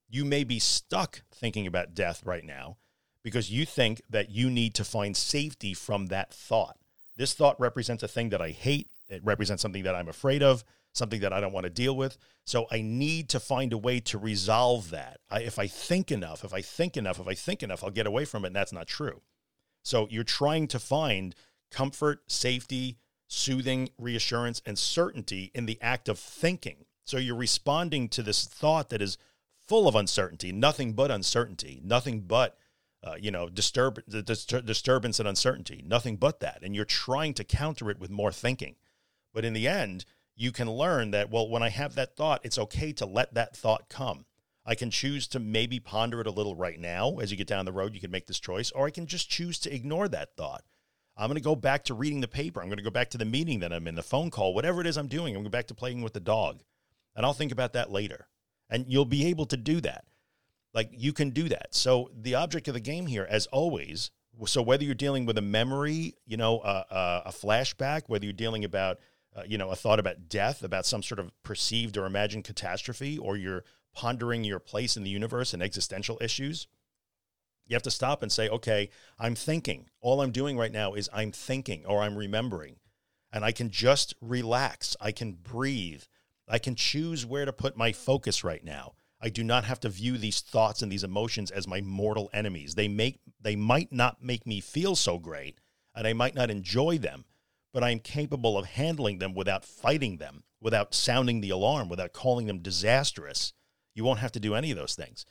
You 0.08 0.24
may 0.24 0.44
be 0.44 0.60
stuck 0.60 1.22
thinking 1.34 1.66
about 1.66 1.92
death 1.92 2.22
right 2.24 2.44
now 2.44 2.76
because 3.24 3.50
you 3.50 3.66
think 3.66 4.00
that 4.08 4.30
you 4.30 4.48
need 4.48 4.74
to 4.76 4.84
find 4.84 5.16
safety 5.16 5.74
from 5.74 6.06
that 6.06 6.32
thought. 6.32 6.76
This 7.16 7.34
thought 7.34 7.58
represents 7.58 8.04
a 8.04 8.08
thing 8.08 8.28
that 8.28 8.40
I 8.40 8.50
hate. 8.50 8.88
It 9.08 9.24
represents 9.24 9.60
something 9.60 9.82
that 9.82 9.96
I'm 9.96 10.08
afraid 10.08 10.44
of 10.44 10.62
something 10.92 11.20
that 11.20 11.32
I 11.32 11.40
don't 11.40 11.52
want 11.52 11.64
to 11.64 11.70
deal 11.70 11.96
with. 11.96 12.18
So 12.44 12.66
I 12.70 12.82
need 12.82 13.28
to 13.30 13.40
find 13.40 13.72
a 13.72 13.78
way 13.78 14.00
to 14.00 14.18
resolve 14.18 14.90
that. 14.90 15.20
I, 15.30 15.42
if 15.42 15.58
I 15.58 15.66
think 15.66 16.10
enough, 16.10 16.44
if 16.44 16.52
I 16.52 16.62
think 16.62 16.96
enough, 16.96 17.20
if 17.20 17.28
I 17.28 17.34
think 17.34 17.62
enough, 17.62 17.84
I'll 17.84 17.90
get 17.90 18.06
away 18.06 18.24
from 18.24 18.44
it. 18.44 18.48
And 18.48 18.56
that's 18.56 18.72
not 18.72 18.86
true. 18.86 19.22
So 19.82 20.08
you're 20.10 20.24
trying 20.24 20.66
to 20.68 20.78
find 20.78 21.34
comfort, 21.70 22.30
safety, 22.30 22.98
soothing, 23.28 23.90
reassurance, 23.98 24.60
and 24.66 24.78
certainty 24.78 25.52
in 25.54 25.66
the 25.66 25.78
act 25.80 26.08
of 26.08 26.18
thinking. 26.18 26.84
So 27.04 27.16
you're 27.16 27.36
responding 27.36 28.08
to 28.10 28.22
this 28.22 28.44
thought 28.44 28.90
that 28.90 29.00
is 29.00 29.16
full 29.66 29.86
of 29.86 29.94
uncertainty, 29.94 30.50
nothing 30.52 30.94
but 30.94 31.10
uncertainty, 31.10 31.80
nothing 31.84 32.22
but 32.22 32.56
uh, 33.02 33.14
you 33.18 33.30
know, 33.30 33.48
disturb 33.48 34.02
the 34.06 34.22
distur- 34.22 34.64
disturbance 34.64 35.18
and 35.18 35.28
uncertainty, 35.28 35.82
nothing 35.86 36.16
but 36.16 36.40
that. 36.40 36.58
And 36.62 36.74
you're 36.74 36.84
trying 36.84 37.34
to 37.34 37.44
counter 37.44 37.90
it 37.90 37.98
with 37.98 38.10
more 38.10 38.32
thinking. 38.32 38.76
But 39.32 39.44
in 39.44 39.52
the 39.52 39.68
end, 39.68 40.04
you 40.40 40.52
can 40.52 40.70
learn 40.70 41.10
that, 41.10 41.30
well, 41.30 41.46
when 41.46 41.62
I 41.62 41.68
have 41.68 41.96
that 41.96 42.16
thought, 42.16 42.40
it's 42.44 42.56
okay 42.58 42.92
to 42.94 43.04
let 43.04 43.34
that 43.34 43.54
thought 43.54 43.90
come. 43.90 44.24
I 44.64 44.74
can 44.74 44.90
choose 44.90 45.28
to 45.28 45.38
maybe 45.38 45.78
ponder 45.80 46.20
it 46.22 46.26
a 46.26 46.30
little 46.30 46.54
right 46.54 46.80
now. 46.80 47.18
As 47.18 47.30
you 47.30 47.36
get 47.36 47.46
down 47.46 47.66
the 47.66 47.72
road, 47.72 47.94
you 47.94 48.00
can 48.00 48.10
make 48.10 48.26
this 48.26 48.40
choice, 48.40 48.70
or 48.70 48.86
I 48.86 48.90
can 48.90 49.06
just 49.06 49.28
choose 49.28 49.58
to 49.60 49.74
ignore 49.74 50.08
that 50.08 50.36
thought. 50.38 50.64
I'm 51.14 51.28
going 51.28 51.36
to 51.36 51.42
go 51.42 51.54
back 51.54 51.84
to 51.84 51.94
reading 51.94 52.22
the 52.22 52.28
paper. 52.28 52.62
I'm 52.62 52.68
going 52.68 52.78
to 52.78 52.82
go 52.82 52.90
back 52.90 53.10
to 53.10 53.18
the 53.18 53.26
meeting 53.26 53.60
that 53.60 53.70
I'm 53.70 53.86
in, 53.86 53.96
the 53.96 54.02
phone 54.02 54.30
call, 54.30 54.54
whatever 54.54 54.80
it 54.80 54.86
is 54.86 54.96
I'm 54.96 55.08
doing. 55.08 55.36
I'm 55.36 55.42
going 55.42 55.50
back 55.50 55.66
to 55.66 55.74
playing 55.74 56.00
with 56.00 56.14
the 56.14 56.20
dog. 56.20 56.62
And 57.14 57.26
I'll 57.26 57.34
think 57.34 57.52
about 57.52 57.74
that 57.74 57.90
later. 57.92 58.26
And 58.70 58.86
you'll 58.88 59.04
be 59.04 59.26
able 59.26 59.44
to 59.44 59.58
do 59.58 59.82
that. 59.82 60.04
Like 60.72 60.88
you 60.92 61.12
can 61.12 61.30
do 61.30 61.50
that. 61.50 61.74
So 61.74 62.10
the 62.18 62.36
object 62.36 62.66
of 62.68 62.74
the 62.74 62.80
game 62.80 63.06
here, 63.06 63.26
as 63.28 63.46
always, 63.48 64.10
so 64.46 64.62
whether 64.62 64.84
you're 64.84 64.94
dealing 64.94 65.26
with 65.26 65.36
a 65.36 65.42
memory, 65.42 66.14
you 66.24 66.38
know, 66.38 66.60
a 66.60 67.30
flashback, 67.30 68.04
whether 68.06 68.24
you're 68.24 68.32
dealing 68.32 68.64
about, 68.64 69.00
uh, 69.36 69.42
you 69.46 69.58
know, 69.58 69.70
a 69.70 69.76
thought 69.76 70.00
about 70.00 70.28
death, 70.28 70.62
about 70.62 70.86
some 70.86 71.02
sort 71.02 71.18
of 71.18 71.30
perceived 71.42 71.96
or 71.96 72.06
imagined 72.06 72.44
catastrophe, 72.44 73.18
or 73.18 73.36
you're 73.36 73.64
pondering 73.94 74.44
your 74.44 74.58
place 74.58 74.96
in 74.96 75.02
the 75.02 75.10
universe 75.10 75.52
and 75.54 75.62
existential 75.62 76.18
issues, 76.20 76.66
you 77.66 77.74
have 77.74 77.82
to 77.84 77.90
stop 77.90 78.22
and 78.22 78.32
say, 78.32 78.48
okay, 78.48 78.90
I'm 79.18 79.36
thinking. 79.36 79.88
All 80.00 80.20
I'm 80.20 80.32
doing 80.32 80.58
right 80.58 80.72
now 80.72 80.94
is 80.94 81.08
I'm 81.12 81.30
thinking 81.30 81.86
or 81.86 82.02
I'm 82.02 82.16
remembering. 82.16 82.76
And 83.32 83.44
I 83.44 83.52
can 83.52 83.70
just 83.70 84.14
relax. 84.20 84.96
I 85.00 85.12
can 85.12 85.34
breathe. 85.34 86.02
I 86.48 86.58
can 86.58 86.74
choose 86.74 87.24
where 87.24 87.44
to 87.44 87.52
put 87.52 87.76
my 87.76 87.92
focus 87.92 88.42
right 88.42 88.64
now. 88.64 88.94
I 89.20 89.28
do 89.28 89.44
not 89.44 89.64
have 89.64 89.78
to 89.80 89.88
view 89.88 90.18
these 90.18 90.40
thoughts 90.40 90.82
and 90.82 90.90
these 90.90 91.04
emotions 91.04 91.50
as 91.52 91.68
my 91.68 91.80
mortal 91.80 92.28
enemies. 92.32 92.74
They 92.74 92.88
make 92.88 93.20
they 93.40 93.54
might 93.54 93.92
not 93.92 94.22
make 94.22 94.46
me 94.46 94.60
feel 94.60 94.96
so 94.96 95.18
great 95.18 95.58
and 95.94 96.06
I 96.06 96.12
might 96.12 96.34
not 96.34 96.50
enjoy 96.50 96.98
them, 96.98 97.24
but 97.72 97.84
I 97.84 97.90
am 97.90 98.00
capable 98.00 98.58
of 98.58 98.66
handling 98.66 99.18
them 99.18 99.34
without 99.34 99.64
fighting 99.64 100.16
them, 100.16 100.44
without 100.60 100.94
sounding 100.94 101.40
the 101.40 101.50
alarm, 101.50 101.88
without 101.88 102.12
calling 102.12 102.46
them 102.46 102.58
disastrous. 102.58 103.52
You 103.94 104.04
won't 104.04 104.20
have 104.20 104.32
to 104.32 104.40
do 104.40 104.54
any 104.54 104.70
of 104.70 104.76
those 104.76 104.94
things. 104.94 105.24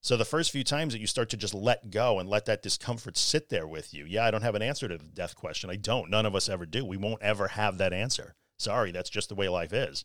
So 0.00 0.16
the 0.16 0.24
first 0.24 0.52
few 0.52 0.64
times 0.64 0.92
that 0.92 1.00
you 1.00 1.06
start 1.06 1.28
to 1.30 1.36
just 1.36 1.54
let 1.54 1.90
go 1.90 2.18
and 2.18 2.28
let 2.28 2.44
that 2.46 2.62
discomfort 2.62 3.16
sit 3.16 3.48
there 3.48 3.66
with 3.66 3.92
you. 3.92 4.04
Yeah, 4.04 4.24
I 4.24 4.30
don't 4.30 4.42
have 4.42 4.54
an 4.54 4.62
answer 4.62 4.88
to 4.88 4.96
the 4.96 5.04
death 5.04 5.34
question. 5.34 5.70
I 5.70 5.76
don't. 5.76 6.10
None 6.10 6.24
of 6.24 6.34
us 6.34 6.48
ever 6.48 6.66
do. 6.66 6.84
We 6.84 6.96
won't 6.96 7.22
ever 7.22 7.48
have 7.48 7.78
that 7.78 7.92
answer. 7.92 8.34
Sorry, 8.58 8.92
that's 8.92 9.10
just 9.10 9.28
the 9.28 9.34
way 9.34 9.48
life 9.48 9.72
is. 9.72 10.04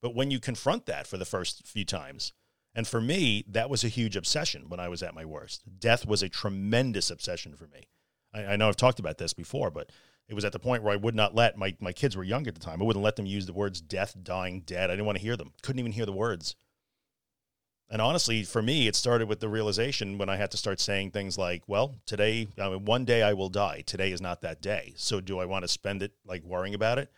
But 0.00 0.14
when 0.14 0.30
you 0.30 0.40
confront 0.40 0.86
that 0.86 1.06
for 1.06 1.18
the 1.18 1.24
first 1.24 1.66
few 1.66 1.84
times, 1.84 2.32
and 2.74 2.86
for 2.86 3.00
me, 3.00 3.44
that 3.48 3.68
was 3.68 3.84
a 3.84 3.88
huge 3.88 4.16
obsession 4.16 4.68
when 4.68 4.80
I 4.80 4.88
was 4.88 5.02
at 5.02 5.14
my 5.14 5.24
worst. 5.24 5.62
Death 5.78 6.06
was 6.06 6.22
a 6.22 6.28
tremendous 6.28 7.10
obsession 7.10 7.54
for 7.56 7.66
me. 7.66 7.88
I, 8.32 8.52
I, 8.52 8.56
know 8.56 8.68
I've 8.68 8.76
talked 8.76 9.00
about 9.00 9.18
this 9.18 9.32
before, 9.32 9.70
but 9.70 9.90
it 10.30 10.34
was 10.34 10.44
at 10.44 10.52
the 10.52 10.60
point 10.60 10.84
where 10.84 10.92
I 10.92 10.96
would 10.96 11.16
not 11.16 11.34
let 11.34 11.58
my, 11.58 11.74
my 11.80 11.92
kids 11.92 12.16
were 12.16 12.22
young 12.22 12.46
at 12.46 12.54
the 12.54 12.60
time. 12.60 12.80
I 12.80 12.84
wouldn't 12.84 13.02
let 13.04 13.16
them 13.16 13.26
use 13.26 13.46
the 13.46 13.52
words 13.52 13.80
death, 13.80 14.14
dying, 14.22 14.60
dead. 14.60 14.88
I 14.88 14.92
didn't 14.92 15.06
want 15.06 15.18
to 15.18 15.24
hear 15.24 15.36
them. 15.36 15.52
Couldn't 15.60 15.80
even 15.80 15.90
hear 15.90 16.06
the 16.06 16.12
words. 16.12 16.54
And 17.90 18.00
honestly, 18.00 18.44
for 18.44 18.62
me, 18.62 18.86
it 18.86 18.94
started 18.94 19.28
with 19.28 19.40
the 19.40 19.48
realization 19.48 20.18
when 20.18 20.28
I 20.28 20.36
had 20.36 20.52
to 20.52 20.56
start 20.56 20.78
saying 20.78 21.10
things 21.10 21.36
like, 21.36 21.64
well, 21.66 21.96
today, 22.06 22.46
I 22.56 22.68
mean, 22.68 22.84
one 22.84 23.04
day 23.04 23.24
I 23.24 23.32
will 23.32 23.48
die. 23.48 23.82
Today 23.84 24.12
is 24.12 24.20
not 24.20 24.40
that 24.42 24.62
day. 24.62 24.94
So 24.96 25.20
do 25.20 25.40
I 25.40 25.46
want 25.46 25.64
to 25.64 25.68
spend 25.68 26.00
it 26.00 26.12
like 26.24 26.44
worrying 26.44 26.76
about 26.76 27.00
it? 27.00 27.10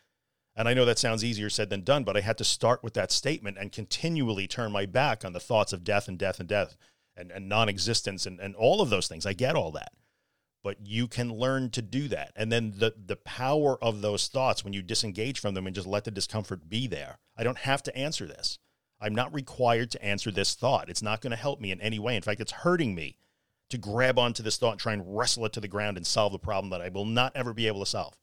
And 0.57 0.66
I 0.66 0.73
know 0.73 0.87
that 0.87 0.99
sounds 0.99 1.23
easier 1.23 1.50
said 1.50 1.69
than 1.69 1.85
done, 1.85 2.04
but 2.04 2.16
I 2.16 2.21
had 2.21 2.38
to 2.38 2.45
start 2.45 2.83
with 2.83 2.95
that 2.95 3.12
statement 3.12 3.59
and 3.61 3.71
continually 3.71 4.47
turn 4.47 4.73
my 4.73 4.87
back 4.87 5.23
on 5.23 5.35
the 5.35 5.40
thoughts 5.40 5.75
of 5.75 5.85
death 5.85 6.09
and 6.09 6.19
death 6.19 6.40
and 6.40 6.49
death 6.49 6.78
and, 7.14 7.31
and 7.31 7.47
non 7.47 7.69
existence 7.69 8.25
and, 8.25 8.40
and 8.40 8.57
all 8.57 8.81
of 8.81 8.88
those 8.88 9.07
things. 9.07 9.26
I 9.26 9.35
get 9.35 9.54
all 9.54 9.73
that. 9.73 9.92
But 10.62 10.78
you 10.87 11.09
can 11.09 11.33
learn 11.33 11.70
to 11.70 11.83
do 11.83 12.07
that. 12.09 12.33
And 12.37 12.53
then 12.53 12.75
the, 12.77 12.94
the 13.05 13.16
power 13.16 13.83
of 13.83 14.01
those 14.01 14.29
thoughts 14.29 14.62
when 14.62 14.72
you 14.72 14.83
disengage 14.83 15.40
from 15.40 15.55
them 15.55 15.66
and 15.66 15.75
just 15.75 15.88
let 15.88 16.05
the 16.05 16.11
discomfort 16.11 16.68
be 16.68 16.87
there. 16.87 17.18
I 17.37 17.42
don't 17.42 17.59
have 17.59 17.83
to 17.85 17.96
answer 17.96 18.27
this. 18.27 18.59
I'm 19.01 19.14
not 19.14 19.35
required 19.35 19.90
to 19.90 20.05
answer 20.05 20.31
this 20.31 20.55
thought. 20.55 20.88
It's 20.88 21.03
not 21.03 21.20
going 21.20 21.33
to 21.33 21.37
help 21.37 21.61
me 21.61 21.72
in 21.72 21.81
any 21.81 21.98
way. 21.98 22.14
In 22.14 22.22
fact, 22.22 22.40
it's 22.40 22.53
hurting 22.53 22.94
me 22.94 23.16
to 23.70 23.79
grab 23.79 24.18
onto 24.18 24.42
this 24.42 24.57
thought 24.57 24.72
and 24.72 24.81
try 24.81 24.92
and 24.92 25.16
wrestle 25.16 25.46
it 25.46 25.53
to 25.55 25.61
the 25.61 25.66
ground 25.66 25.96
and 25.96 26.07
solve 26.07 26.31
the 26.31 26.38
problem 26.38 26.70
that 26.70 26.81
I 26.81 26.90
will 26.90 27.07
not 27.07 27.33
ever 27.35 27.53
be 27.53 27.66
able 27.66 27.81
to 27.81 27.87
solve 27.87 28.14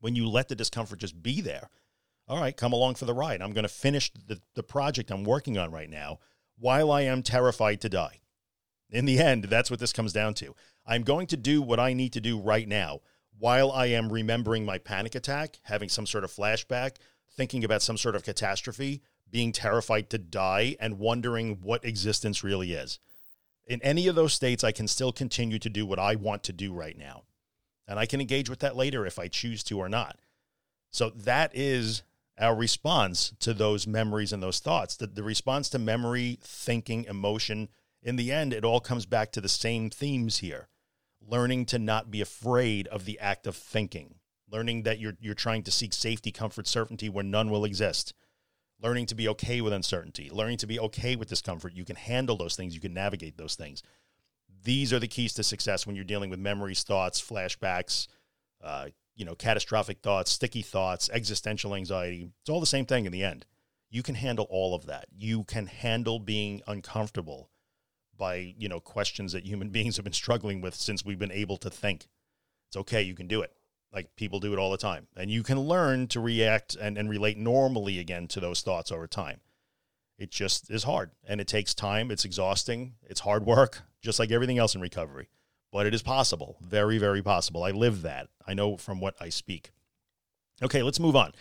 when 0.00 0.14
you 0.14 0.28
let 0.28 0.48
the 0.48 0.54
discomfort 0.54 1.00
just 1.00 1.22
be 1.22 1.40
there, 1.40 1.70
all 2.26 2.40
right, 2.40 2.56
come 2.56 2.72
along 2.72 2.96
for 2.96 3.04
the 3.04 3.14
ride. 3.14 3.40
I'm 3.40 3.52
going 3.52 3.64
to 3.64 3.68
finish 3.68 4.12
the, 4.12 4.40
the 4.54 4.62
project 4.62 5.10
I'm 5.10 5.24
working 5.24 5.58
on 5.58 5.70
right 5.70 5.90
now 5.90 6.18
while 6.58 6.90
I 6.90 7.02
am 7.02 7.22
terrified 7.22 7.80
to 7.82 7.88
die. 7.88 8.20
In 8.90 9.04
the 9.04 9.18
end, 9.18 9.44
that's 9.44 9.70
what 9.70 9.80
this 9.80 9.92
comes 9.92 10.12
down 10.12 10.34
to. 10.34 10.54
I'm 10.86 11.02
going 11.02 11.26
to 11.28 11.36
do 11.36 11.60
what 11.60 11.78
I 11.78 11.92
need 11.92 12.12
to 12.14 12.20
do 12.20 12.40
right 12.40 12.66
now 12.66 13.00
while 13.38 13.70
I 13.70 13.86
am 13.86 14.12
remembering 14.12 14.64
my 14.64 14.78
panic 14.78 15.14
attack, 15.14 15.60
having 15.62 15.88
some 15.88 16.06
sort 16.06 16.24
of 16.24 16.32
flashback, 16.32 16.96
thinking 17.30 17.64
about 17.64 17.82
some 17.82 17.96
sort 17.96 18.16
of 18.16 18.24
catastrophe, 18.24 19.02
being 19.30 19.52
terrified 19.52 20.10
to 20.10 20.18
die, 20.18 20.76
and 20.80 20.98
wondering 20.98 21.58
what 21.62 21.84
existence 21.84 22.42
really 22.42 22.72
is. 22.72 22.98
In 23.66 23.80
any 23.82 24.08
of 24.08 24.14
those 24.14 24.32
states, 24.32 24.64
I 24.64 24.72
can 24.72 24.88
still 24.88 25.12
continue 25.12 25.58
to 25.58 25.68
do 25.68 25.84
what 25.84 25.98
I 25.98 26.14
want 26.16 26.42
to 26.44 26.52
do 26.52 26.72
right 26.72 26.96
now. 26.96 27.24
And 27.86 27.98
I 27.98 28.06
can 28.06 28.20
engage 28.20 28.48
with 28.50 28.60
that 28.60 28.76
later 28.76 29.06
if 29.06 29.18
I 29.18 29.28
choose 29.28 29.62
to 29.64 29.78
or 29.78 29.88
not. 29.88 30.18
So 30.90 31.10
that 31.10 31.54
is 31.54 32.02
our 32.38 32.54
response 32.54 33.34
to 33.40 33.52
those 33.52 33.86
memories 33.86 34.32
and 34.32 34.42
those 34.42 34.60
thoughts. 34.60 34.96
The, 34.96 35.06
the 35.06 35.22
response 35.22 35.68
to 35.70 35.78
memory, 35.78 36.38
thinking, 36.42 37.04
emotion, 37.04 37.68
in 38.08 38.16
the 38.16 38.32
end, 38.32 38.52
it 38.52 38.64
all 38.64 38.80
comes 38.80 39.06
back 39.06 39.32
to 39.32 39.40
the 39.40 39.48
same 39.48 39.90
themes 39.90 40.38
here. 40.38 40.68
Learning 41.20 41.66
to 41.66 41.78
not 41.78 42.10
be 42.10 42.20
afraid 42.20 42.88
of 42.88 43.04
the 43.04 43.18
act 43.18 43.46
of 43.46 43.54
thinking, 43.54 44.14
learning 44.50 44.84
that 44.84 44.98
you're, 44.98 45.14
you're 45.20 45.34
trying 45.34 45.62
to 45.64 45.70
seek 45.70 45.92
safety, 45.92 46.32
comfort, 46.32 46.66
certainty 46.66 47.08
where 47.08 47.24
none 47.24 47.50
will 47.50 47.64
exist, 47.64 48.14
learning 48.80 49.06
to 49.06 49.14
be 49.14 49.28
okay 49.28 49.60
with 49.60 49.72
uncertainty, 49.72 50.30
learning 50.32 50.56
to 50.56 50.66
be 50.66 50.80
okay 50.80 51.16
with 51.16 51.28
discomfort. 51.28 51.74
You 51.74 51.84
can 51.84 51.96
handle 51.96 52.36
those 52.36 52.56
things, 52.56 52.74
you 52.74 52.80
can 52.80 52.94
navigate 52.94 53.36
those 53.36 53.56
things 53.56 53.82
these 54.64 54.92
are 54.92 54.98
the 54.98 55.08
keys 55.08 55.34
to 55.34 55.42
success 55.42 55.86
when 55.86 55.96
you're 55.96 56.04
dealing 56.04 56.30
with 56.30 56.38
memories, 56.38 56.82
thoughts, 56.82 57.22
flashbacks, 57.22 58.08
uh, 58.62 58.86
you 59.14 59.24
know, 59.24 59.34
catastrophic 59.34 60.00
thoughts, 60.00 60.30
sticky 60.30 60.62
thoughts, 60.62 61.10
existential 61.12 61.74
anxiety. 61.74 62.30
It's 62.40 62.50
all 62.50 62.60
the 62.60 62.66
same 62.66 62.86
thing 62.86 63.06
in 63.06 63.12
the 63.12 63.24
end. 63.24 63.46
You 63.90 64.02
can 64.02 64.14
handle 64.14 64.46
all 64.50 64.74
of 64.74 64.86
that. 64.86 65.06
You 65.16 65.44
can 65.44 65.66
handle 65.66 66.18
being 66.18 66.62
uncomfortable 66.66 67.50
by, 68.18 68.54
you 68.58 68.68
know, 68.68 68.80
questions 68.80 69.32
that 69.32 69.46
human 69.46 69.68
beings 69.70 69.96
have 69.96 70.04
been 70.04 70.12
struggling 70.12 70.60
with 70.60 70.74
since 70.74 71.04
we've 71.04 71.18
been 71.18 71.32
able 71.32 71.56
to 71.58 71.70
think. 71.70 72.08
It's 72.68 72.76
okay. 72.76 73.02
You 73.02 73.14
can 73.14 73.28
do 73.28 73.40
it. 73.40 73.52
Like 73.92 74.14
people 74.16 74.40
do 74.40 74.52
it 74.52 74.58
all 74.58 74.70
the 74.70 74.76
time. 74.76 75.06
And 75.16 75.30
you 75.30 75.42
can 75.42 75.58
learn 75.60 76.08
to 76.08 76.20
react 76.20 76.74
and, 76.74 76.98
and 76.98 77.08
relate 77.08 77.38
normally 77.38 77.98
again 77.98 78.28
to 78.28 78.40
those 78.40 78.60
thoughts 78.60 78.92
over 78.92 79.06
time. 79.06 79.40
It 80.18 80.30
just 80.30 80.70
is 80.70 80.82
hard 80.82 81.12
and 81.26 81.40
it 81.40 81.46
takes 81.46 81.74
time. 81.74 82.10
It's 82.10 82.24
exhausting. 82.24 82.94
It's 83.04 83.20
hard 83.20 83.46
work, 83.46 83.82
just 84.02 84.18
like 84.18 84.30
everything 84.30 84.58
else 84.58 84.74
in 84.74 84.80
recovery. 84.80 85.28
But 85.72 85.86
it 85.86 85.94
is 85.94 86.02
possible. 86.02 86.56
Very, 86.60 86.98
very 86.98 87.22
possible. 87.22 87.62
I 87.62 87.70
live 87.70 88.02
that. 88.02 88.28
I 88.46 88.54
know 88.54 88.76
from 88.76 89.00
what 89.00 89.14
I 89.20 89.28
speak. 89.28 89.70
Okay, 90.62 90.82
let's 90.82 90.98
move 90.98 91.14
on. 91.14 91.32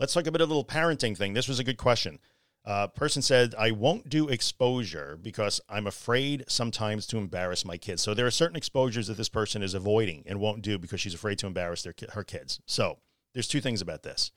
Let's 0.00 0.12
talk 0.12 0.26
about 0.26 0.40
a 0.40 0.46
little 0.46 0.64
parenting 0.64 1.16
thing. 1.16 1.34
This 1.34 1.48
was 1.48 1.60
a 1.60 1.64
good 1.64 1.76
question. 1.76 2.18
Uh, 2.64 2.86
person 2.86 3.20
said, 3.20 3.54
I 3.58 3.72
won't 3.72 4.08
do 4.08 4.28
exposure 4.28 5.18
because 5.20 5.60
I'm 5.68 5.86
afraid 5.86 6.44
sometimes 6.48 7.06
to 7.08 7.18
embarrass 7.18 7.64
my 7.64 7.76
kids. 7.76 8.00
So 8.00 8.14
there 8.14 8.26
are 8.26 8.30
certain 8.30 8.56
exposures 8.56 9.08
that 9.08 9.18
this 9.18 9.28
person 9.28 9.62
is 9.62 9.74
avoiding 9.74 10.22
and 10.26 10.40
won't 10.40 10.62
do 10.62 10.78
because 10.78 11.00
she's 11.00 11.14
afraid 11.14 11.38
to 11.40 11.46
embarrass 11.46 11.82
their, 11.82 11.94
her 12.12 12.24
kids. 12.24 12.60
So 12.66 12.98
there's 13.34 13.48
two 13.48 13.60
things 13.60 13.82
about 13.82 14.02
this. 14.02 14.30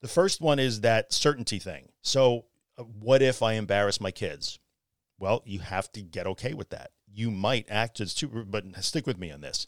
The 0.00 0.08
first 0.08 0.40
one 0.40 0.58
is 0.58 0.80
that 0.80 1.12
certainty 1.12 1.60
thing. 1.60 1.90
So 2.02 2.46
what 2.98 3.22
if 3.22 3.42
I 3.42 3.52
embarrass 3.52 4.00
my 4.00 4.10
kids? 4.10 4.58
Well, 5.18 5.42
you 5.44 5.60
have 5.60 5.92
to 5.92 6.02
get 6.02 6.26
okay 6.26 6.54
with 6.54 6.70
that. 6.70 6.90
You 7.12 7.30
might 7.30 7.66
act 7.70 8.00
as 8.00 8.14
too, 8.14 8.46
but 8.48 8.64
stick 8.82 9.06
with 9.06 9.18
me 9.18 9.30
on 9.30 9.40
this. 9.40 9.66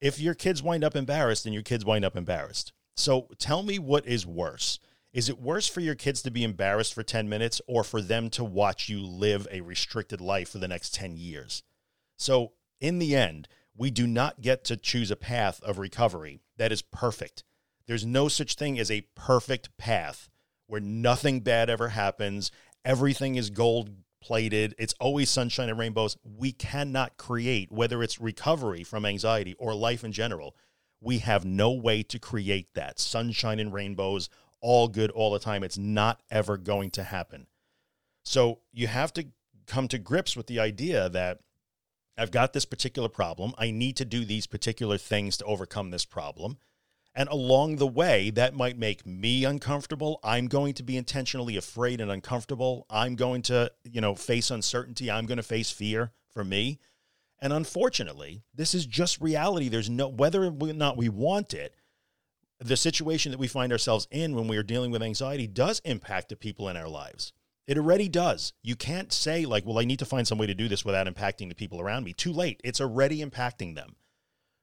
If 0.00 0.20
your 0.20 0.34
kids 0.34 0.62
wind 0.62 0.84
up 0.84 0.94
embarrassed, 0.94 1.44
then 1.44 1.54
your 1.54 1.62
kids 1.62 1.84
wind 1.84 2.04
up 2.04 2.16
embarrassed. 2.16 2.72
So 2.94 3.28
tell 3.38 3.62
me 3.62 3.78
what 3.78 4.06
is 4.06 4.26
worse. 4.26 4.78
Is 5.14 5.28
it 5.28 5.40
worse 5.40 5.68
for 5.68 5.78
your 5.78 5.94
kids 5.94 6.22
to 6.22 6.30
be 6.32 6.42
embarrassed 6.42 6.92
for 6.92 7.04
10 7.04 7.28
minutes 7.28 7.60
or 7.68 7.84
for 7.84 8.02
them 8.02 8.28
to 8.30 8.42
watch 8.42 8.88
you 8.88 9.00
live 9.00 9.46
a 9.48 9.60
restricted 9.60 10.20
life 10.20 10.50
for 10.50 10.58
the 10.58 10.66
next 10.66 10.92
10 10.92 11.16
years? 11.16 11.62
So, 12.18 12.54
in 12.80 12.98
the 12.98 13.14
end, 13.14 13.46
we 13.76 13.92
do 13.92 14.08
not 14.08 14.40
get 14.40 14.64
to 14.64 14.76
choose 14.76 15.12
a 15.12 15.16
path 15.16 15.62
of 15.62 15.78
recovery 15.78 16.40
that 16.56 16.72
is 16.72 16.82
perfect. 16.82 17.44
There's 17.86 18.04
no 18.04 18.26
such 18.26 18.56
thing 18.56 18.76
as 18.76 18.90
a 18.90 19.06
perfect 19.14 19.76
path 19.76 20.28
where 20.66 20.80
nothing 20.80 21.40
bad 21.40 21.70
ever 21.70 21.90
happens. 21.90 22.50
Everything 22.84 23.36
is 23.36 23.50
gold 23.50 23.90
plated. 24.20 24.74
It's 24.78 24.94
always 24.98 25.30
sunshine 25.30 25.68
and 25.68 25.78
rainbows. 25.78 26.16
We 26.24 26.50
cannot 26.50 27.18
create, 27.18 27.70
whether 27.70 28.02
it's 28.02 28.20
recovery 28.20 28.82
from 28.82 29.06
anxiety 29.06 29.54
or 29.60 29.76
life 29.76 30.02
in 30.02 30.10
general, 30.10 30.56
we 31.00 31.18
have 31.18 31.44
no 31.44 31.70
way 31.70 32.02
to 32.02 32.18
create 32.18 32.74
that. 32.74 32.98
Sunshine 32.98 33.60
and 33.60 33.72
rainbows, 33.72 34.30
all 34.64 34.88
good 34.88 35.10
all 35.10 35.30
the 35.30 35.38
time. 35.38 35.62
It's 35.62 35.78
not 35.78 36.22
ever 36.30 36.56
going 36.56 36.90
to 36.92 37.04
happen. 37.04 37.46
So 38.24 38.60
you 38.72 38.86
have 38.86 39.12
to 39.12 39.26
come 39.66 39.88
to 39.88 39.98
grips 39.98 40.36
with 40.36 40.46
the 40.46 40.58
idea 40.58 41.10
that 41.10 41.40
I've 42.16 42.30
got 42.30 42.54
this 42.54 42.64
particular 42.64 43.10
problem. 43.10 43.54
I 43.58 43.70
need 43.70 43.96
to 43.98 44.06
do 44.06 44.24
these 44.24 44.46
particular 44.46 44.96
things 44.96 45.36
to 45.36 45.44
overcome 45.44 45.90
this 45.90 46.06
problem. 46.06 46.56
And 47.14 47.28
along 47.28 47.76
the 47.76 47.86
way, 47.86 48.30
that 48.30 48.54
might 48.54 48.78
make 48.78 49.06
me 49.06 49.44
uncomfortable. 49.44 50.18
I'm 50.24 50.48
going 50.48 50.74
to 50.74 50.82
be 50.82 50.96
intentionally 50.96 51.56
afraid 51.56 52.00
and 52.00 52.10
uncomfortable. 52.10 52.86
I'm 52.88 53.16
going 53.16 53.42
to, 53.42 53.70
you 53.84 54.00
know, 54.00 54.14
face 54.14 54.50
uncertainty. 54.50 55.10
I'm 55.10 55.26
going 55.26 55.36
to 55.36 55.42
face 55.42 55.70
fear 55.70 56.12
for 56.32 56.42
me. 56.42 56.80
And 57.38 57.52
unfortunately, 57.52 58.42
this 58.54 58.74
is 58.74 58.86
just 58.86 59.20
reality. 59.20 59.68
There's 59.68 59.90
no, 59.90 60.08
whether 60.08 60.44
or 60.44 60.50
not 60.50 60.96
we 60.96 61.08
want 61.10 61.52
it, 61.52 61.74
the 62.64 62.76
situation 62.78 63.30
that 63.30 63.38
we 63.38 63.46
find 63.46 63.70
ourselves 63.70 64.08
in 64.10 64.34
when 64.34 64.48
we 64.48 64.56
are 64.56 64.62
dealing 64.62 64.90
with 64.90 65.02
anxiety 65.02 65.46
does 65.46 65.82
impact 65.84 66.30
the 66.30 66.36
people 66.36 66.66
in 66.70 66.78
our 66.78 66.88
lives. 66.88 67.34
It 67.66 67.76
already 67.76 68.08
does. 68.08 68.54
You 68.62 68.74
can't 68.74 69.12
say, 69.12 69.44
like, 69.44 69.66
well, 69.66 69.78
I 69.78 69.84
need 69.84 69.98
to 69.98 70.06
find 70.06 70.26
some 70.26 70.38
way 70.38 70.46
to 70.46 70.54
do 70.54 70.66
this 70.66 70.82
without 70.82 71.06
impacting 71.06 71.50
the 71.50 71.54
people 71.54 71.78
around 71.78 72.04
me. 72.04 72.14
Too 72.14 72.32
late. 72.32 72.62
It's 72.64 72.80
already 72.80 73.22
impacting 73.22 73.74
them. 73.74 73.96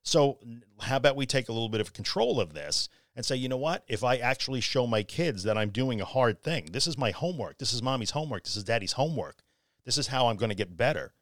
So, 0.04 0.40
how 0.80 0.98
about 0.98 1.16
we 1.16 1.28
take 1.28 1.48
a 1.48 1.52
little 1.52 1.70
bit 1.70 1.80
of 1.80 1.94
control 1.94 2.42
of 2.42 2.54
this 2.54 2.90
and 3.16 3.24
say, 3.24 3.36
you 3.36 3.48
know 3.48 3.58
what? 3.58 3.84
If 3.88 4.04
I 4.04 4.18
actually 4.18 4.62
show 4.62 4.88
my 4.88 5.04
kids 5.04 5.44
that 5.44 5.58
I'm 5.58 5.70
doing 5.70 6.02
a 6.02 6.06
hard 6.06 6.42
thing, 6.42 6.70
this 6.72 6.88
is 6.88 6.98
my 6.98 7.12
homework. 7.12 7.60
This 7.60 7.72
is 7.72 7.84
mommy's 7.84 8.12
homework. 8.12 8.46
This 8.46 8.56
is 8.56 8.64
daddy's 8.64 8.94
homework. 8.94 9.44
This 9.86 10.00
is 10.00 10.08
how 10.08 10.28
I'm 10.28 10.38
going 10.38 10.50
to 10.50 10.56
get 10.56 10.76
better. 10.76 11.14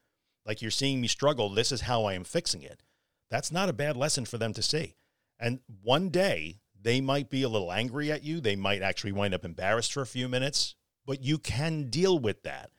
Like 0.46 0.62
you're 0.62 0.70
seeing 0.70 1.02
me 1.02 1.08
struggle. 1.08 1.50
This 1.50 1.72
is 1.72 1.82
how 1.82 2.04
I 2.04 2.14
am 2.14 2.24
fixing 2.24 2.62
it. 2.62 2.82
That's 3.30 3.52
not 3.52 3.68
a 3.68 3.74
bad 3.74 3.98
lesson 3.98 4.24
for 4.24 4.38
them 4.38 4.54
to 4.54 4.62
see. 4.62 4.96
And 5.38 5.60
one 5.82 6.08
day 6.10 6.59
they 6.82 7.00
might 7.00 7.30
be 7.30 7.42
a 7.42 7.48
little 7.48 7.72
angry 7.72 8.10
at 8.10 8.24
you. 8.24 8.40
They 8.40 8.56
might 8.56 8.82
actually 8.82 9.12
wind 9.12 9.34
up 9.34 9.44
embarrassed 9.44 9.92
for 9.92 10.00
a 10.00 10.06
few 10.06 10.28
minutes, 10.28 10.74
but 11.06 11.22
you 11.22 11.38
can 11.38 11.90
deal 11.90 12.18
with 12.18 12.42
that. 12.42 12.70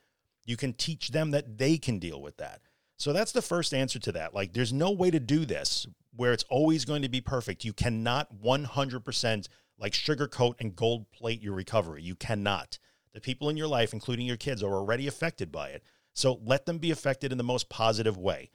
You 0.45 0.57
can 0.57 0.73
teach 0.73 1.09
them 1.09 1.31
that 1.31 1.57
they 1.57 1.77
can 1.77 1.99
deal 1.99 2.21
with 2.21 2.37
that. 2.37 2.61
So 2.97 3.13
that's 3.13 3.31
the 3.31 3.41
first 3.41 3.73
answer 3.73 3.99
to 3.99 4.11
that. 4.13 4.33
Like, 4.33 4.53
there's 4.53 4.73
no 4.73 4.91
way 4.91 5.11
to 5.11 5.19
do 5.19 5.45
this 5.45 5.87
where 6.15 6.33
it's 6.33 6.45
always 6.49 6.85
going 6.85 7.01
to 7.01 7.09
be 7.09 7.21
perfect. 7.21 7.65
You 7.65 7.73
cannot 7.73 8.35
100% 8.43 9.47
like 9.79 9.93
sugarcoat 9.93 10.55
and 10.59 10.75
gold 10.75 11.11
plate 11.11 11.41
your 11.41 11.53
recovery. 11.53 12.03
You 12.03 12.15
cannot. 12.15 12.77
The 13.13 13.21
people 13.21 13.49
in 13.49 13.57
your 13.57 13.67
life, 13.67 13.93
including 13.93 14.25
your 14.25 14.37
kids, 14.37 14.61
are 14.63 14.73
already 14.73 15.07
affected 15.07 15.51
by 15.51 15.69
it. 15.69 15.83
So 16.13 16.39
let 16.43 16.65
them 16.65 16.77
be 16.77 16.91
affected 16.91 17.31
in 17.31 17.37
the 17.37 17.43
most 17.43 17.69
positive 17.69 18.17
way. 18.17 18.49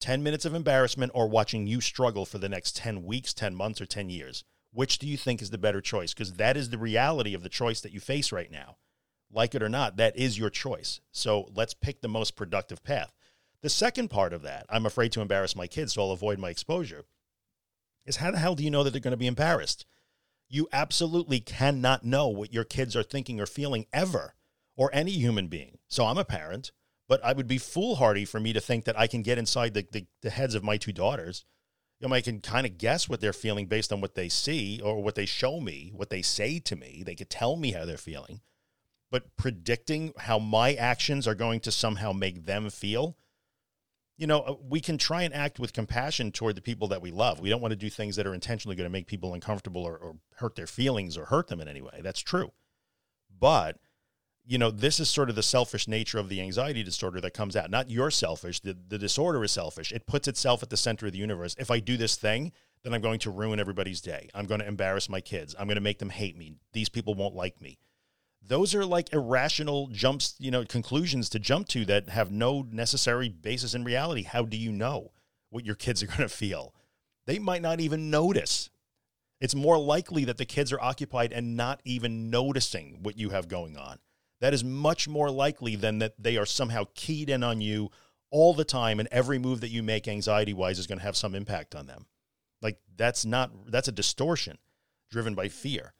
10 0.00 0.22
minutes 0.22 0.44
of 0.44 0.54
embarrassment 0.54 1.10
or 1.14 1.28
watching 1.28 1.66
you 1.66 1.80
struggle 1.80 2.24
for 2.24 2.38
the 2.38 2.48
next 2.48 2.76
10 2.76 3.04
weeks, 3.04 3.34
10 3.34 3.54
months, 3.54 3.80
or 3.80 3.86
10 3.86 4.10
years. 4.10 4.44
Which 4.72 4.98
do 4.98 5.06
you 5.06 5.16
think 5.16 5.40
is 5.40 5.50
the 5.50 5.58
better 5.58 5.80
choice? 5.80 6.12
Because 6.12 6.34
that 6.34 6.56
is 6.56 6.70
the 6.70 6.78
reality 6.78 7.34
of 7.34 7.42
the 7.42 7.48
choice 7.48 7.80
that 7.80 7.92
you 7.92 8.00
face 8.00 8.32
right 8.32 8.50
now. 8.50 8.76
Like 9.30 9.54
it 9.54 9.62
or 9.62 9.68
not, 9.68 9.96
that 9.96 10.16
is 10.16 10.38
your 10.38 10.50
choice. 10.50 11.00
So 11.12 11.50
let's 11.54 11.74
pick 11.74 12.00
the 12.00 12.08
most 12.08 12.36
productive 12.36 12.82
path. 12.82 13.12
The 13.60 13.68
second 13.68 14.08
part 14.08 14.32
of 14.32 14.42
that, 14.42 14.66
I'm 14.68 14.86
afraid 14.86 15.12
to 15.12 15.20
embarrass 15.20 15.56
my 15.56 15.66
kids, 15.66 15.94
so 15.94 16.02
I'll 16.02 16.12
avoid 16.12 16.38
my 16.38 16.48
exposure, 16.48 17.04
is 18.06 18.16
how 18.16 18.30
the 18.30 18.38
hell 18.38 18.54
do 18.54 18.62
you 18.62 18.70
know 18.70 18.84
that 18.84 18.92
they're 18.92 19.00
going 19.00 19.10
to 19.12 19.16
be 19.16 19.26
embarrassed? 19.26 19.84
You 20.48 20.68
absolutely 20.72 21.40
cannot 21.40 22.04
know 22.04 22.28
what 22.28 22.54
your 22.54 22.64
kids 22.64 22.96
are 22.96 23.02
thinking 23.02 23.40
or 23.40 23.46
feeling 23.46 23.86
ever, 23.92 24.34
or 24.76 24.90
any 24.92 25.10
human 25.10 25.48
being. 25.48 25.78
So 25.88 26.06
I'm 26.06 26.18
a 26.18 26.24
parent, 26.24 26.72
but 27.08 27.22
I 27.24 27.32
would 27.32 27.48
be 27.48 27.58
foolhardy 27.58 28.24
for 28.24 28.38
me 28.38 28.52
to 28.52 28.60
think 28.60 28.84
that 28.84 28.98
I 28.98 29.08
can 29.08 29.22
get 29.22 29.38
inside 29.38 29.74
the, 29.74 29.86
the, 29.90 30.06
the 30.22 30.30
heads 30.30 30.54
of 30.54 30.62
my 30.62 30.76
two 30.76 30.92
daughters. 30.92 31.44
You 32.00 32.08
know, 32.08 32.14
I 32.14 32.20
can 32.20 32.40
kind 32.40 32.64
of 32.64 32.78
guess 32.78 33.08
what 33.08 33.20
they're 33.20 33.32
feeling 33.32 33.66
based 33.66 33.92
on 33.92 34.00
what 34.00 34.14
they 34.14 34.28
see 34.28 34.80
or 34.80 35.02
what 35.02 35.16
they 35.16 35.26
show 35.26 35.60
me, 35.60 35.90
what 35.94 36.10
they 36.10 36.22
say 36.22 36.60
to 36.60 36.76
me. 36.76 37.02
They 37.04 37.16
could 37.16 37.30
tell 37.30 37.56
me 37.56 37.72
how 37.72 37.84
they're 37.84 37.96
feeling. 37.96 38.40
But 39.10 39.36
predicting 39.36 40.12
how 40.18 40.38
my 40.38 40.74
actions 40.74 41.26
are 41.26 41.34
going 41.34 41.60
to 41.60 41.72
somehow 41.72 42.12
make 42.12 42.44
them 42.44 42.70
feel, 42.70 43.16
you 44.18 44.26
know, 44.26 44.40
uh, 44.40 44.54
we 44.68 44.80
can 44.80 44.98
try 44.98 45.22
and 45.22 45.32
act 45.32 45.58
with 45.58 45.72
compassion 45.72 46.30
toward 46.32 46.56
the 46.56 46.60
people 46.60 46.88
that 46.88 47.00
we 47.00 47.10
love. 47.10 47.40
We 47.40 47.48
don't 47.48 47.60
want 47.62 47.72
to 47.72 47.76
do 47.76 47.88
things 47.88 48.16
that 48.16 48.26
are 48.26 48.34
intentionally 48.34 48.76
going 48.76 48.84
to 48.84 48.92
make 48.92 49.06
people 49.06 49.32
uncomfortable 49.32 49.84
or, 49.84 49.96
or 49.96 50.16
hurt 50.36 50.56
their 50.56 50.66
feelings 50.66 51.16
or 51.16 51.26
hurt 51.26 51.48
them 51.48 51.60
in 51.60 51.68
any 51.68 51.80
way. 51.80 52.00
That's 52.02 52.20
true. 52.20 52.52
But, 53.40 53.78
you 54.48 54.56
know, 54.56 54.70
this 54.70 54.98
is 54.98 55.10
sort 55.10 55.28
of 55.28 55.36
the 55.36 55.42
selfish 55.42 55.86
nature 55.86 56.18
of 56.18 56.28
the 56.28 56.40
anxiety 56.40 56.82
disorder 56.82 57.20
that 57.20 57.34
comes 57.34 57.54
out. 57.54 57.70
Not 57.70 57.90
you're 57.90 58.10
selfish. 58.10 58.60
The, 58.60 58.74
the 58.88 58.98
disorder 58.98 59.44
is 59.44 59.52
selfish. 59.52 59.92
It 59.92 60.06
puts 60.06 60.26
itself 60.26 60.62
at 60.62 60.70
the 60.70 60.76
center 60.76 61.06
of 61.06 61.12
the 61.12 61.18
universe. 61.18 61.54
If 61.58 61.70
I 61.70 61.80
do 61.80 61.98
this 61.98 62.16
thing, 62.16 62.52
then 62.82 62.94
I'm 62.94 63.02
going 63.02 63.18
to 63.20 63.30
ruin 63.30 63.60
everybody's 63.60 64.00
day. 64.00 64.30
I'm 64.34 64.46
going 64.46 64.60
to 64.60 64.66
embarrass 64.66 65.08
my 65.08 65.20
kids. 65.20 65.54
I'm 65.58 65.66
going 65.66 65.76
to 65.76 65.82
make 65.82 65.98
them 65.98 66.08
hate 66.08 66.36
me. 66.36 66.54
These 66.72 66.88
people 66.88 67.14
won't 67.14 67.34
like 67.34 67.60
me 67.60 67.78
those 68.48 68.74
are 68.74 68.84
like 68.84 69.12
irrational 69.12 69.88
jumps, 69.88 70.34
you 70.38 70.50
know, 70.50 70.64
conclusions 70.64 71.28
to 71.28 71.38
jump 71.38 71.68
to 71.68 71.84
that 71.84 72.08
have 72.08 72.30
no 72.30 72.66
necessary 72.70 73.28
basis 73.28 73.74
in 73.74 73.84
reality. 73.84 74.22
How 74.22 74.44
do 74.44 74.56
you 74.56 74.72
know 74.72 75.12
what 75.50 75.66
your 75.66 75.74
kids 75.74 76.02
are 76.02 76.06
going 76.16 76.20
to 76.20 76.28
feel? 76.28 76.74
They 77.26 77.38
might 77.38 77.62
not 77.62 77.80
even 77.80 78.10
notice. 78.10 78.70
It's 79.40 79.54
more 79.54 79.78
likely 79.78 80.24
that 80.24 80.38
the 80.38 80.44
kids 80.44 80.72
are 80.72 80.80
occupied 80.80 81.32
and 81.32 81.56
not 81.56 81.80
even 81.84 82.30
noticing 82.30 82.98
what 83.02 83.18
you 83.18 83.30
have 83.30 83.48
going 83.48 83.76
on. 83.76 83.98
That 84.40 84.54
is 84.54 84.62
much 84.62 85.08
more 85.08 85.30
likely 85.30 85.76
than 85.76 85.98
that 85.98 86.14
they 86.18 86.36
are 86.36 86.46
somehow 86.46 86.84
keyed 86.94 87.28
in 87.30 87.42
on 87.42 87.60
you 87.60 87.90
all 88.30 88.54
the 88.54 88.64
time 88.64 89.00
and 89.00 89.08
every 89.10 89.38
move 89.38 89.60
that 89.60 89.70
you 89.70 89.82
make 89.82 90.06
anxiety 90.06 90.52
wise 90.52 90.78
is 90.78 90.86
going 90.86 90.98
to 90.98 91.04
have 91.04 91.16
some 91.16 91.34
impact 91.34 91.74
on 91.74 91.86
them. 91.86 92.06
Like 92.60 92.78
that's 92.96 93.24
not 93.24 93.50
that's 93.70 93.88
a 93.88 93.92
distortion 93.92 94.58
driven 95.10 95.34
by 95.34 95.48
fear. 95.48 95.94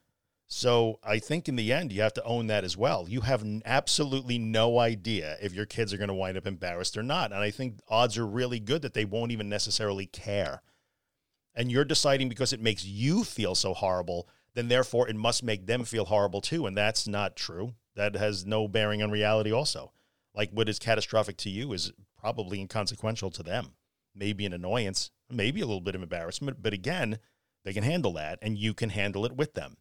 So 0.51 0.99
I 1.03 1.19
think 1.19 1.47
in 1.47 1.55
the 1.55 1.71
end, 1.71 1.91
you 1.91 2.01
have 2.01 2.13
to 2.13 2.23
own 2.23 2.47
that 2.47 2.63
as 2.63 2.75
well. 2.75 3.05
You 3.07 3.21
have 3.21 3.45
absolutely 3.65 4.39
no 4.39 4.79
idea 4.79 5.37
if 5.41 5.53
your 5.53 5.67
kids 5.67 5.93
are 5.93 5.97
going 5.97 6.07
to 6.07 6.13
wind 6.13 6.37
up 6.37 6.47
embarrassed 6.47 6.97
or 6.97 7.03
not. 7.03 7.31
And 7.31 7.39
I 7.39 7.51
think 7.51 7.79
odds 7.87 8.17
are 8.17 8.25
really 8.25 8.59
good 8.59 8.81
that 8.81 8.95
they 8.95 9.05
won't 9.05 9.31
even 9.31 9.47
necessarily 9.47 10.07
care. 10.07 10.63
And 11.53 11.71
you're 11.71 11.85
deciding 11.85 12.29
because 12.29 12.51
it 12.51 12.61
makes 12.61 12.83
you 12.83 13.23
feel 13.23 13.53
so 13.53 13.75
horrible, 13.75 14.27
then 14.55 14.69
therefore 14.69 15.07
it 15.07 15.15
must 15.15 15.43
make 15.43 15.67
them 15.67 15.83
feel 15.83 16.05
horrible 16.05 16.41
too. 16.41 16.65
And 16.65 16.75
that's 16.75 17.07
not 17.07 17.35
true. 17.35 17.75
That 17.99 18.15
has 18.15 18.45
no 18.45 18.69
bearing 18.69 19.03
on 19.03 19.11
reality, 19.11 19.51
also. 19.51 19.91
Like 20.33 20.51
what 20.51 20.69
is 20.69 20.79
catastrophic 20.79 21.35
to 21.39 21.49
you 21.49 21.73
is 21.73 21.91
probably 22.17 22.61
inconsequential 22.61 23.29
to 23.31 23.43
them. 23.43 23.73
Maybe 24.15 24.45
an 24.45 24.53
annoyance, 24.53 25.11
maybe 25.29 25.59
a 25.59 25.65
little 25.65 25.81
bit 25.81 25.95
of 25.95 26.01
embarrassment. 26.01 26.63
But 26.63 26.71
again, 26.71 27.19
they 27.65 27.73
can 27.73 27.83
handle 27.83 28.13
that 28.13 28.39
and 28.41 28.57
you 28.57 28.73
can 28.73 28.91
handle 28.91 29.25
it 29.25 29.35
with 29.35 29.53
them. 29.53 29.75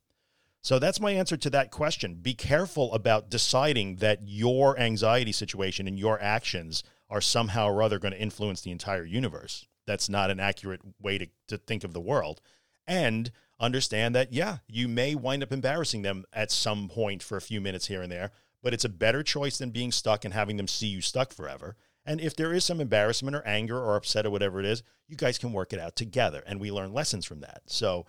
So 0.63 0.81
that's 0.81 0.99
my 0.99 1.13
answer 1.13 1.37
to 1.37 1.51
that 1.51 1.71
question. 1.71 2.17
Be 2.17 2.35
careful 2.35 2.93
about 2.93 3.31
deciding 3.31 3.97
that 3.97 4.19
your 4.25 4.77
anxiety 4.81 5.31
situation 5.31 5.87
and 5.87 5.97
your 5.97 6.21
actions 6.21 6.83
are 7.09 7.21
somehow 7.21 7.69
or 7.69 7.85
other 7.85 8.01
going 8.01 8.15
to 8.15 8.21
influence 8.21 8.63
the 8.63 8.73
entire 8.73 9.05
universe. 9.05 9.65
That's 9.87 10.09
not 10.09 10.33
an 10.33 10.41
accurate 10.41 10.81
way 11.01 11.19
to, 11.19 11.29
to 11.47 11.57
think 11.57 11.85
of 11.85 11.93
the 11.93 12.01
world. 12.01 12.41
And 12.85 13.31
understand 13.61 14.15
that, 14.15 14.33
yeah, 14.33 14.59
you 14.69 14.89
may 14.89 15.15
wind 15.15 15.43
up 15.43 15.53
embarrassing 15.53 16.03
them 16.03 16.25
at 16.33 16.51
some 16.51 16.89
point 16.89 17.23
for 17.23 17.37
a 17.37 17.43
few 17.43 17.61
minutes 17.61 17.87
here 17.87 18.03
and 18.03 18.11
there, 18.11 18.31
but 18.63 18.75
it's 18.75 18.85
a 18.85 18.89
better 18.89 19.23
choice 19.23 19.59
than 19.59 19.71
being 19.71 19.93
stuck 19.93 20.25
and 20.25 20.35
having 20.35 20.57
them 20.57 20.69
see 20.69 20.87
you 20.87 21.01
stuck 21.01 21.33
forever. 21.33 21.77
And 22.05 22.21
if 22.21 22.35
there 22.35 22.55
is 22.55 22.65
some 22.65 22.81
embarrassment 22.81 23.37
or 23.37 23.43
anger 23.47 23.79
or 23.79 23.97
upset 23.97 24.25
or 24.25 24.31
whatever 24.31 24.61
it 24.61 24.67
is, 24.67 24.83
you 25.07 25.17
guys 25.17 25.39
can 25.39 25.53
work 25.53 25.73
it 25.73 25.81
out 25.81 25.97
together 25.97 26.43
and 26.47 26.59
we 26.59 26.73
learn 26.73 26.93
lessons 26.93 27.27
from 27.27 27.41
that. 27.41 27.63
So 27.67 28.07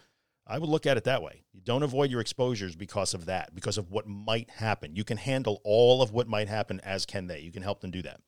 I 0.48 0.58
would 0.58 0.70
look 0.70 0.86
at 0.86 0.98
it 0.98 1.04
that 1.04 1.22
way. 1.22 1.44
You 1.52 1.62
don't 1.62 1.84
avoid 1.84 2.10
your 2.10 2.22
exposures 2.22 2.76
because 2.76 3.14
of 3.14 3.26
that, 3.26 3.54
because 3.54 3.78
of 3.78 3.92
what 3.92 4.08
might 4.08 4.50
happen. 4.50 4.96
You 4.96 5.04
can 5.04 5.18
handle 5.18 5.62
all 5.64 6.02
of 6.02 6.12
what 6.12 6.28
might 6.28 6.48
happen 6.48 6.80
as 6.80 7.06
can 7.06 7.28
they. 7.28 7.42
You 7.42 7.52
can 7.52 7.62
help 7.62 7.82
them 7.82 7.92
do 7.92 8.02
that. 8.04 8.22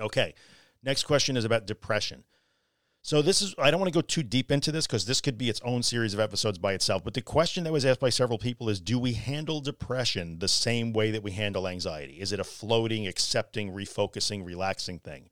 Okay. 0.00 0.34
Next 0.82 1.02
question 1.04 1.36
is 1.36 1.44
about 1.44 1.66
depression. 1.66 2.24
So 3.08 3.22
this 3.22 3.40
is 3.40 3.54
I 3.56 3.70
don't 3.70 3.80
want 3.80 3.90
to 3.90 3.96
go 3.96 4.02
too 4.02 4.22
deep 4.22 4.52
into 4.52 4.70
this 4.70 4.86
because 4.86 5.06
this 5.06 5.22
could 5.22 5.38
be 5.38 5.48
its 5.48 5.62
own 5.64 5.82
series 5.82 6.12
of 6.12 6.20
episodes 6.20 6.58
by 6.58 6.74
itself. 6.74 7.02
But 7.02 7.14
the 7.14 7.22
question 7.22 7.64
that 7.64 7.72
was 7.72 7.86
asked 7.86 8.00
by 8.00 8.10
several 8.10 8.36
people 8.36 8.68
is 8.68 8.82
do 8.82 8.98
we 8.98 9.14
handle 9.14 9.62
depression 9.62 10.40
the 10.40 10.46
same 10.46 10.92
way 10.92 11.10
that 11.12 11.22
we 11.22 11.30
handle 11.30 11.66
anxiety? 11.66 12.20
Is 12.20 12.32
it 12.32 12.38
a 12.38 12.44
floating, 12.44 13.06
accepting, 13.06 13.72
refocusing, 13.72 14.44
relaxing 14.44 14.98
thing? 14.98 15.30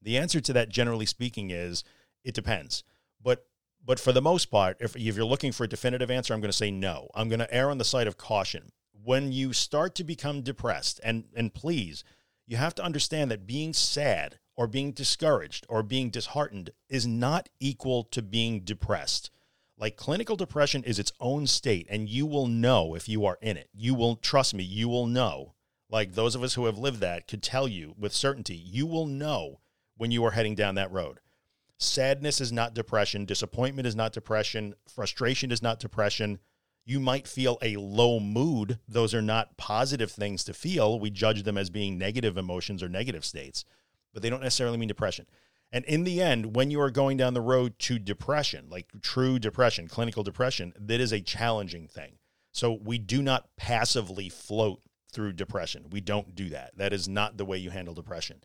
The 0.00 0.16
answer 0.16 0.40
to 0.40 0.54
that 0.54 0.70
generally 0.70 1.04
speaking 1.04 1.50
is 1.50 1.84
it 2.24 2.32
depends. 2.32 2.82
But 3.22 3.44
but 3.84 4.00
for 4.00 4.12
the 4.12 4.22
most 4.22 4.46
part, 4.46 4.78
if, 4.80 4.96
if 4.96 5.14
you're 5.14 5.26
looking 5.26 5.52
for 5.52 5.64
a 5.64 5.68
definitive 5.68 6.10
answer, 6.10 6.32
I'm 6.32 6.40
going 6.40 6.50
to 6.50 6.56
say 6.56 6.70
no. 6.70 7.10
I'm 7.14 7.28
going 7.28 7.40
to 7.40 7.54
err 7.54 7.70
on 7.70 7.76
the 7.76 7.84
side 7.84 8.06
of 8.06 8.16
caution. 8.16 8.72
When 9.04 9.32
you 9.32 9.52
start 9.52 9.94
to 9.96 10.02
become 10.02 10.40
depressed, 10.40 10.98
and, 11.04 11.24
and 11.36 11.52
please, 11.52 12.04
you 12.46 12.56
have 12.56 12.74
to 12.76 12.82
understand 12.82 13.30
that 13.30 13.46
being 13.46 13.74
sad 13.74 14.38
or 14.58 14.66
being 14.66 14.90
discouraged 14.90 15.64
or 15.68 15.84
being 15.84 16.10
disheartened 16.10 16.70
is 16.88 17.06
not 17.06 17.48
equal 17.60 18.02
to 18.02 18.20
being 18.20 18.58
depressed. 18.58 19.30
Like 19.78 19.96
clinical 19.96 20.34
depression 20.34 20.82
is 20.82 20.98
its 20.98 21.12
own 21.20 21.46
state, 21.46 21.86
and 21.88 22.08
you 22.08 22.26
will 22.26 22.48
know 22.48 22.96
if 22.96 23.08
you 23.08 23.24
are 23.24 23.38
in 23.40 23.56
it. 23.56 23.70
You 23.72 23.94
will, 23.94 24.16
trust 24.16 24.54
me, 24.54 24.64
you 24.64 24.88
will 24.88 25.06
know. 25.06 25.54
Like 25.88 26.14
those 26.14 26.34
of 26.34 26.42
us 26.42 26.54
who 26.54 26.66
have 26.66 26.76
lived 26.76 26.98
that 26.98 27.28
could 27.28 27.40
tell 27.40 27.68
you 27.68 27.94
with 27.96 28.12
certainty, 28.12 28.56
you 28.56 28.84
will 28.84 29.06
know 29.06 29.60
when 29.96 30.10
you 30.10 30.24
are 30.24 30.32
heading 30.32 30.56
down 30.56 30.74
that 30.74 30.90
road. 30.90 31.20
Sadness 31.78 32.40
is 32.40 32.50
not 32.50 32.74
depression. 32.74 33.26
Disappointment 33.26 33.86
is 33.86 33.94
not 33.94 34.12
depression. 34.12 34.74
Frustration 34.92 35.52
is 35.52 35.62
not 35.62 35.78
depression. 35.78 36.40
You 36.84 36.98
might 36.98 37.28
feel 37.28 37.58
a 37.62 37.76
low 37.76 38.18
mood. 38.18 38.80
Those 38.88 39.14
are 39.14 39.22
not 39.22 39.56
positive 39.56 40.10
things 40.10 40.42
to 40.44 40.52
feel. 40.52 40.98
We 40.98 41.10
judge 41.10 41.44
them 41.44 41.56
as 41.56 41.70
being 41.70 41.96
negative 41.96 42.36
emotions 42.36 42.82
or 42.82 42.88
negative 42.88 43.24
states, 43.24 43.64
but 44.12 44.22
they 44.22 44.30
don't 44.30 44.42
necessarily 44.42 44.78
mean 44.78 44.88
depression. 44.88 45.26
And 45.70 45.84
in 45.84 46.04
the 46.04 46.22
end, 46.22 46.56
when 46.56 46.70
you 46.70 46.80
are 46.80 46.90
going 46.90 47.16
down 47.18 47.34
the 47.34 47.40
road 47.40 47.78
to 47.80 47.98
depression, 47.98 48.68
like 48.70 48.88
true 49.02 49.38
depression, 49.38 49.86
clinical 49.86 50.22
depression, 50.22 50.72
that 50.78 51.00
is 51.00 51.12
a 51.12 51.20
challenging 51.20 51.88
thing. 51.88 52.18
So 52.52 52.78
we 52.82 52.98
do 52.98 53.22
not 53.22 53.48
passively 53.56 54.28
float 54.28 54.80
through 55.12 55.34
depression. 55.34 55.86
We 55.90 56.00
don't 56.00 56.34
do 56.34 56.48
that. 56.50 56.76
That 56.76 56.92
is 56.92 57.08
not 57.08 57.36
the 57.36 57.44
way 57.44 57.58
you 57.58 57.70
handle 57.70 57.94
depression. 57.94 58.42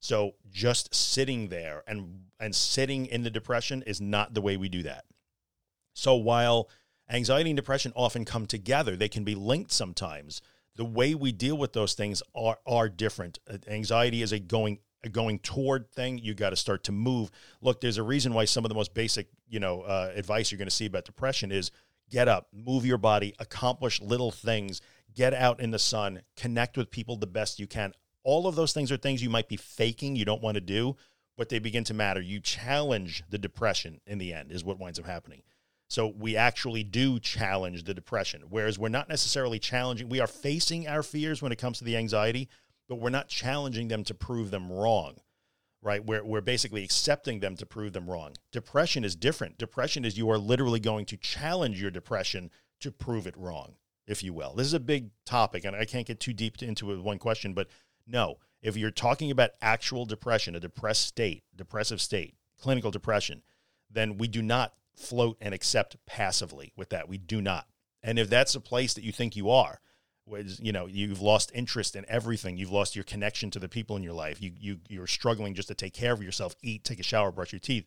So 0.00 0.34
just 0.50 0.94
sitting 0.94 1.48
there 1.48 1.82
and 1.86 2.26
and 2.38 2.54
sitting 2.54 3.06
in 3.06 3.22
the 3.22 3.30
depression 3.30 3.82
is 3.86 4.00
not 4.00 4.34
the 4.34 4.42
way 4.42 4.56
we 4.56 4.68
do 4.68 4.82
that. 4.82 5.04
So 5.94 6.14
while 6.14 6.68
anxiety 7.10 7.50
and 7.50 7.56
depression 7.56 7.92
often 7.96 8.24
come 8.24 8.46
together, 8.46 8.96
they 8.96 9.08
can 9.08 9.24
be 9.24 9.34
linked 9.34 9.72
sometimes. 9.72 10.42
The 10.76 10.84
way 10.84 11.14
we 11.14 11.32
deal 11.32 11.56
with 11.56 11.72
those 11.72 11.94
things 11.94 12.22
are 12.34 12.58
are 12.66 12.88
different. 12.90 13.38
Uh, 13.50 13.58
anxiety 13.66 14.22
is 14.22 14.32
a 14.32 14.38
going 14.38 14.80
going 15.10 15.38
toward 15.40 15.90
thing. 15.92 16.18
You 16.18 16.34
got 16.34 16.50
to 16.50 16.56
start 16.56 16.84
to 16.84 16.92
move. 16.92 17.30
Look, 17.60 17.80
there's 17.80 17.98
a 17.98 18.02
reason 18.02 18.34
why 18.34 18.44
some 18.44 18.64
of 18.64 18.68
the 18.68 18.74
most 18.74 18.94
basic, 18.94 19.28
you 19.48 19.60
know, 19.60 19.82
uh, 19.82 20.12
advice 20.14 20.50
you're 20.50 20.58
going 20.58 20.68
to 20.68 20.74
see 20.74 20.86
about 20.86 21.04
depression 21.04 21.52
is 21.52 21.70
get 22.10 22.28
up, 22.28 22.48
move 22.52 22.86
your 22.86 22.98
body, 22.98 23.34
accomplish 23.38 24.00
little 24.00 24.30
things, 24.30 24.80
get 25.14 25.34
out 25.34 25.60
in 25.60 25.70
the 25.70 25.78
sun, 25.78 26.22
connect 26.36 26.76
with 26.76 26.90
people 26.90 27.16
the 27.16 27.26
best 27.26 27.58
you 27.58 27.66
can. 27.66 27.92
All 28.22 28.46
of 28.46 28.56
those 28.56 28.72
things 28.72 28.90
are 28.92 28.96
things 28.96 29.22
you 29.22 29.30
might 29.30 29.48
be 29.48 29.56
faking, 29.56 30.16
you 30.16 30.24
don't 30.24 30.42
want 30.42 30.56
to 30.56 30.60
do, 30.60 30.96
but 31.36 31.48
they 31.48 31.58
begin 31.58 31.84
to 31.84 31.94
matter. 31.94 32.20
You 32.20 32.40
challenge 32.40 33.22
the 33.28 33.38
depression 33.38 34.00
in 34.06 34.18
the 34.18 34.32
end, 34.32 34.52
is 34.52 34.64
what 34.64 34.78
winds 34.78 34.98
up 34.98 35.06
happening. 35.06 35.42
So 35.88 36.08
we 36.08 36.36
actually 36.36 36.82
do 36.82 37.20
challenge 37.20 37.84
the 37.84 37.94
depression, 37.94 38.42
whereas 38.48 38.78
we're 38.78 38.88
not 38.88 39.08
necessarily 39.08 39.60
challenging. 39.60 40.08
We 40.08 40.20
are 40.20 40.26
facing 40.26 40.88
our 40.88 41.02
fears 41.02 41.40
when 41.40 41.52
it 41.52 41.58
comes 41.58 41.78
to 41.78 41.84
the 41.84 41.96
anxiety, 41.96 42.48
but 42.88 42.96
we're 42.96 43.10
not 43.10 43.28
challenging 43.28 43.88
them 43.88 44.04
to 44.04 44.14
prove 44.14 44.50
them 44.50 44.70
wrong, 44.70 45.16
right? 45.82 46.04
We're, 46.04 46.24
we're 46.24 46.40
basically 46.40 46.84
accepting 46.84 47.40
them 47.40 47.56
to 47.56 47.66
prove 47.66 47.92
them 47.92 48.08
wrong. 48.08 48.34
Depression 48.52 49.04
is 49.04 49.16
different. 49.16 49.58
Depression 49.58 50.04
is 50.04 50.18
you 50.18 50.30
are 50.30 50.38
literally 50.38 50.80
going 50.80 51.06
to 51.06 51.16
challenge 51.16 51.80
your 51.80 51.90
depression 51.90 52.50
to 52.80 52.90
prove 52.90 53.26
it 53.26 53.36
wrong, 53.36 53.74
if 54.06 54.22
you 54.22 54.32
will. 54.32 54.54
This 54.54 54.66
is 54.66 54.74
a 54.74 54.80
big 54.80 55.10
topic, 55.24 55.64
and 55.64 55.74
I 55.74 55.84
can't 55.84 56.06
get 56.06 56.20
too 56.20 56.32
deep 56.32 56.62
into 56.62 56.90
it 56.90 56.96
with 56.96 57.04
one 57.04 57.18
question, 57.18 57.54
but 57.54 57.68
no, 58.06 58.38
if 58.62 58.76
you're 58.76 58.90
talking 58.90 59.30
about 59.30 59.50
actual 59.60 60.06
depression, 60.06 60.54
a 60.54 60.60
depressed 60.60 61.06
state, 61.06 61.44
depressive 61.54 62.00
state, 62.00 62.34
clinical 62.60 62.90
depression, 62.90 63.42
then 63.90 64.16
we 64.16 64.28
do 64.28 64.42
not 64.42 64.74
float 64.94 65.36
and 65.40 65.52
accept 65.54 65.96
passively 66.06 66.72
with 66.76 66.88
that. 66.90 67.08
We 67.08 67.18
do 67.18 67.40
not. 67.40 67.66
And 68.02 68.18
if 68.18 68.30
that's 68.30 68.54
a 68.54 68.60
place 68.60 68.94
that 68.94 69.04
you 69.04 69.12
think 69.12 69.36
you 69.36 69.50
are, 69.50 69.80
was 70.26 70.60
you 70.60 70.72
know 70.72 70.86
you've 70.86 71.22
lost 71.22 71.52
interest 71.54 71.96
in 71.96 72.04
everything. 72.08 72.56
You've 72.56 72.72
lost 72.72 72.96
your 72.96 73.04
connection 73.04 73.50
to 73.52 73.58
the 73.58 73.68
people 73.68 73.96
in 73.96 74.02
your 74.02 74.12
life. 74.12 74.42
You 74.42 74.52
you 74.58 74.78
you're 74.88 75.06
struggling 75.06 75.54
just 75.54 75.68
to 75.68 75.74
take 75.74 75.94
care 75.94 76.12
of 76.12 76.22
yourself 76.22 76.54
eat 76.62 76.84
take 76.84 77.00
a 77.00 77.04
shower 77.04 77.30
brush 77.30 77.52
your 77.52 77.60
teeth. 77.60 77.86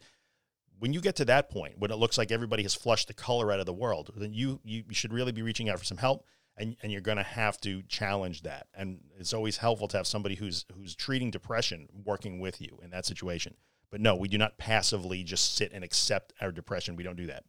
When 0.79 0.93
you 0.93 1.01
get 1.01 1.17
to 1.17 1.25
that 1.25 1.49
point 1.49 1.77
when 1.77 1.91
it 1.91 1.97
looks 1.97 2.17
like 2.17 2.31
everybody 2.31 2.63
has 2.63 2.73
flushed 2.73 3.07
the 3.07 3.13
color 3.13 3.51
out 3.51 3.59
of 3.59 3.65
the 3.65 3.73
world 3.73 4.11
then 4.15 4.33
you 4.33 4.59
you 4.63 4.83
should 4.91 5.13
really 5.13 5.31
be 5.31 5.41
reaching 5.41 5.69
out 5.69 5.79
for 5.79 5.85
some 5.85 5.97
help 5.97 6.25
and 6.59 6.75
and 6.81 6.91
you're 6.91 7.01
going 7.01 7.17
to 7.17 7.23
have 7.23 7.59
to 7.61 7.81
challenge 7.83 8.43
that. 8.43 8.67
And 8.73 8.99
it's 9.17 9.33
always 9.33 9.57
helpful 9.57 9.87
to 9.89 9.97
have 9.97 10.07
somebody 10.07 10.35
who's 10.35 10.65
who's 10.75 10.95
treating 10.95 11.31
depression 11.31 11.87
working 12.05 12.39
with 12.39 12.61
you 12.61 12.79
in 12.83 12.91
that 12.91 13.05
situation. 13.05 13.55
But 13.91 14.01
no, 14.01 14.15
we 14.15 14.27
do 14.27 14.37
not 14.37 14.57
passively 14.57 15.23
just 15.23 15.55
sit 15.55 15.71
and 15.73 15.83
accept 15.83 16.33
our 16.41 16.51
depression. 16.51 16.95
We 16.95 17.03
don't 17.03 17.15
do 17.15 17.27
that. 17.27 17.43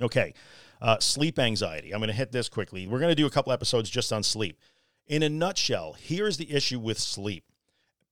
Okay, 0.00 0.34
uh, 0.80 0.98
sleep 0.98 1.38
anxiety. 1.38 1.92
I'm 1.92 2.00
going 2.00 2.08
to 2.08 2.14
hit 2.14 2.32
this 2.32 2.48
quickly. 2.48 2.86
We're 2.86 3.00
going 3.00 3.10
to 3.10 3.14
do 3.14 3.26
a 3.26 3.30
couple 3.30 3.52
episodes 3.52 3.90
just 3.90 4.12
on 4.12 4.22
sleep. 4.22 4.58
In 5.06 5.22
a 5.22 5.28
nutshell, 5.28 5.96
here's 5.98 6.36
the 6.36 6.52
issue 6.52 6.78
with 6.78 6.98
sleep. 6.98 7.44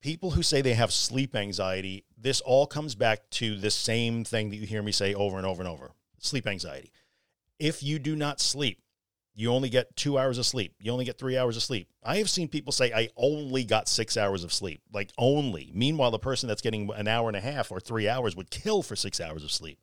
People 0.01 0.33
who 0.33 0.43
say 0.43 0.61
they 0.61 0.75
have 0.75 0.93
sleep 0.93 1.35
anxiety, 1.35 2.05
this 2.17 2.41
all 2.41 2.67
comes 2.67 2.95
back 2.95 3.29
to 3.31 3.57
the 3.57 3.71
same 3.71 4.25
thing 4.25 4.51
that 4.51 4.57
you 4.57 4.67
hear 4.67 4.83
me 4.83 4.93
say 4.93 5.15
over 5.15 5.37
and 5.37 5.47
over 5.47 5.63
and 5.63 5.69
over 5.69 5.93
sleep 6.21 6.47
anxiety. 6.47 6.93
If 7.59 7.83
you 7.83 7.99
do 7.99 8.15
not 8.15 8.41
sleep, 8.41 8.81
you 9.35 9.53
only 9.53 9.69
get 9.69 9.95
two 9.95 10.19
hours 10.19 10.39
of 10.39 10.47
sleep. 10.47 10.75
You 10.81 10.91
only 10.91 11.05
get 11.05 11.17
three 11.17 11.39
hours 11.39 11.57
of 11.57 11.63
sleep. 11.63 11.89
I 12.03 12.17
have 12.17 12.29
seen 12.29 12.49
people 12.49 12.73
say, 12.73 12.93
I 12.93 13.09
only 13.17 13.65
got 13.65 13.89
six 13.89 14.17
hours 14.17 14.43
of 14.43 14.53
sleep, 14.53 14.81
like 14.93 15.11
only. 15.17 15.71
Meanwhile, 15.73 16.11
the 16.11 16.19
person 16.19 16.49
that's 16.49 16.63
getting 16.63 16.91
an 16.97 17.07
hour 17.07 17.29
and 17.29 17.37
a 17.37 17.41
half 17.41 17.71
or 17.71 17.79
three 17.79 18.09
hours 18.09 18.35
would 18.35 18.51
kill 18.51 18.83
for 18.83 18.97
six 18.97 19.21
hours 19.21 19.45
of 19.45 19.53
sleep. 19.53 19.79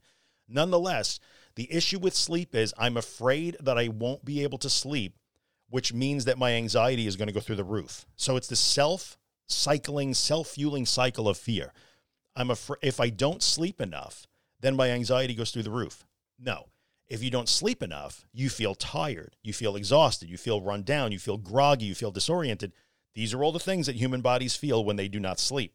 Nonetheless, 0.50 1.20
the 1.56 1.72
issue 1.72 2.00
with 2.00 2.14
sleep 2.16 2.54
is 2.54 2.74
I'm 2.78 2.98
afraid 2.98 3.58
that 3.62 3.78
I 3.78 3.88
won't 3.88 4.26
be 4.26 4.44
able 4.44 4.58
to 4.60 4.70
sleep, 4.70 5.16
which 5.70 5.94
means 5.94 6.26
that 6.26 6.38
my 6.38 6.52
anxiety 6.52 7.08
is 7.08 7.16
going 7.16 7.28
to 7.28 7.34
go 7.34 7.40
through 7.40 7.56
the 7.56 7.64
roof. 7.64 8.06
So 8.16 8.36
it's 8.36 8.48
the 8.48 8.56
self 8.56 9.18
cycling, 9.48 10.14
self 10.14 10.50
fueling 10.50 10.86
cycle 10.86 11.30
of 11.30 11.38
fear. 11.38 11.72
I'm 12.36 12.52
afraid 12.52 12.80
if 12.82 13.00
I 13.00 13.10
don't 13.10 13.42
sleep 13.42 13.80
enough, 13.80 14.28
then 14.60 14.76
my 14.76 14.90
anxiety 14.90 15.34
goes 15.34 15.52
through 15.52 15.64
the 15.64 15.72
roof. 15.72 16.06
No, 16.38 16.68
if 17.08 17.24
you 17.24 17.32
don't 17.32 17.48
sleep 17.48 17.82
enough, 17.82 18.26
you 18.34 18.50
feel 18.50 18.76
tired, 18.76 19.36
you 19.44 19.54
feel 19.54 19.76
exhausted, 19.76 20.30
you 20.30 20.38
feel 20.38 20.62
run 20.62 20.84
down, 20.84 21.12
you 21.12 21.20
feel 21.20 21.38
groggy, 21.38 21.86
you 21.86 21.96
feel 21.96 22.12
disoriented. 22.12 22.74
These 23.14 23.34
are 23.34 23.44
all 23.44 23.54
the 23.54 23.60
things 23.60 23.86
that 23.86 23.96
human 23.96 24.22
bodies 24.22 24.56
feel 24.56 24.84
when 24.84 24.98
they 24.98 25.08
do 25.08 25.20
not 25.20 25.40
sleep. 25.40 25.74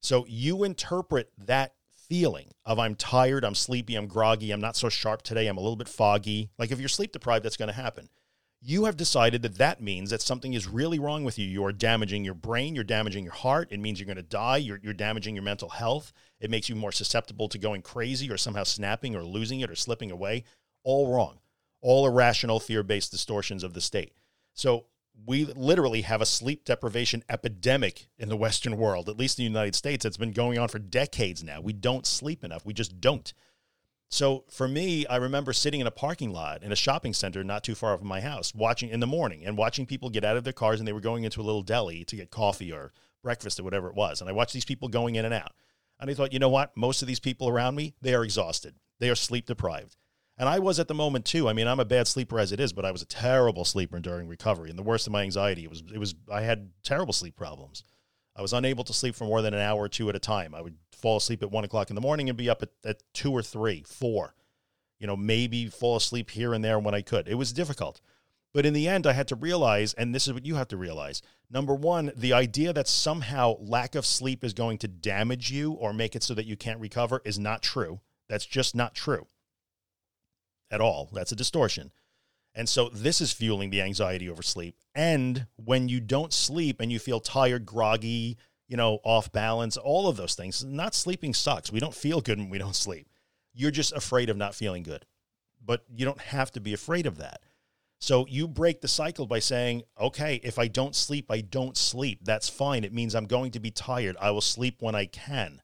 So 0.00 0.24
you 0.28 0.62
interpret 0.62 1.32
that 1.38 1.74
feeling 2.12 2.50
of 2.66 2.78
I'm 2.78 2.94
tired, 2.94 3.42
I'm 3.42 3.54
sleepy, 3.54 3.94
I'm 3.94 4.06
groggy, 4.06 4.50
I'm 4.50 4.60
not 4.60 4.76
so 4.76 4.90
sharp 4.90 5.22
today, 5.22 5.46
I'm 5.46 5.56
a 5.56 5.62
little 5.62 5.76
bit 5.76 5.88
foggy. 5.88 6.50
Like 6.58 6.70
if 6.70 6.78
you're 6.78 6.90
sleep 6.90 7.10
deprived, 7.10 7.42
that's 7.42 7.56
going 7.56 7.70
to 7.70 7.74
happen. 7.74 8.10
You 8.60 8.84
have 8.84 8.98
decided 8.98 9.40
that 9.40 9.56
that 9.56 9.80
means 9.80 10.10
that 10.10 10.20
something 10.20 10.52
is 10.52 10.68
really 10.68 10.98
wrong 10.98 11.24
with 11.24 11.38
you. 11.38 11.46
You're 11.46 11.72
damaging 11.72 12.22
your 12.22 12.34
brain, 12.34 12.74
you're 12.74 12.84
damaging 12.84 13.24
your 13.24 13.32
heart. 13.32 13.68
It 13.70 13.80
means 13.80 13.98
you're 13.98 14.04
going 14.04 14.16
to 14.16 14.22
die, 14.22 14.58
you're, 14.58 14.78
you're 14.82 14.92
damaging 14.92 15.34
your 15.34 15.42
mental 15.42 15.70
health. 15.70 16.12
It 16.38 16.50
makes 16.50 16.68
you 16.68 16.76
more 16.76 16.92
susceptible 16.92 17.48
to 17.48 17.56
going 17.56 17.80
crazy 17.80 18.30
or 18.30 18.36
somehow 18.36 18.64
snapping 18.64 19.16
or 19.16 19.24
losing 19.24 19.60
it 19.60 19.70
or 19.70 19.74
slipping 19.74 20.10
away. 20.10 20.44
All 20.84 21.10
wrong. 21.10 21.38
All 21.80 22.06
irrational, 22.06 22.60
fear 22.60 22.82
based 22.82 23.10
distortions 23.10 23.64
of 23.64 23.72
the 23.72 23.80
state. 23.80 24.12
So 24.52 24.84
we 25.26 25.44
literally 25.44 26.02
have 26.02 26.20
a 26.20 26.26
sleep 26.26 26.64
deprivation 26.64 27.22
epidemic 27.28 28.08
in 28.18 28.28
the 28.28 28.36
Western 28.36 28.76
world, 28.76 29.08
at 29.08 29.16
least 29.18 29.38
in 29.38 29.44
the 29.44 29.50
United 29.50 29.74
States. 29.74 30.04
It's 30.04 30.16
been 30.16 30.32
going 30.32 30.58
on 30.58 30.68
for 30.68 30.78
decades 30.78 31.44
now. 31.44 31.60
We 31.60 31.72
don't 31.72 32.06
sleep 32.06 32.44
enough. 32.44 32.66
We 32.66 32.74
just 32.74 33.00
don't. 33.00 33.32
So 34.08 34.44
for 34.50 34.68
me, 34.68 35.06
I 35.06 35.16
remember 35.16 35.52
sitting 35.52 35.80
in 35.80 35.86
a 35.86 35.92
parking 35.92 36.32
lot 36.32 36.62
in 36.62 36.70
a 36.70 36.76
shopping 36.76 37.14
center 37.14 37.42
not 37.42 37.64
too 37.64 37.74
far 37.74 37.96
from 37.96 38.08
my 38.08 38.20
house, 38.20 38.54
watching 38.54 38.90
in 38.90 39.00
the 39.00 39.06
morning 39.06 39.46
and 39.46 39.56
watching 39.56 39.86
people 39.86 40.10
get 40.10 40.24
out 40.24 40.36
of 40.36 40.44
their 40.44 40.52
cars 40.52 40.80
and 40.80 40.86
they 40.86 40.92
were 40.92 41.00
going 41.00 41.24
into 41.24 41.40
a 41.40 41.42
little 41.42 41.62
deli 41.62 42.04
to 42.04 42.16
get 42.16 42.30
coffee 42.30 42.70
or 42.70 42.92
breakfast 43.22 43.58
or 43.58 43.62
whatever 43.62 43.88
it 43.88 43.94
was. 43.94 44.20
And 44.20 44.28
I 44.28 44.34
watched 44.34 44.52
these 44.52 44.66
people 44.66 44.88
going 44.88 45.14
in 45.14 45.24
and 45.24 45.32
out. 45.32 45.52
And 45.98 46.10
I 46.10 46.14
thought, 46.14 46.32
you 46.32 46.38
know 46.38 46.48
what? 46.48 46.76
Most 46.76 47.00
of 47.00 47.08
these 47.08 47.20
people 47.20 47.48
around 47.48 47.74
me, 47.74 47.94
they 48.02 48.12
are 48.12 48.24
exhausted. 48.24 48.74
They 48.98 49.08
are 49.08 49.14
sleep 49.14 49.46
deprived. 49.46 49.96
And 50.38 50.48
I 50.48 50.58
was 50.58 50.80
at 50.80 50.88
the 50.88 50.94
moment 50.94 51.24
too. 51.24 51.48
I 51.48 51.52
mean, 51.52 51.66
I'm 51.66 51.80
a 51.80 51.84
bad 51.84 52.08
sleeper 52.08 52.38
as 52.38 52.52
it 52.52 52.60
is, 52.60 52.72
but 52.72 52.84
I 52.84 52.90
was 52.90 53.02
a 53.02 53.06
terrible 53.06 53.64
sleeper 53.64 54.00
during 54.00 54.28
recovery. 54.28 54.70
And 54.70 54.78
the 54.78 54.82
worst 54.82 55.06
of 55.06 55.12
my 55.12 55.22
anxiety, 55.22 55.64
it 55.64 55.70
was 55.70 55.82
it 55.92 55.98
was 55.98 56.14
I 56.30 56.42
had 56.42 56.70
terrible 56.82 57.12
sleep 57.12 57.36
problems. 57.36 57.84
I 58.34 58.40
was 58.40 58.54
unable 58.54 58.84
to 58.84 58.94
sleep 58.94 59.14
for 59.14 59.24
more 59.24 59.42
than 59.42 59.52
an 59.52 59.60
hour 59.60 59.82
or 59.82 59.88
two 59.88 60.08
at 60.08 60.16
a 60.16 60.18
time. 60.18 60.54
I 60.54 60.62
would 60.62 60.76
fall 60.90 61.18
asleep 61.18 61.42
at 61.42 61.50
one 61.50 61.64
o'clock 61.64 61.90
in 61.90 61.94
the 61.94 62.00
morning 62.00 62.30
and 62.30 62.38
be 62.38 62.48
up 62.48 62.62
at, 62.62 62.70
at 62.84 63.02
two 63.12 63.30
or 63.30 63.42
three, 63.42 63.82
four. 63.86 64.34
You 64.98 65.06
know, 65.06 65.16
maybe 65.16 65.66
fall 65.66 65.96
asleep 65.96 66.30
here 66.30 66.54
and 66.54 66.64
there 66.64 66.78
when 66.78 66.94
I 66.94 67.02
could. 67.02 67.28
It 67.28 67.34
was 67.34 67.52
difficult. 67.52 68.00
But 68.54 68.64
in 68.64 68.72
the 68.72 68.88
end, 68.88 69.06
I 69.06 69.12
had 69.12 69.28
to 69.28 69.34
realize, 69.34 69.94
and 69.94 70.14
this 70.14 70.26
is 70.26 70.32
what 70.32 70.46
you 70.46 70.56
have 70.56 70.68
to 70.68 70.76
realize 70.76 71.22
number 71.50 71.74
one, 71.74 72.10
the 72.16 72.32
idea 72.32 72.72
that 72.72 72.88
somehow 72.88 73.56
lack 73.60 73.94
of 73.94 74.06
sleep 74.06 74.42
is 74.42 74.54
going 74.54 74.78
to 74.78 74.88
damage 74.88 75.50
you 75.50 75.72
or 75.72 75.92
make 75.92 76.16
it 76.16 76.22
so 76.22 76.32
that 76.32 76.46
you 76.46 76.56
can't 76.56 76.80
recover 76.80 77.20
is 77.24 77.38
not 77.38 77.62
true. 77.62 78.00
That's 78.28 78.46
just 78.46 78.74
not 78.74 78.94
true 78.94 79.26
at 80.72 80.80
all. 80.80 81.08
That's 81.12 81.30
a 81.30 81.36
distortion. 81.36 81.92
And 82.54 82.68
so 82.68 82.88
this 82.88 83.20
is 83.20 83.32
fueling 83.32 83.70
the 83.70 83.82
anxiety 83.82 84.28
over 84.28 84.42
sleep. 84.42 84.76
And 84.94 85.46
when 85.56 85.88
you 85.88 86.00
don't 86.00 86.32
sleep 86.32 86.80
and 86.80 86.90
you 86.90 86.98
feel 86.98 87.20
tired, 87.20 87.64
groggy, 87.64 88.36
you 88.68 88.76
know, 88.76 88.98
off 89.04 89.30
balance, 89.32 89.76
all 89.76 90.08
of 90.08 90.16
those 90.16 90.34
things, 90.34 90.64
not 90.64 90.94
sleeping 90.94 91.34
sucks. 91.34 91.70
We 91.70 91.80
don't 91.80 91.94
feel 91.94 92.20
good 92.20 92.38
when 92.38 92.50
we 92.50 92.58
don't 92.58 92.76
sleep. 92.76 93.06
You're 93.54 93.70
just 93.70 93.92
afraid 93.92 94.28
of 94.28 94.36
not 94.36 94.54
feeling 94.54 94.82
good. 94.82 95.06
But 95.64 95.84
you 95.94 96.04
don't 96.04 96.20
have 96.20 96.50
to 96.52 96.60
be 96.60 96.74
afraid 96.74 97.06
of 97.06 97.18
that. 97.18 97.42
So 98.00 98.26
you 98.26 98.48
break 98.48 98.80
the 98.80 98.88
cycle 98.88 99.26
by 99.26 99.38
saying, 99.38 99.82
okay, 99.98 100.40
if 100.42 100.58
I 100.58 100.66
don't 100.66 100.96
sleep, 100.96 101.26
I 101.30 101.40
don't 101.40 101.76
sleep. 101.76 102.20
That's 102.24 102.48
fine. 102.48 102.82
It 102.82 102.92
means 102.92 103.14
I'm 103.14 103.26
going 103.26 103.52
to 103.52 103.60
be 103.60 103.70
tired. 103.70 104.16
I 104.20 104.32
will 104.32 104.40
sleep 104.40 104.78
when 104.80 104.96
I 104.96 105.06
can. 105.06 105.62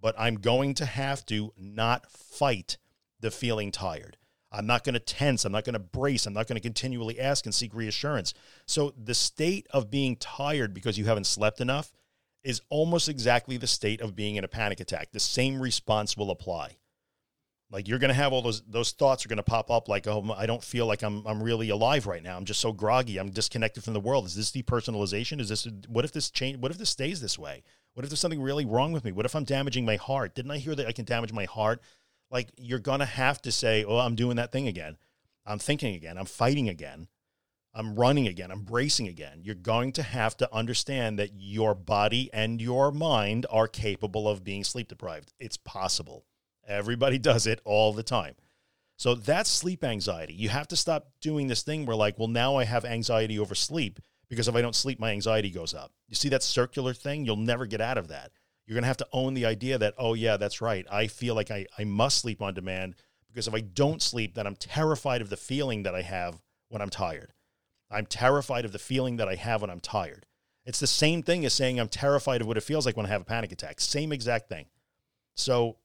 But 0.00 0.16
I'm 0.18 0.36
going 0.36 0.74
to 0.74 0.84
have 0.84 1.24
to 1.26 1.52
not 1.56 2.10
fight 2.10 2.76
the 3.20 3.30
feeling 3.30 3.70
tired. 3.70 4.16
I'm 4.52 4.66
not 4.66 4.84
going 4.84 4.94
to 4.94 5.00
tense. 5.00 5.44
I'm 5.44 5.52
not 5.52 5.64
going 5.64 5.74
to 5.74 5.78
brace. 5.78 6.26
I'm 6.26 6.32
not 6.32 6.48
going 6.48 6.56
to 6.56 6.62
continually 6.62 7.20
ask 7.20 7.46
and 7.46 7.54
seek 7.54 7.74
reassurance. 7.74 8.34
So 8.66 8.92
the 9.02 9.14
state 9.14 9.66
of 9.70 9.90
being 9.90 10.16
tired 10.16 10.74
because 10.74 10.98
you 10.98 11.04
haven't 11.04 11.26
slept 11.26 11.60
enough 11.60 11.92
is 12.42 12.60
almost 12.68 13.08
exactly 13.08 13.56
the 13.56 13.66
state 13.66 14.00
of 14.00 14.16
being 14.16 14.36
in 14.36 14.44
a 14.44 14.48
panic 14.48 14.80
attack. 14.80 15.12
The 15.12 15.20
same 15.20 15.60
response 15.60 16.16
will 16.16 16.30
apply. 16.30 16.76
Like 17.70 17.86
you're 17.86 18.00
going 18.00 18.08
to 18.08 18.14
have 18.14 18.32
all 18.32 18.42
those 18.42 18.62
those 18.62 18.90
thoughts 18.90 19.24
are 19.24 19.28
going 19.28 19.36
to 19.36 19.44
pop 19.44 19.70
up 19.70 19.88
like 19.88 20.08
oh 20.08 20.34
I 20.36 20.46
don't 20.46 20.62
feel 20.62 20.86
like 20.86 21.02
I'm 21.02 21.24
I'm 21.24 21.40
really 21.40 21.68
alive 21.68 22.06
right 22.06 22.22
now. 22.22 22.36
I'm 22.36 22.44
just 22.44 22.60
so 22.60 22.72
groggy. 22.72 23.18
I'm 23.18 23.30
disconnected 23.30 23.84
from 23.84 23.94
the 23.94 24.00
world. 24.00 24.26
Is 24.26 24.34
this 24.34 24.50
depersonalization? 24.50 25.40
Is 25.40 25.50
this 25.50 25.68
what 25.86 26.04
if 26.04 26.10
this 26.12 26.30
change 26.30 26.58
what 26.58 26.72
if 26.72 26.78
this 26.78 26.90
stays 26.90 27.20
this 27.20 27.38
way? 27.38 27.62
What 27.94 28.04
if 28.04 28.10
there's 28.10 28.20
something 28.20 28.42
really 28.42 28.64
wrong 28.64 28.92
with 28.92 29.04
me? 29.04 29.12
What 29.12 29.26
if 29.26 29.36
I'm 29.36 29.44
damaging 29.44 29.84
my 29.84 29.96
heart? 29.96 30.34
Didn't 30.34 30.50
I 30.50 30.58
hear 30.58 30.74
that 30.74 30.86
I 30.86 30.92
can 30.92 31.04
damage 31.04 31.32
my 31.32 31.44
heart? 31.44 31.80
Like 32.30 32.50
you're 32.56 32.78
to 32.78 33.04
have 33.04 33.42
to 33.42 33.52
say, 33.52 33.84
"Oh, 33.84 33.98
I'm 33.98 34.14
doing 34.14 34.36
that 34.36 34.52
thing 34.52 34.68
again. 34.68 34.96
I'm 35.46 35.58
thinking 35.58 35.94
again. 35.94 36.18
I'm 36.18 36.26
fighting 36.26 36.68
again. 36.68 37.08
I'm 37.74 37.94
running 37.94 38.26
again. 38.26 38.50
I'm 38.50 38.62
bracing 38.62 39.08
again." 39.08 39.40
You're 39.42 39.54
going 39.54 39.92
to 39.92 40.02
have 40.02 40.36
to 40.38 40.54
understand 40.54 41.18
that 41.18 41.30
your 41.34 41.74
body 41.74 42.30
and 42.32 42.60
your 42.60 42.92
mind 42.92 43.46
are 43.50 43.68
capable 43.68 44.28
of 44.28 44.44
being 44.44 44.64
sleep 44.64 44.88
deprived. 44.88 45.32
It's 45.38 45.56
possible. 45.56 46.24
Everybody 46.66 47.18
does 47.30 47.46
it 47.46 47.60
all 47.64 47.92
the 47.92 48.02
time. 48.02 48.34
So 48.96 49.14
that's 49.14 49.48
sleep 49.48 49.82
anxiety. 49.82 50.34
You 50.34 50.50
have 50.50 50.68
to 50.68 50.76
stop 50.76 51.08
doing 51.22 51.46
this 51.46 51.62
thing 51.62 51.86
where, 51.86 51.96
like, 51.96 52.18
well, 52.18 52.28
now 52.28 52.56
I 52.56 52.64
have 52.64 52.84
anxiety 52.84 53.38
over 53.38 53.54
sleep 53.54 53.98
because 54.28 54.46
if 54.46 54.54
I 54.54 54.60
don't 54.60 54.76
sleep, 54.76 55.00
my 55.00 55.10
anxiety 55.10 55.48
goes 55.50 55.72
up. 55.72 55.92
You 56.06 56.14
see 56.14 56.28
that 56.28 56.42
circular 56.42 56.92
thing? 56.92 57.24
You'll 57.24 57.36
never 57.36 57.64
get 57.64 57.80
out 57.80 57.96
of 57.96 58.08
that. 58.08 58.30
You're 58.70 58.76
going 58.76 58.84
to 58.84 58.88
have 58.88 58.98
to 58.98 59.08
own 59.12 59.34
the 59.34 59.46
idea 59.46 59.78
that, 59.78 59.94
oh, 59.98 60.14
yeah, 60.14 60.36
that's 60.36 60.60
right. 60.60 60.86
I 60.88 61.08
feel 61.08 61.34
like 61.34 61.50
I, 61.50 61.66
I 61.76 61.82
must 61.82 62.18
sleep 62.18 62.40
on 62.40 62.54
demand 62.54 62.94
because 63.26 63.48
if 63.48 63.54
I 63.54 63.62
don't 63.62 64.00
sleep, 64.00 64.36
then 64.36 64.46
I'm 64.46 64.54
terrified 64.54 65.20
of 65.20 65.28
the 65.28 65.36
feeling 65.36 65.82
that 65.82 65.96
I 65.96 66.02
have 66.02 66.40
when 66.68 66.80
I'm 66.80 66.88
tired. 66.88 67.32
I'm 67.90 68.06
terrified 68.06 68.64
of 68.64 68.70
the 68.70 68.78
feeling 68.78 69.16
that 69.16 69.26
I 69.26 69.34
have 69.34 69.62
when 69.62 69.70
I'm 69.70 69.80
tired. 69.80 70.24
It's 70.64 70.78
the 70.78 70.86
same 70.86 71.24
thing 71.24 71.44
as 71.44 71.52
saying 71.52 71.80
I'm 71.80 71.88
terrified 71.88 72.42
of 72.42 72.46
what 72.46 72.56
it 72.56 72.62
feels 72.62 72.86
like 72.86 72.96
when 72.96 73.06
I 73.06 73.08
have 73.08 73.22
a 73.22 73.24
panic 73.24 73.50
attack. 73.50 73.80
Same 73.80 74.12
exact 74.12 74.48
thing. 74.48 74.66
So 75.34 75.78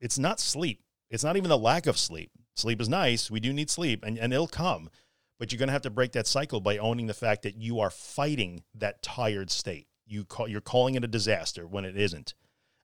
it's 0.00 0.18
not 0.18 0.40
sleep. 0.40 0.82
It's 1.08 1.22
not 1.22 1.36
even 1.36 1.50
the 1.50 1.56
lack 1.56 1.86
of 1.86 1.96
sleep. 1.96 2.32
Sleep 2.56 2.80
is 2.80 2.88
nice. 2.88 3.30
We 3.30 3.38
do 3.38 3.52
need 3.52 3.70
sleep 3.70 4.02
and, 4.04 4.18
and 4.18 4.32
it'll 4.32 4.48
come. 4.48 4.90
But 5.38 5.52
you're 5.52 5.60
going 5.60 5.68
to 5.68 5.72
have 5.72 5.82
to 5.82 5.90
break 5.90 6.10
that 6.12 6.26
cycle 6.26 6.60
by 6.60 6.78
owning 6.78 7.06
the 7.06 7.14
fact 7.14 7.42
that 7.42 7.54
you 7.54 7.78
are 7.78 7.90
fighting 7.90 8.64
that 8.74 9.04
tired 9.04 9.52
state. 9.52 9.86
You 10.12 10.24
call, 10.24 10.48
you're 10.48 10.60
calling 10.60 10.94
it 10.94 11.04
a 11.04 11.08
disaster 11.08 11.66
when 11.66 11.84
it 11.84 11.96
isn't. 11.96 12.34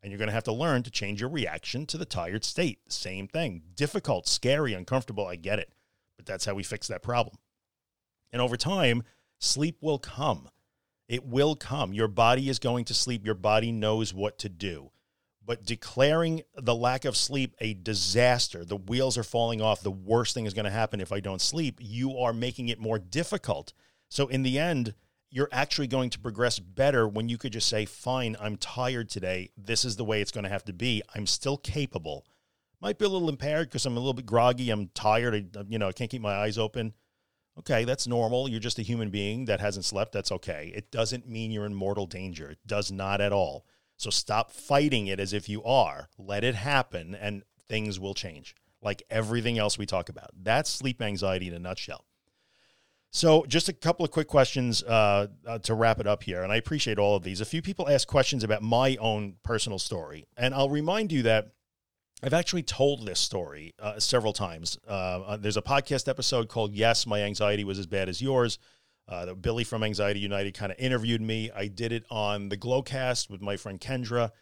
And 0.02 0.10
you're 0.10 0.18
going 0.18 0.28
to 0.28 0.34
have 0.34 0.44
to 0.44 0.52
learn 0.52 0.82
to 0.84 0.90
change 0.90 1.20
your 1.20 1.30
reaction 1.30 1.84
to 1.86 1.98
the 1.98 2.04
tired 2.04 2.44
state. 2.44 2.78
Same 2.88 3.26
thing. 3.26 3.62
Difficult, 3.74 4.28
scary, 4.28 4.72
uncomfortable. 4.72 5.26
I 5.26 5.36
get 5.36 5.58
it. 5.58 5.72
But 6.16 6.26
that's 6.26 6.44
how 6.44 6.54
we 6.54 6.62
fix 6.62 6.86
that 6.88 7.02
problem. 7.02 7.36
And 8.32 8.40
over 8.40 8.56
time, 8.56 9.02
sleep 9.38 9.78
will 9.80 9.98
come. 9.98 10.48
It 11.08 11.26
will 11.26 11.56
come. 11.56 11.92
Your 11.92 12.08
body 12.08 12.48
is 12.48 12.58
going 12.58 12.84
to 12.86 12.94
sleep. 12.94 13.24
Your 13.24 13.34
body 13.34 13.72
knows 13.72 14.14
what 14.14 14.38
to 14.38 14.48
do 14.48 14.90
but 15.48 15.64
declaring 15.64 16.42
the 16.54 16.74
lack 16.74 17.06
of 17.06 17.16
sleep 17.16 17.56
a 17.58 17.72
disaster, 17.72 18.66
the 18.66 18.76
wheels 18.76 19.16
are 19.16 19.22
falling 19.22 19.62
off, 19.62 19.80
the 19.80 19.90
worst 19.90 20.34
thing 20.34 20.44
is 20.44 20.52
going 20.52 20.66
to 20.66 20.70
happen 20.70 21.00
if 21.00 21.10
I 21.10 21.20
don't 21.20 21.40
sleep, 21.40 21.78
you 21.80 22.18
are 22.18 22.34
making 22.34 22.68
it 22.68 22.78
more 22.78 22.98
difficult. 22.98 23.72
So 24.10 24.26
in 24.26 24.42
the 24.42 24.58
end, 24.58 24.92
you're 25.30 25.48
actually 25.52 25.86
going 25.86 26.10
to 26.10 26.18
progress 26.18 26.58
better 26.58 27.06
when 27.06 27.28
you 27.28 27.36
could 27.36 27.52
just 27.52 27.68
say, 27.68 27.84
fine, 27.84 28.36
I'm 28.40 28.56
tired 28.56 29.10
today. 29.10 29.50
This 29.56 29.84
is 29.84 29.96
the 29.96 30.04
way 30.04 30.20
it's 30.20 30.30
going 30.30 30.44
to 30.44 30.50
have 30.50 30.64
to 30.64 30.72
be. 30.72 31.02
I'm 31.14 31.26
still 31.26 31.56
capable. 31.58 32.24
Might 32.80 32.98
be 32.98 33.04
a 33.04 33.08
little 33.08 33.28
impaired 33.28 33.68
because 33.68 33.84
I'm 33.84 33.96
a 33.96 34.00
little 34.00 34.14
bit 34.14 34.26
groggy. 34.26 34.70
I'm 34.70 34.88
tired. 34.94 35.34
I, 35.34 35.60
uh, 35.60 35.64
you 35.68 35.78
know, 35.78 35.88
I 35.88 35.92
can't 35.92 36.10
keep 36.10 36.22
my 36.22 36.34
eyes 36.34 36.58
open. 36.58 36.94
Okay, 37.58 37.84
that's 37.84 38.06
normal. 38.06 38.48
You're 38.48 38.60
just 38.60 38.78
a 38.78 38.82
human 38.82 39.10
being 39.10 39.46
that 39.46 39.60
hasn't 39.60 39.84
slept. 39.84 40.12
That's 40.12 40.30
okay. 40.30 40.72
It 40.74 40.92
doesn't 40.92 41.28
mean 41.28 41.50
you're 41.50 41.66
in 41.66 41.74
mortal 41.74 42.06
danger. 42.06 42.50
It 42.50 42.58
does 42.66 42.92
not 42.92 43.20
at 43.20 43.32
all. 43.32 43.66
So 43.96 44.10
stop 44.10 44.52
fighting 44.52 45.08
it 45.08 45.18
as 45.18 45.32
if 45.32 45.48
you 45.48 45.64
are. 45.64 46.08
Let 46.16 46.44
it 46.44 46.54
happen 46.54 47.16
and 47.16 47.42
things 47.68 47.98
will 47.98 48.14
change, 48.14 48.54
like 48.80 49.02
everything 49.10 49.58
else 49.58 49.76
we 49.76 49.86
talk 49.86 50.08
about. 50.08 50.30
That's 50.40 50.70
sleep 50.70 51.02
anxiety 51.02 51.48
in 51.48 51.54
a 51.54 51.58
nutshell. 51.58 52.04
So, 53.10 53.46
just 53.46 53.68
a 53.68 53.72
couple 53.72 54.04
of 54.04 54.10
quick 54.10 54.28
questions 54.28 54.82
uh, 54.82 55.28
uh, 55.46 55.58
to 55.60 55.74
wrap 55.74 55.98
it 55.98 56.06
up 56.06 56.22
here. 56.22 56.42
And 56.42 56.52
I 56.52 56.56
appreciate 56.56 56.98
all 56.98 57.16
of 57.16 57.22
these. 57.22 57.40
A 57.40 57.46
few 57.46 57.62
people 57.62 57.88
asked 57.88 58.06
questions 58.06 58.44
about 58.44 58.62
my 58.62 58.96
own 58.96 59.36
personal 59.42 59.78
story. 59.78 60.26
And 60.36 60.54
I'll 60.54 60.68
remind 60.68 61.10
you 61.10 61.22
that 61.22 61.52
I've 62.22 62.34
actually 62.34 62.64
told 62.64 63.06
this 63.06 63.18
story 63.18 63.72
uh, 63.78 63.98
several 63.98 64.34
times. 64.34 64.78
Uh, 64.86 64.90
uh, 64.90 65.36
there's 65.38 65.56
a 65.56 65.62
podcast 65.62 66.06
episode 66.06 66.48
called 66.48 66.74
Yes, 66.74 67.06
My 67.06 67.22
Anxiety 67.22 67.64
Was 67.64 67.78
As 67.78 67.86
Bad 67.86 68.08
as 68.08 68.20
Yours 68.20 68.58
uh, 69.08 69.32
Billy 69.32 69.64
from 69.64 69.82
Anxiety 69.82 70.20
United 70.20 70.52
kind 70.52 70.70
of 70.70 70.78
interviewed 70.78 71.22
me. 71.22 71.50
I 71.54 71.68
did 71.68 71.92
it 71.92 72.04
on 72.10 72.50
the 72.50 72.58
Glowcast 72.58 73.30
with 73.30 73.40
my 73.40 73.56
friend 73.56 73.80
Kendra. 73.80 74.32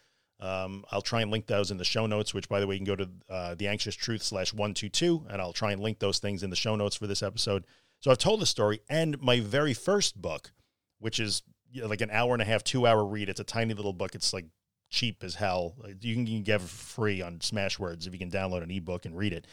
Um, 0.41 0.83
I'll 0.91 1.01
try 1.01 1.21
and 1.21 1.31
link 1.31 1.47
those 1.47 1.71
in 1.71 1.77
the 1.77 1.85
show 1.85 2.05
notes, 2.05 2.33
which, 2.33 2.49
by 2.49 2.59
the 2.59 2.67
way, 2.67 2.75
you 2.75 2.79
can 2.79 2.85
go 2.85 2.97
to 2.97 3.55
the 3.55 3.67
anxious 3.69 3.95
truth 3.95 4.23
slash 4.23 4.53
122, 4.53 5.27
and 5.29 5.41
I'll 5.41 5.53
try 5.53 5.71
and 5.71 5.81
link 5.81 5.99
those 5.99 6.19
things 6.19 6.43
in 6.43 6.49
the 6.49 6.55
show 6.57 6.75
notes 6.75 6.97
for 6.97 7.07
this 7.07 7.23
episode. 7.23 7.63
So 8.07 8.11
I've 8.11 8.19
told 8.19 8.39
the 8.39 8.45
story, 8.45 8.79
and 8.87 9.21
my 9.21 9.41
very 9.41 9.73
first 9.73 10.21
book, 10.21 10.53
which 10.97 11.19
is 11.19 11.43
you 11.69 11.81
know, 11.81 11.89
like 11.89 11.99
an 11.99 12.09
hour 12.09 12.31
and 12.31 12.41
a 12.41 12.45
half, 12.45 12.63
two 12.63 12.87
hour 12.87 13.03
read. 13.03 13.27
It's 13.27 13.41
a 13.41 13.43
tiny 13.43 13.73
little 13.73 13.91
book. 13.91 14.15
It's 14.15 14.31
like 14.31 14.45
cheap 14.89 15.25
as 15.25 15.35
hell. 15.35 15.75
You 15.99 16.15
can, 16.15 16.25
you 16.25 16.37
can 16.37 16.43
get 16.43 16.61
it 16.61 16.69
free 16.69 17.21
on 17.21 17.39
Smashwords 17.39 18.07
if 18.07 18.13
you 18.13 18.17
can 18.17 18.31
download 18.31 18.63
an 18.63 18.71
ebook 18.71 19.03
and 19.03 19.17
read 19.17 19.33
it. 19.33 19.45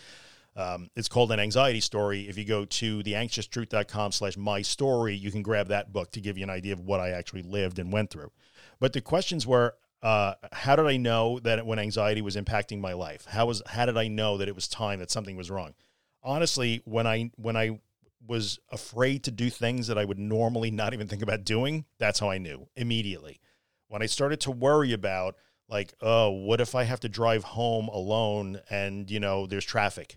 Um, 0.55 0.88
it's 0.95 1.09
called 1.09 1.33
an 1.33 1.40
anxiety 1.40 1.81
story. 1.81 2.29
If 2.29 2.38
you 2.38 2.45
go 2.45 2.64
to 2.64 3.03
theanxioustruth.com 3.03 4.12
slash 4.12 4.37
my 4.37 4.62
story, 4.62 5.17
you 5.17 5.33
can 5.33 5.43
grab 5.43 5.67
that 5.67 5.93
book 5.93 6.12
to 6.12 6.21
give 6.21 6.38
you 6.38 6.45
an 6.45 6.51
idea 6.51 6.75
of 6.75 6.81
what 6.81 7.01
I 7.01 7.11
actually 7.11 7.43
lived 7.43 7.81
and 7.81 7.93
went 7.93 8.11
through. 8.11 8.31
But 8.79 8.93
the 8.93 9.01
questions 9.01 9.49
were, 9.49 9.75
uh, 10.01 10.35
how 10.53 10.77
did 10.77 10.87
I 10.87 10.97
know 10.97 11.40
that 11.40 11.67
when 11.67 11.81
anxiety 11.81 12.23
was 12.23 12.37
impacting 12.37 12.81
my 12.81 12.93
life? 12.93 13.27
How 13.29 13.47
was 13.47 13.62
how 13.67 13.85
did 13.85 13.97
I 13.97 14.07
know 14.07 14.37
that 14.38 14.47
it 14.47 14.55
was 14.55 14.69
time 14.69 15.01
that 15.01 15.11
something 15.11 15.37
was 15.37 15.51
wrong? 15.51 15.75
Honestly, 16.23 16.83
when 16.85 17.09
I 17.09 17.33
when 17.35 17.57
I 17.57 17.81
was 18.27 18.59
afraid 18.71 19.25
to 19.25 19.31
do 19.31 19.51
things 19.51 19.87
that 19.87 19.99
I 19.99 20.05
would 20.05 20.19
normally 20.19 20.71
not 20.71 20.95
even 20.95 21.09
think 21.09 21.23
about 21.23 21.45
doing, 21.45 21.85
that's 21.99 22.21
how 22.21 22.31
I 22.31 22.39
knew 22.39 22.69
immediately. 22.77 23.41
When 23.89 24.03
I 24.03 24.07
started 24.07 24.41
to 24.41 24.51
worry 24.51 24.93
about 24.93 25.37
like, 25.69 25.95
oh, 26.01 26.31
what 26.31 26.61
if 26.61 26.75
I 26.75 26.85
have 26.85 27.01
to 27.01 27.09
drive 27.09 27.45
home 27.45 27.89
alone 27.89 28.61
and 28.71 29.11
you 29.11 29.21
know 29.21 29.47
there's 29.47 29.65
traffic? 29.65 30.17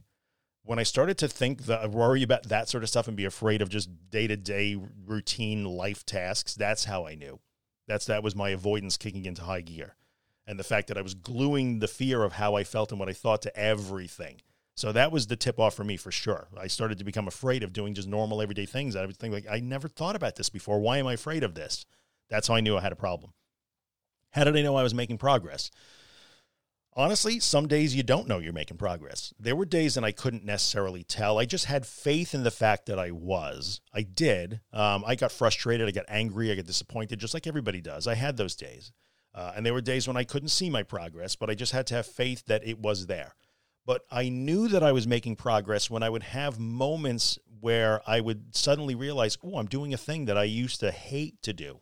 when 0.67 0.79
I 0.79 0.83
started 0.83 1.17
to 1.19 1.29
think 1.29 1.65
that 1.65 1.91
worry 1.91 2.23
about 2.23 2.43
that 2.43 2.67
sort 2.67 2.83
of 2.83 2.89
stuff 2.89 3.07
and 3.07 3.15
be 3.15 3.23
afraid 3.23 3.61
of 3.61 3.69
just 3.69 3.89
day 4.09 4.27
to 4.27 4.35
day 4.35 4.77
routine 5.05 5.63
life 5.63 6.05
tasks, 6.05 6.55
that's 6.55 6.83
how 6.83 7.07
I 7.07 7.15
knew. 7.15 7.39
That's 7.87 8.05
that 8.07 8.21
was 8.21 8.35
my 8.35 8.49
avoidance 8.49 8.97
kicking 8.97 9.25
into 9.25 9.43
high 9.43 9.61
gear. 9.61 9.95
And 10.45 10.59
the 10.59 10.65
fact 10.65 10.89
that 10.89 10.97
I 10.97 11.01
was 11.01 11.13
gluing 11.13 11.79
the 11.79 11.87
fear 11.87 12.21
of 12.23 12.33
how 12.33 12.55
I 12.55 12.65
felt 12.65 12.91
and 12.91 12.99
what 12.99 13.07
I 13.07 13.13
thought 13.13 13.41
to 13.43 13.57
everything. 13.57 14.41
So 14.77 14.91
that 14.91 15.11
was 15.11 15.27
the 15.27 15.35
tip 15.35 15.59
off 15.59 15.73
for 15.73 15.83
me 15.83 15.97
for 15.97 16.11
sure. 16.11 16.47
I 16.57 16.67
started 16.67 16.99
to 16.99 17.03
become 17.03 17.27
afraid 17.27 17.63
of 17.63 17.73
doing 17.73 17.93
just 17.93 18.07
normal 18.07 18.41
everyday 18.41 18.65
things. 18.65 18.95
I 18.95 19.05
was 19.05 19.17
thinking 19.17 19.43
like 19.43 19.51
I 19.53 19.59
never 19.59 19.87
thought 19.87 20.15
about 20.15 20.35
this 20.35 20.49
before. 20.49 20.79
Why 20.79 20.99
am 20.99 21.07
I 21.07 21.13
afraid 21.13 21.43
of 21.43 21.55
this? 21.55 21.85
That's 22.29 22.47
how 22.47 22.55
I 22.55 22.61
knew 22.61 22.77
I 22.77 22.81
had 22.81 22.91
a 22.91 22.97
problem. 22.97 23.33
How 24.31 24.43
did 24.43 24.55
I 24.55 24.61
know 24.61 24.75
I 24.75 24.83
was 24.83 24.93
making 24.93 25.17
progress? 25.17 25.71
honestly, 26.97 27.39
some 27.39 27.67
days 27.67 27.95
you 27.95 28.03
don't 28.03 28.27
know 28.27 28.39
you're 28.39 28.51
making 28.51 28.77
progress. 28.77 29.33
There 29.39 29.55
were 29.55 29.65
days 29.65 29.95
and 29.95 30.05
I 30.05 30.11
couldn't 30.11 30.43
necessarily 30.43 31.03
tell. 31.03 31.37
I 31.37 31.45
just 31.45 31.65
had 31.65 31.85
faith 31.85 32.33
in 32.33 32.43
the 32.43 32.51
fact 32.51 32.87
that 32.87 32.99
I 32.99 33.11
was. 33.11 33.79
I 33.93 34.01
did. 34.01 34.59
Um, 34.73 35.05
I 35.05 35.15
got 35.15 35.31
frustrated. 35.31 35.87
I 35.87 35.91
got 35.91 36.05
angry. 36.09 36.51
I 36.51 36.55
got 36.55 36.65
disappointed, 36.65 37.19
just 37.19 37.35
like 37.35 37.47
everybody 37.47 37.79
does. 37.79 38.07
I 38.07 38.15
had 38.15 38.35
those 38.35 38.55
days. 38.55 38.91
Uh, 39.33 39.53
and 39.55 39.65
there 39.65 39.73
were 39.73 39.81
days 39.81 40.07
when 40.07 40.17
I 40.17 40.23
couldn't 40.23 40.49
see 40.49 40.69
my 40.69 40.81
progress, 40.81 41.35
but 41.35 41.49
I 41.49 41.53
just 41.53 41.71
had 41.71 41.85
to 41.87 41.93
have 41.93 42.07
faith 42.07 42.45
that 42.47 42.67
it 42.67 42.79
was 42.79 43.05
there. 43.05 43.35
But 43.87 44.05
I 44.11 44.27
knew 44.27 44.67
that 44.67 44.83
I 44.83 44.91
was 44.91 45.07
making 45.07 45.37
progress 45.37 45.89
when 45.89 46.03
I 46.03 46.09
would 46.09 46.23
have 46.23 46.59
moments 46.59 47.39
where 47.61 48.01
I 48.05 48.19
would 48.19 48.53
suddenly 48.53 48.95
realize, 48.95 49.37
oh, 49.41 49.57
I'm 49.57 49.65
doing 49.65 49.93
a 49.93 49.97
thing 49.97 50.25
that 50.25 50.37
I 50.37 50.43
used 50.43 50.81
to 50.81 50.91
hate 50.91 51.41
to 51.43 51.53
do. 51.53 51.79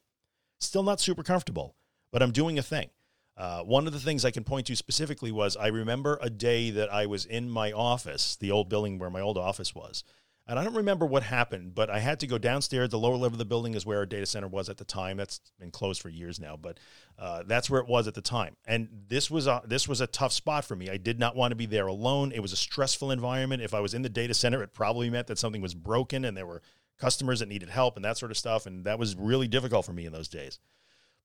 Still 0.60 0.84
not 0.84 1.00
super 1.00 1.24
comfortable, 1.24 1.76
but 2.12 2.22
I'm 2.22 2.32
doing 2.32 2.60
a 2.60 2.64
thing. 2.64 2.92
Uh, 3.36 3.62
one 3.64 3.88
of 3.88 3.92
the 3.92 4.00
things 4.00 4.24
I 4.24 4.30
can 4.30 4.44
point 4.44 4.68
to 4.68 4.76
specifically 4.76 5.32
was 5.32 5.58
I 5.58 5.68
remember 5.68 6.20
a 6.22 6.30
day 6.30 6.70
that 6.70 6.94
I 6.94 7.08
was 7.08 7.26
in 7.26 7.50
my 7.50 7.72
office, 7.72 8.36
the 8.36 8.52
old 8.52 8.70
building 8.70 9.00
where 9.00 9.10
my 9.10 9.22
old 9.22 9.40
office 9.40 9.74
was. 9.74 10.04
And 10.48 10.60
I 10.60 10.64
don't 10.64 10.76
remember 10.76 11.08
what 11.08 11.24
happened, 11.24 11.74
but 11.74 11.90
I 11.90 11.98
had 11.98 12.20
to 12.20 12.28
go 12.28 12.38
downstairs. 12.38 12.90
The 12.90 13.00
lower 13.00 13.16
level 13.16 13.34
of 13.34 13.38
the 13.40 13.46
building 13.46 13.74
is 13.74 13.84
where 13.84 13.98
our 13.98 14.06
data 14.06 14.28
center 14.28 14.48
was 14.48 14.70
at 14.70 14.78
the 14.78 14.84
time. 14.84 15.18
That's 15.18 15.40
been 15.60 15.72
closed 15.72 16.04
for 16.04 16.10
years 16.10 16.40
now, 16.40 16.56
but 16.56 16.80
uh, 17.18 17.44
that's 17.48 17.68
where 17.68 17.82
it 17.82 17.88
was 17.88 18.08
at 18.08 18.14
the 18.14 18.22
time. 18.22 18.56
And 18.68 18.88
this 19.08 19.32
was 19.32 19.48
a 19.48 19.64
this 19.66 19.88
was 19.88 20.02
a 20.02 20.08
tough 20.08 20.32
spot 20.32 20.64
for 20.64 20.76
me. 20.76 20.90
I 20.90 20.98
did 20.98 21.18
not 21.18 21.36
want 21.36 21.52
to 21.52 21.56
be 21.56 21.66
there 21.66 21.88
alone. 21.88 22.32
It 22.32 22.42
was 22.42 22.54
a 22.54 22.58
stressful 22.58 23.10
environment. 23.10 23.64
If 23.64 23.74
I 23.74 23.80
was 23.80 23.96
in 23.96 24.04
the 24.04 24.10
data 24.10 24.36
center, 24.36 24.62
it 24.62 24.74
probably 24.74 25.10
meant 25.10 25.26
that 25.28 25.40
something 25.40 25.62
was 25.62 25.74
broken 25.74 26.26
and 26.26 26.38
there 26.38 26.46
were 26.46 26.62
customers 27.00 27.40
that 27.40 27.50
needed 27.50 27.70
help 27.70 27.96
and 27.96 28.06
that 28.06 28.18
sort 28.18 28.30
of 28.32 28.38
stuff. 28.38 28.68
And 28.68 28.86
that 28.86 29.00
was 29.00 29.16
really 29.16 29.48
difficult 29.48 29.86
for 29.86 29.94
me 29.94 30.06
in 30.06 30.14
those 30.14 30.28
days. 30.28 30.60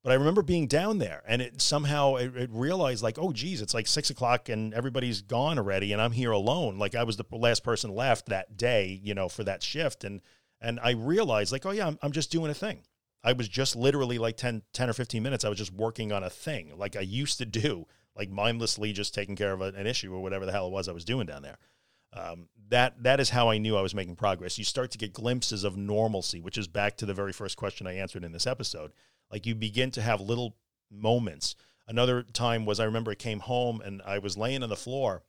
But 0.02 0.12
I 0.12 0.16
remember 0.16 0.42
being 0.42 0.66
down 0.66 0.98
there 0.98 1.22
and 1.26 1.42
it 1.42 1.60
somehow 1.60 2.16
it, 2.16 2.34
it, 2.34 2.50
realized 2.50 3.02
like, 3.02 3.18
oh 3.18 3.32
geez, 3.32 3.60
it's 3.60 3.74
like 3.74 3.86
six 3.86 4.08
o'clock 4.08 4.48
and 4.48 4.72
everybody's 4.72 5.20
gone 5.20 5.58
already 5.58 5.92
and 5.92 6.00
I'm 6.00 6.12
here 6.12 6.30
alone. 6.30 6.78
Like 6.78 6.94
I 6.94 7.04
was 7.04 7.16
the 7.16 7.24
last 7.32 7.62
person 7.62 7.94
left 7.94 8.26
that 8.26 8.56
day, 8.56 8.98
you 9.02 9.14
know, 9.14 9.28
for 9.28 9.44
that 9.44 9.62
shift. 9.62 10.04
And 10.04 10.22
and 10.60 10.80
I 10.82 10.92
realized 10.92 11.52
like, 11.52 11.66
oh 11.66 11.70
yeah, 11.70 11.86
I'm, 11.86 11.98
I'm 12.02 12.12
just 12.12 12.30
doing 12.30 12.50
a 12.50 12.54
thing. 12.54 12.82
I 13.22 13.34
was 13.34 13.48
just 13.48 13.76
literally 13.76 14.18
like 14.18 14.38
10, 14.38 14.62
10 14.72 14.88
or 14.88 14.94
15 14.94 15.22
minutes. 15.22 15.44
I 15.44 15.50
was 15.50 15.58
just 15.58 15.72
working 15.72 16.12
on 16.12 16.24
a 16.24 16.30
thing 16.30 16.72
like 16.78 16.96
I 16.96 17.00
used 17.00 17.36
to 17.38 17.44
do, 17.44 17.86
like 18.16 18.30
mindlessly 18.30 18.94
just 18.94 19.14
taking 19.14 19.36
care 19.36 19.52
of 19.52 19.60
a, 19.60 19.66
an 19.66 19.86
issue 19.86 20.14
or 20.14 20.22
whatever 20.22 20.46
the 20.46 20.52
hell 20.52 20.68
it 20.68 20.72
was 20.72 20.88
I 20.88 20.92
was 20.92 21.04
doing 21.04 21.26
down 21.26 21.42
there. 21.42 21.58
Um, 22.14 22.48
that 22.70 23.02
that 23.02 23.20
is 23.20 23.30
how 23.30 23.50
I 23.50 23.58
knew 23.58 23.76
I 23.76 23.82
was 23.82 23.94
making 23.94 24.16
progress. 24.16 24.56
You 24.56 24.64
start 24.64 24.90
to 24.92 24.98
get 24.98 25.12
glimpses 25.12 25.62
of 25.62 25.76
normalcy, 25.76 26.40
which 26.40 26.56
is 26.56 26.68
back 26.68 26.96
to 26.96 27.06
the 27.06 27.14
very 27.14 27.32
first 27.32 27.58
question 27.58 27.86
I 27.86 27.96
answered 27.96 28.24
in 28.24 28.32
this 28.32 28.46
episode 28.46 28.92
like 29.30 29.46
you 29.46 29.54
begin 29.54 29.90
to 29.92 30.02
have 30.02 30.20
little 30.20 30.56
moments. 30.90 31.54
Another 31.86 32.22
time 32.22 32.66
was 32.66 32.80
I 32.80 32.84
remember 32.84 33.10
I 33.10 33.16
came 33.16 33.40
home 33.40 33.80
and 33.80 34.02
I 34.04 34.18
was 34.18 34.36
laying 34.36 34.62
on 34.62 34.68
the 34.68 34.76
floor 34.76 35.22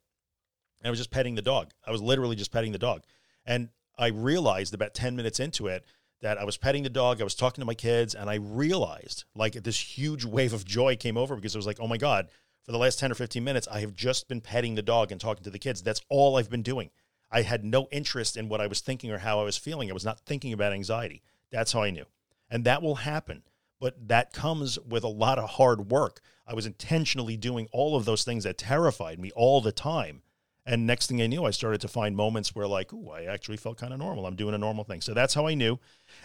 and 0.80 0.86
I 0.86 0.90
was 0.90 0.98
just 0.98 1.10
petting 1.10 1.34
the 1.34 1.42
dog. 1.42 1.70
I 1.86 1.90
was 1.90 2.02
literally 2.02 2.36
just 2.36 2.52
petting 2.52 2.72
the 2.72 2.78
dog. 2.78 3.02
And 3.44 3.70
I 3.98 4.08
realized 4.08 4.74
about 4.74 4.94
10 4.94 5.16
minutes 5.16 5.40
into 5.40 5.66
it 5.66 5.84
that 6.20 6.38
I 6.38 6.44
was 6.44 6.56
petting 6.56 6.84
the 6.84 6.88
dog, 6.88 7.20
I 7.20 7.24
was 7.24 7.34
talking 7.34 7.60
to 7.60 7.66
my 7.66 7.74
kids, 7.74 8.14
and 8.14 8.30
I 8.30 8.36
realized 8.36 9.24
like 9.34 9.54
this 9.54 9.98
huge 9.98 10.24
wave 10.24 10.52
of 10.52 10.64
joy 10.64 10.96
came 10.96 11.16
over 11.16 11.34
because 11.34 11.54
it 11.54 11.58
was 11.58 11.66
like, 11.66 11.80
oh 11.80 11.88
my 11.88 11.96
God, 11.96 12.28
for 12.64 12.70
the 12.70 12.78
last 12.78 13.00
10 13.00 13.10
or 13.10 13.16
15 13.16 13.42
minutes, 13.42 13.66
I 13.70 13.80
have 13.80 13.94
just 13.94 14.28
been 14.28 14.40
petting 14.40 14.76
the 14.76 14.82
dog 14.82 15.10
and 15.10 15.20
talking 15.20 15.42
to 15.44 15.50
the 15.50 15.58
kids. 15.58 15.82
That's 15.82 16.00
all 16.08 16.36
I've 16.36 16.50
been 16.50 16.62
doing. 16.62 16.90
I 17.30 17.42
had 17.42 17.64
no 17.64 17.88
interest 17.90 18.36
in 18.36 18.48
what 18.48 18.60
I 18.60 18.68
was 18.68 18.80
thinking 18.80 19.10
or 19.10 19.18
how 19.18 19.40
I 19.40 19.44
was 19.44 19.56
feeling. 19.56 19.90
I 19.90 19.94
was 19.94 20.04
not 20.04 20.20
thinking 20.20 20.52
about 20.52 20.72
anxiety. 20.72 21.22
That's 21.50 21.72
how 21.72 21.82
I 21.82 21.90
knew. 21.90 22.04
And 22.50 22.64
that 22.64 22.82
will 22.82 22.96
happen. 22.96 23.42
But 23.82 24.06
that 24.06 24.32
comes 24.32 24.78
with 24.78 25.02
a 25.02 25.08
lot 25.08 25.40
of 25.40 25.50
hard 25.50 25.90
work. 25.90 26.20
I 26.46 26.54
was 26.54 26.66
intentionally 26.66 27.36
doing 27.36 27.66
all 27.72 27.96
of 27.96 28.04
those 28.04 28.22
things 28.22 28.44
that 28.44 28.56
terrified 28.56 29.18
me 29.18 29.32
all 29.34 29.60
the 29.60 29.72
time. 29.72 30.22
And 30.64 30.86
next 30.86 31.08
thing 31.08 31.20
I 31.20 31.26
knew, 31.26 31.44
I 31.44 31.50
started 31.50 31.80
to 31.80 31.88
find 31.88 32.14
moments 32.14 32.54
where, 32.54 32.68
like, 32.68 32.92
ooh, 32.92 33.10
I 33.10 33.24
actually 33.24 33.56
felt 33.56 33.78
kind 33.78 33.92
of 33.92 33.98
normal. 33.98 34.24
I'm 34.24 34.36
doing 34.36 34.54
a 34.54 34.58
normal 34.58 34.84
thing. 34.84 35.00
So 35.00 35.14
that's 35.14 35.34
how 35.34 35.48
I 35.48 35.54
knew. 35.54 35.80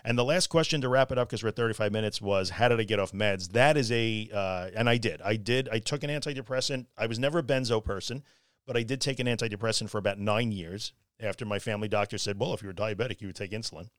And 0.06 0.16
the 0.16 0.24
last 0.24 0.48
question 0.48 0.82
to 0.82 0.88
wrap 0.88 1.12
it 1.12 1.18
up, 1.18 1.30
because 1.30 1.42
we're 1.42 1.50
at 1.50 1.56
35 1.56 1.92
minutes, 1.92 2.22
was 2.22 2.52
how 2.52 2.68
did 2.68 2.80
I 2.80 2.84
get 2.84 3.00
off 3.00 3.12
meds? 3.12 3.50
That 3.54 3.76
is 3.76 3.92
a, 3.92 4.30
uh, 4.32 4.70
and 4.76 4.88
I 4.88 4.98
did. 4.98 5.20
I 5.24 5.36
did. 5.36 5.68
I 5.70 5.80
took 5.80 6.04
an 6.04 6.12
antidepressant. 6.12 6.86
I 6.96 7.08
was 7.08 7.18
never 7.18 7.40
a 7.40 7.44
benzo 7.44 7.84
person, 7.84 8.22
but 8.68 8.78
I 8.78 8.84
did 8.84 9.02
take 9.02 9.20
an 9.20 9.26
antidepressant 9.26 9.90
for 9.90 9.98
about 9.98 10.20
nine 10.20 10.52
years 10.52 10.94
after 11.20 11.44
my 11.44 11.58
family 11.58 11.88
doctor 11.88 12.20
said, 12.20 12.40
well, 12.40 12.54
if 12.54 12.62
you 12.62 12.68
were 12.68 12.74
diabetic, 12.76 13.20
you 13.20 13.30
would 13.30 13.36
take 13.36 13.50
insulin. 13.50 13.90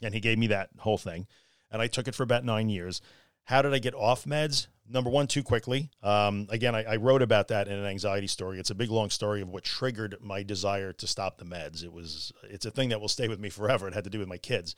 And 0.00 0.14
he 0.14 0.20
gave 0.20 0.38
me 0.38 0.46
that 0.46 0.70
whole 0.78 0.98
thing. 0.98 1.26
And 1.72 1.82
I 1.82 1.88
took 1.88 2.06
it 2.06 2.14
for 2.14 2.22
about 2.22 2.44
nine 2.44 2.68
years. 2.68 3.00
How 3.44 3.62
did 3.62 3.74
I 3.74 3.78
get 3.78 3.94
off 3.94 4.24
meds? 4.24 4.68
Number 4.88 5.10
one, 5.10 5.26
too 5.26 5.42
quickly. 5.42 5.90
Um, 6.02 6.46
again, 6.50 6.74
I, 6.74 6.84
I, 6.84 6.96
wrote 6.96 7.22
about 7.22 7.48
that 7.48 7.66
in 7.66 7.74
an 7.74 7.86
anxiety 7.86 8.26
story. 8.26 8.58
It's 8.58 8.70
a 8.70 8.74
big, 8.74 8.90
long 8.90 9.10
story 9.10 9.40
of 9.40 9.48
what 9.48 9.64
triggered 9.64 10.16
my 10.20 10.42
desire 10.42 10.92
to 10.92 11.06
stop 11.06 11.38
the 11.38 11.44
meds. 11.44 11.82
It 11.82 11.92
was, 11.92 12.32
it's 12.44 12.66
a 12.66 12.70
thing 12.70 12.90
that 12.90 13.00
will 13.00 13.08
stay 13.08 13.26
with 13.26 13.40
me 13.40 13.48
forever. 13.48 13.88
It 13.88 13.94
had 13.94 14.04
to 14.04 14.10
do 14.10 14.18
with 14.18 14.28
my 14.28 14.38
kids. 14.38 14.76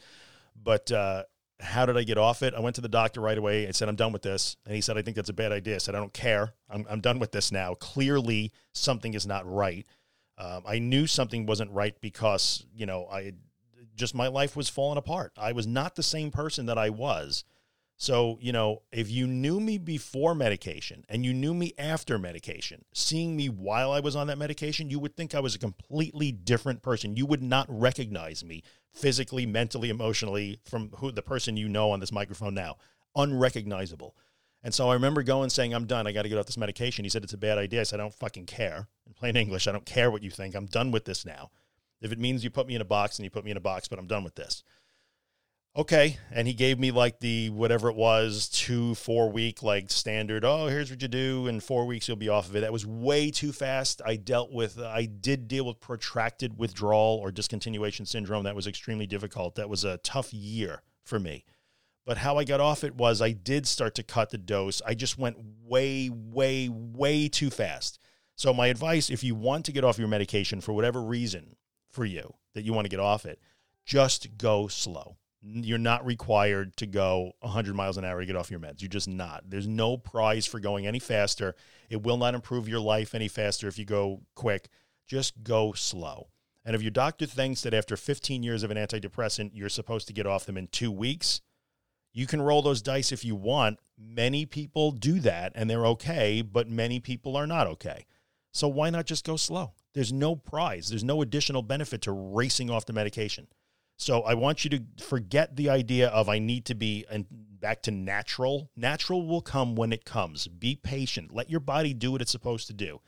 But 0.62 0.92
uh, 0.92 1.24
how 1.60 1.86
did 1.86 1.96
I 1.96 2.04
get 2.04 2.18
off 2.18 2.42
it? 2.42 2.54
I 2.54 2.60
went 2.60 2.76
to 2.76 2.82
the 2.82 2.88
doctor 2.88 3.20
right 3.20 3.36
away. 3.36 3.66
I 3.66 3.70
said, 3.72 3.88
I'm 3.88 3.96
done 3.96 4.12
with 4.12 4.22
this. 4.22 4.56
And 4.66 4.74
he 4.74 4.80
said, 4.80 4.96
I 4.96 5.02
think 5.02 5.16
that's 5.16 5.30
a 5.30 5.34
bad 5.34 5.52
idea. 5.52 5.74
I 5.74 5.78
said, 5.78 5.94
I 5.94 5.98
don't 5.98 6.14
care. 6.14 6.52
I'm, 6.70 6.86
I'm 6.88 7.00
done 7.00 7.18
with 7.18 7.32
this 7.32 7.50
now. 7.50 7.74
Clearly, 7.74 8.52
something 8.72 9.14
is 9.14 9.26
not 9.26 9.50
right. 9.50 9.86
Um, 10.36 10.62
I 10.66 10.78
knew 10.78 11.06
something 11.06 11.46
wasn't 11.46 11.70
right 11.70 11.94
because, 12.00 12.66
you 12.74 12.86
know, 12.86 13.06
I 13.10 13.32
just 13.94 14.14
my 14.14 14.28
life 14.28 14.56
was 14.56 14.68
falling 14.68 14.98
apart. 14.98 15.32
I 15.36 15.52
was 15.52 15.66
not 15.66 15.94
the 15.94 16.02
same 16.02 16.30
person 16.30 16.66
that 16.66 16.78
I 16.78 16.90
was 16.90 17.44
so, 17.96 18.38
you 18.40 18.52
know, 18.52 18.82
if 18.92 19.10
you 19.10 19.26
knew 19.26 19.60
me 19.60 19.78
before 19.78 20.34
medication 20.34 21.04
and 21.08 21.24
you 21.24 21.32
knew 21.32 21.54
me 21.54 21.74
after 21.78 22.18
medication, 22.18 22.84
seeing 22.92 23.36
me 23.36 23.48
while 23.48 23.92
I 23.92 24.00
was 24.00 24.16
on 24.16 24.26
that 24.26 24.38
medication, 24.38 24.90
you 24.90 24.98
would 24.98 25.16
think 25.16 25.34
I 25.34 25.40
was 25.40 25.54
a 25.54 25.60
completely 25.60 26.32
different 26.32 26.82
person. 26.82 27.16
You 27.16 27.26
would 27.26 27.42
not 27.42 27.66
recognize 27.68 28.44
me 28.44 28.62
physically, 28.92 29.46
mentally, 29.46 29.90
emotionally 29.90 30.58
from 30.64 30.90
who 30.96 31.12
the 31.12 31.22
person 31.22 31.56
you 31.56 31.68
know 31.68 31.92
on 31.92 32.00
this 32.00 32.12
microphone 32.12 32.54
now. 32.54 32.76
Unrecognizable. 33.14 34.16
And 34.64 34.74
so 34.74 34.88
I 34.88 34.94
remember 34.94 35.22
going 35.22 35.50
saying, 35.50 35.72
I'm 35.72 35.86
done. 35.86 36.06
I 36.06 36.12
got 36.12 36.22
to 36.22 36.28
get 36.28 36.38
off 36.38 36.46
this 36.46 36.56
medication. 36.56 37.04
He 37.04 37.10
said, 37.10 37.22
It's 37.22 37.34
a 37.34 37.38
bad 37.38 37.58
idea. 37.58 37.80
I 37.80 37.84
said, 37.84 38.00
I 38.00 38.02
don't 38.02 38.14
fucking 38.14 38.46
care. 38.46 38.88
In 39.06 39.12
plain 39.12 39.36
English, 39.36 39.68
I 39.68 39.72
don't 39.72 39.84
care 39.84 40.10
what 40.10 40.22
you 40.22 40.30
think. 40.30 40.56
I'm 40.56 40.66
done 40.66 40.90
with 40.90 41.04
this 41.04 41.24
now. 41.24 41.50
If 42.00 42.12
it 42.12 42.18
means 42.18 42.44
you 42.44 42.50
put 42.50 42.66
me 42.66 42.74
in 42.74 42.80
a 42.80 42.84
box, 42.86 43.18
and 43.18 43.24
you 43.24 43.30
put 43.30 43.44
me 43.44 43.50
in 43.50 43.56
a 43.56 43.60
box, 43.60 43.88
but 43.88 43.98
I'm 43.98 44.06
done 44.06 44.24
with 44.24 44.34
this. 44.34 44.62
Okay 45.76 46.18
and 46.30 46.46
he 46.46 46.54
gave 46.54 46.78
me 46.78 46.92
like 46.92 47.18
the 47.18 47.50
whatever 47.50 47.88
it 47.88 47.96
was 47.96 48.48
two 48.48 48.94
four 48.94 49.28
week 49.32 49.60
like 49.60 49.90
standard 49.90 50.44
oh 50.44 50.68
here's 50.68 50.88
what 50.88 51.02
you 51.02 51.08
do. 51.08 51.48
In 51.48 51.58
four 51.58 51.84
weeks 51.84 52.06
you'll 52.06 52.16
be 52.16 52.28
off 52.28 52.48
of 52.48 52.54
it. 52.54 52.60
That 52.60 52.72
was 52.72 52.86
way 52.86 53.32
too 53.32 53.50
fast. 53.50 54.00
I 54.06 54.14
dealt 54.14 54.52
with 54.52 54.78
i 54.78 55.04
did 55.06 55.48
deal 55.48 55.66
with 55.66 55.80
protracted 55.80 56.58
withdrawal 56.58 57.18
or 57.20 57.32
discontinuation 57.32 58.06
syndrome. 58.06 58.44
That 58.44 58.54
was 58.54 58.68
extremely 58.68 59.08
difficult. 59.08 59.56
That 59.56 59.68
was 59.68 59.82
a 59.82 59.98
tough 59.98 60.32
year 60.32 60.82
for 61.02 61.18
me. 61.18 61.44
But 62.06 62.18
how 62.18 62.36
i 62.36 62.44
got 62.44 62.60
off 62.60 62.84
it 62.84 62.94
was 62.94 63.20
i 63.20 63.32
did 63.32 63.66
start 63.66 63.96
to 63.96 64.04
cut 64.04 64.30
the 64.30 64.38
dose. 64.38 64.80
I 64.86 64.94
just 64.94 65.18
went 65.18 65.38
way 65.64 66.08
way 66.08 66.68
way 66.70 67.28
too 67.28 67.50
fast. 67.50 67.98
So 68.36 68.54
my 68.54 68.68
advice 68.68 69.10
if 69.10 69.24
you 69.24 69.34
want 69.34 69.64
to 69.64 69.72
get 69.72 69.82
off 69.82 69.98
your 69.98 70.06
medication 70.06 70.60
for 70.60 70.72
whatever 70.72 71.02
reason 71.02 71.56
for 71.94 72.04
you 72.04 72.34
that 72.54 72.62
you 72.62 72.72
want 72.72 72.84
to 72.84 72.90
get 72.90 73.00
off 73.00 73.24
it 73.24 73.40
just 73.84 74.36
go 74.36 74.66
slow 74.66 75.16
you're 75.44 75.78
not 75.78 76.06
required 76.06 76.76
to 76.78 76.86
go 76.86 77.32
100 77.40 77.74
miles 77.74 77.98
an 77.98 78.04
hour 78.04 78.20
to 78.20 78.26
get 78.26 78.36
off 78.36 78.50
your 78.50 78.60
meds. 78.60 78.80
You're 78.80 78.88
just 78.88 79.08
not. 79.08 79.44
There's 79.46 79.66
no 79.66 79.98
prize 79.98 80.46
for 80.46 80.58
going 80.58 80.86
any 80.86 80.98
faster. 80.98 81.54
It 81.90 82.02
will 82.02 82.16
not 82.16 82.34
improve 82.34 82.68
your 82.68 82.80
life 82.80 83.14
any 83.14 83.28
faster 83.28 83.68
if 83.68 83.78
you 83.78 83.84
go 83.84 84.22
quick. 84.34 84.68
Just 85.06 85.42
go 85.42 85.72
slow. 85.72 86.28
And 86.64 86.74
if 86.74 86.80
your 86.80 86.90
doctor 86.90 87.26
thinks 87.26 87.60
that 87.62 87.74
after 87.74 87.94
15 87.94 88.42
years 88.42 88.62
of 88.62 88.70
an 88.70 88.78
antidepressant, 88.78 89.50
you're 89.52 89.68
supposed 89.68 90.06
to 90.06 90.14
get 90.14 90.26
off 90.26 90.46
them 90.46 90.56
in 90.56 90.68
two 90.68 90.90
weeks, 90.90 91.42
you 92.14 92.26
can 92.26 92.40
roll 92.40 92.62
those 92.62 92.80
dice 92.80 93.12
if 93.12 93.22
you 93.22 93.36
want. 93.36 93.80
Many 93.98 94.46
people 94.46 94.92
do 94.92 95.20
that 95.20 95.52
and 95.54 95.68
they're 95.68 95.86
okay, 95.88 96.40
but 96.40 96.70
many 96.70 97.00
people 97.00 97.36
are 97.36 97.46
not 97.46 97.66
okay. 97.66 98.06
So 98.50 98.66
why 98.66 98.88
not 98.88 99.04
just 99.04 99.26
go 99.26 99.36
slow? 99.36 99.74
There's 99.94 100.12
no 100.12 100.36
prize, 100.36 100.88
there's 100.88 101.04
no 101.04 101.22
additional 101.22 101.62
benefit 101.62 102.02
to 102.02 102.12
racing 102.12 102.68
off 102.68 102.86
the 102.86 102.92
medication. 102.92 103.46
So 103.96 104.22
I 104.22 104.34
want 104.34 104.64
you 104.64 104.70
to 104.70 104.82
forget 104.98 105.56
the 105.56 105.70
idea 105.70 106.08
of 106.08 106.28
I 106.28 106.40
need 106.40 106.64
to 106.66 106.74
be 106.74 107.06
and 107.10 107.26
back 107.30 107.82
to 107.82 107.90
natural. 107.90 108.70
Natural 108.76 109.24
will 109.24 109.40
come 109.40 109.76
when 109.76 109.92
it 109.92 110.04
comes. 110.04 110.48
Be 110.48 110.74
patient. 110.74 111.32
Let 111.32 111.48
your 111.48 111.60
body 111.60 111.94
do 111.94 112.12
what 112.12 112.20
it's 112.20 112.32
supposed 112.32 112.66
to 112.66 112.72
do. 112.72 113.00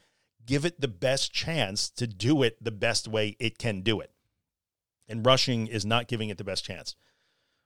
Give 0.47 0.65
it 0.65 0.81
the 0.81 0.89
best 0.89 1.33
chance 1.33 1.91
to 1.91 2.07
do 2.07 2.43
it 2.45 2.63
the 2.63 2.71
best 2.71 3.09
way 3.09 3.37
it 3.41 3.59
can 3.59 3.81
do 3.81 4.01
it. 4.01 4.13
And 5.09 5.27
rushing 5.27 5.67
is 5.67 5.85
not 5.85 6.09
giving 6.09 6.29
it 6.29 6.39
the 6.39 6.45
best 6.45 6.65
chance. 6.65 6.95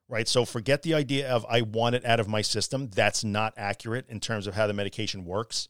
Right? 0.08 0.26
So 0.26 0.44
forget 0.44 0.82
the 0.82 0.94
idea 0.94 1.30
of 1.30 1.46
I 1.48 1.60
want 1.60 1.94
it 1.94 2.04
out 2.04 2.20
of 2.20 2.28
my 2.28 2.40
system. 2.40 2.88
That's 2.88 3.22
not 3.22 3.52
accurate 3.56 4.06
in 4.08 4.18
terms 4.18 4.46
of 4.46 4.54
how 4.54 4.66
the 4.66 4.72
medication 4.72 5.24
works. 5.26 5.68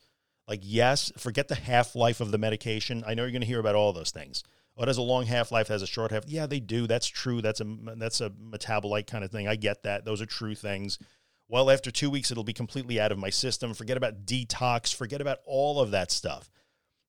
Like 0.51 0.61
yes, 0.63 1.11
forget 1.17 1.49
the 1.49 1.55
half-life 1.55 2.21
of 2.21 2.31
the 2.31 2.37
medication. 2.37 3.03
I 3.07 3.15
know 3.15 3.23
you're 3.23 3.31
going 3.31 3.41
to 3.41 3.47
hear 3.47 3.61
about 3.61 3.75
all 3.75 3.95
those 3.95 4.11
things 4.11 4.43
oh, 4.81 4.85
it 4.85 4.89
has 4.89 4.97
a 4.97 5.03
long 5.03 5.27
half 5.27 5.53
life, 5.53 5.69
has 5.69 5.83
a 5.83 5.87
short 5.87 6.11
half. 6.11 6.25
Yeah, 6.27 6.47
they 6.47 6.61
do. 6.61 6.87
That's 6.87 7.07
true. 7.07 7.43
That's 7.43 7.61
a 7.61 7.67
that's 7.97 8.21
a 8.21 8.31
metabolite 8.31 9.07
kind 9.07 9.25
of 9.25 9.31
thing. 9.31 9.47
I 9.47 9.57
get 9.57 9.83
that. 9.83 10.05
Those 10.05 10.21
are 10.21 10.27
true 10.27 10.55
things. 10.55 10.99
Well, 11.49 11.71
after 11.71 11.91
two 11.91 12.11
weeks, 12.11 12.31
it'll 12.31 12.45
be 12.45 12.53
completely 12.53 13.01
out 13.01 13.13
of 13.13 13.19
my 13.19 13.31
system. 13.31 13.75
Forget 13.75 13.97
about 13.97 14.25
detox. 14.25 14.95
Forget 14.95 15.21
about 15.21 15.39
all 15.45 15.81
of 15.81 15.91
that 15.91 16.11
stuff. 16.11 16.51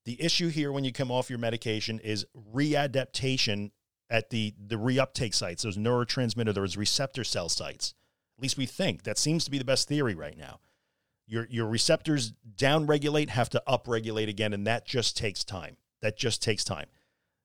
The 0.05 0.21
issue 0.21 0.49
here 0.49 0.71
when 0.71 0.83
you 0.83 0.91
come 0.91 1.11
off 1.11 1.29
your 1.29 1.39
medication 1.39 1.99
is 1.99 2.25
readaptation 2.53 3.71
at 4.09 4.29
the 4.31 4.53
the 4.59 4.77
reuptake 4.77 5.33
sites, 5.33 5.63
those 5.63 5.77
neurotransmitter, 5.77 6.53
those 6.53 6.75
receptor 6.75 7.23
cell 7.23 7.49
sites. 7.49 7.93
At 8.37 8.41
least 8.41 8.57
we 8.57 8.65
think 8.65 9.03
that 9.03 9.17
seems 9.17 9.45
to 9.45 9.51
be 9.51 9.59
the 9.59 9.65
best 9.65 9.87
theory 9.87 10.15
right 10.15 10.37
now. 10.37 10.59
Your 11.27 11.47
your 11.49 11.67
receptors 11.67 12.33
downregulate, 12.55 13.29
have 13.29 13.49
to 13.51 13.63
upregulate 13.67 14.27
again, 14.27 14.53
and 14.53 14.67
that 14.67 14.85
just 14.85 15.15
takes 15.15 15.43
time. 15.43 15.77
That 16.01 16.17
just 16.17 16.41
takes 16.41 16.63
time. 16.63 16.87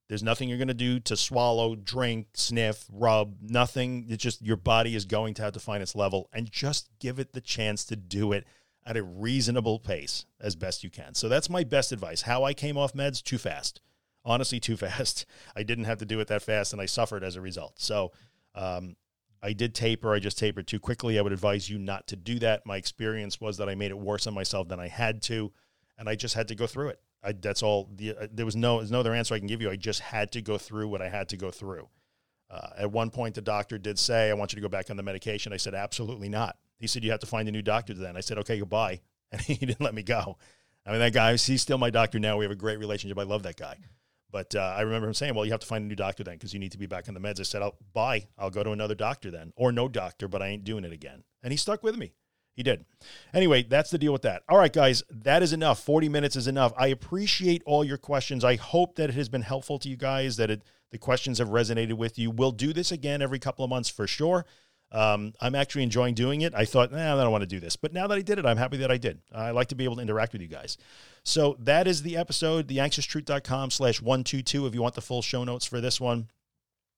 There's 0.09 0.23
nothing 0.23 0.49
you're 0.49 0.59
going 0.59 0.69
to 0.69 0.75
do 0.75 1.01
to 1.01 1.17
swallow, 1.17 1.75
drink, 1.75 2.29
sniff, 2.35 2.85
rub, 2.93 3.37
nothing. 3.43 4.07
It's 4.09 4.23
just 4.23 4.41
your 4.41 4.57
body 4.57 4.95
is 4.95 5.05
going 5.05 5.35
to 5.35 5.43
have 5.43 5.53
to 5.55 5.61
find 5.61 5.83
its 5.83 5.97
level 5.97 6.29
and 6.33 6.51
just 6.51 6.89
give 7.01 7.19
it 7.19 7.33
the 7.33 7.41
chance 7.41 7.85
to 7.87 7.97
do 7.97 8.33
it 8.33 8.47
at 8.85 8.97
a 8.97 9.03
reasonable 9.03 9.81
pace 9.81 10.25
as 10.41 10.55
best 10.55 10.85
you 10.85 10.91
can. 10.91 11.15
So 11.15 11.29
that's 11.29 11.51
my 11.51 11.65
best 11.65 11.91
advice. 11.91 12.23
How 12.23 12.45
I 12.45 12.55
came 12.55 12.79
off 12.79 12.93
meds 12.93 13.21
too 13.21 13.39
fast. 13.39 13.81
Honestly, 14.25 14.61
too 14.61 14.77
fast. 14.77 15.27
I 15.57 15.65
didn't 15.65 15.85
have 15.85 15.99
to 15.99 16.07
do 16.07 16.21
it 16.21 16.29
that 16.29 16.43
fast 16.43 16.73
and 16.73 16.81
I 16.81 16.87
suffered 16.87 17.25
as 17.25 17.35
a 17.35 17.41
result. 17.41 17.81
So, 17.81 18.13
um, 18.55 18.97
I 19.43 19.53
did 19.53 19.75
taper. 19.75 20.15
I 20.15 20.19
just 20.19 20.39
tapered 20.39 20.67
too 20.67 20.81
quickly. 20.81 21.19
I 21.19 21.23
would 21.23 21.33
advise 21.33 21.69
you 21.69 21.79
not 21.79 22.07
to 22.09 22.17
do 22.17 22.39
that. 22.41 22.67
My 22.67 22.77
experience 22.77 23.41
was 23.41 23.59
that 23.59 23.69
I 23.69 23.75
made 23.75 23.91
it 23.91 23.99
worse 23.99 24.27
on 24.27 24.35
myself 24.35 24.69
than 24.69 24.81
I 24.81 24.89
had 24.89 25.23
to, 25.23 25.53
and 25.99 26.09
I 26.09 26.15
just 26.15 26.35
had 26.35 26.49
to 26.49 26.55
go 26.55 26.67
through 26.67 26.89
it. 26.89 27.01
I, 27.23 27.33
that's 27.33 27.63
all. 27.63 27.89
The, 27.95 28.17
uh, 28.17 28.27
there 28.33 28.47
was 28.47 28.57
no 28.57 28.79
there's 28.79 28.91
no 28.91 29.01
other 29.01 29.15
answer 29.15 29.35
I 29.35 29.39
can 29.39 29.49
give 29.49 29.61
you. 29.61 29.71
I 29.71 29.77
just 29.77 30.01
had 30.01 30.33
to 30.33 30.43
go 30.43 30.59
through 30.59 30.89
what 30.89 31.03
I 31.03 31.09
had 31.09 31.29
to 31.31 31.37
go 31.37 31.51
through. 31.51 31.89
Uh, 32.49 32.69
at 32.79 32.93
one 32.93 33.11
point, 33.11 33.35
the 33.35 33.43
doctor 33.43 33.79
did 33.79 33.99
say, 33.99 34.31
"I 34.31 34.35
want 34.35 34.53
you 34.53 34.57
to 34.57 34.63
go 34.63 34.69
back 34.69 34.91
on 34.91 34.97
the 34.97 35.03
medication." 35.03 35.53
I 35.53 35.57
said, 35.57 35.75
"Absolutely 35.75 36.29
not." 36.29 36.57
He 36.79 36.87
said, 36.87 37.05
"You 37.05 37.11
have 37.11 37.21
to 37.21 37.27
find 37.27 37.49
a 37.49 37.53
new 37.53 37.63
doctor." 37.63 37.95
Then 37.95 38.17
I 38.17 38.21
said, 38.21 38.39
"Okay, 38.39 38.59
goodbye," 38.59 39.01
and 39.33 39.41
he 39.41 39.55
didn't 39.55 39.81
let 39.81 39.95
me 39.95 40.03
go. 40.03 40.39
I 40.87 40.91
mean, 40.91 41.01
that 41.01 41.13
guy, 41.13 41.33
he's 41.37 41.63
still 41.63 41.79
my 41.79 41.91
doctor 41.91 42.21
now. 42.21 42.37
We 42.37 42.45
have 42.45 42.53
a 42.53 42.57
great 42.57 42.79
relationship. 42.79 43.19
I 43.19 43.25
love 43.25 43.43
that 43.43 43.57
guy. 43.57 43.77
But 44.31 44.55
uh, 44.55 44.75
I 44.77 44.83
remember 44.83 45.07
him 45.09 45.15
saying, 45.15 45.35
"Well, 45.35 45.45
you 45.45 45.53
have 45.53 45.61
to 45.61 45.67
find 45.67 45.85
a 45.85 45.89
new 45.89 45.97
doctor 45.97 46.25
then 46.25 46.35
because 46.35 46.53
you 46.53 46.61
need 46.61 46.73
to 46.73 46.79
be 46.79 46.87
back 46.87 47.09
on 47.09 47.15
the 47.15 47.21
meds." 47.21 47.41
I 47.41 47.45
said, 47.45 47.63
"I'll 47.63 47.77
bye. 47.93 48.27
I'll 48.39 48.51
go 48.51 48.63
to 48.63 48.73
another 48.73 48.95
doctor 48.95 49.31
then, 49.31 49.53
or 49.57 49.73
no 49.73 49.89
doctor, 49.89 50.29
but 50.29 50.43
I 50.43 50.49
ain't 50.49 50.65
doing 50.65 50.85
it 50.85 50.93
again." 50.93 51.25
And 51.43 51.53
he 51.53 51.57
stuck 51.57 51.83
with 51.83 51.97
me. 51.97 52.13
He 52.57 52.63
did. 52.63 52.87
Anyway, 53.35 53.65
that's 53.65 53.91
the 53.91 53.99
deal 53.99 54.15
with 54.15 54.23
that. 54.23 54.43
All 54.49 54.57
right, 54.57 54.73
guys, 54.73 55.03
that 55.11 55.43
is 55.43 55.53
enough. 55.53 55.79
40 55.81 56.09
minutes 56.09 56.37
is 56.37 56.49
enough. 56.49 56.73
I 56.77 56.87
appreciate 56.87 57.63
all 57.67 57.85
your 57.85 57.99
questions. 57.99 58.45
I 58.45 58.57
hope 58.57 58.97
that 58.97 59.11
it 59.11 59.15
has 59.15 59.29
been 59.29 59.43
helpful 59.43 59.79
to 59.81 59.91
you 59.91 59.97
guys, 59.97 60.39
that 60.39 60.51
it, 60.51 60.63
the 60.91 60.97
questions 60.97 61.37
have 61.37 61.49
resonated 61.49 61.95
with 61.95 62.19
you. 62.19 62.31
We'll 62.31 62.53
do 62.53 62.73
this 62.73 62.91
again 62.91 63.21
every 63.21 63.39
couple 63.39 63.63
of 63.63 63.69
months 63.69 63.91
for 63.91 64.07
sure. 64.07 64.47
Um, 64.97 65.35
I'm 65.43 65.55
actually 65.55 65.83
enjoying 65.83 66.15
doing 66.15 66.41
it. 66.41 66.55
I 66.55 66.65
thought, 66.65 66.91
nah, 66.91 67.13
I 67.13 67.23
don't 67.23 67.31
want 67.31 67.43
to 67.43 67.47
do 67.47 67.61
this. 67.61 67.77
But 67.77 67.93
now 67.93 68.07
that 68.07 68.17
I 68.17 68.23
did 68.23 68.39
it, 68.39 68.47
I'm 68.47 68.57
happy 68.57 68.79
that 68.79 68.91
I 68.91 68.97
did. 68.97 69.21
I 69.31 69.51
like 69.51 69.69
to 69.69 69.75
be 69.75 69.85
able 69.85 69.97
to 69.97 70.03
interact 70.03 70.33
with 70.33 70.41
you 70.41 70.49
guys. 70.49 70.79
So 71.23 71.55
that 71.61 71.87
is 71.87 72.03
the 72.03 72.17
episode, 72.17 72.67
theanxioustruth.com 72.69 73.73
slash 73.73 74.01
122 74.01 74.67
if 74.67 74.75
you 74.75 74.81
want 74.81 74.95
the 74.95 75.03
full 75.03 75.21
show 75.21 75.45
notes 75.45 75.67
for 75.67 75.83
this 75.83 76.01
one. 76.01 76.31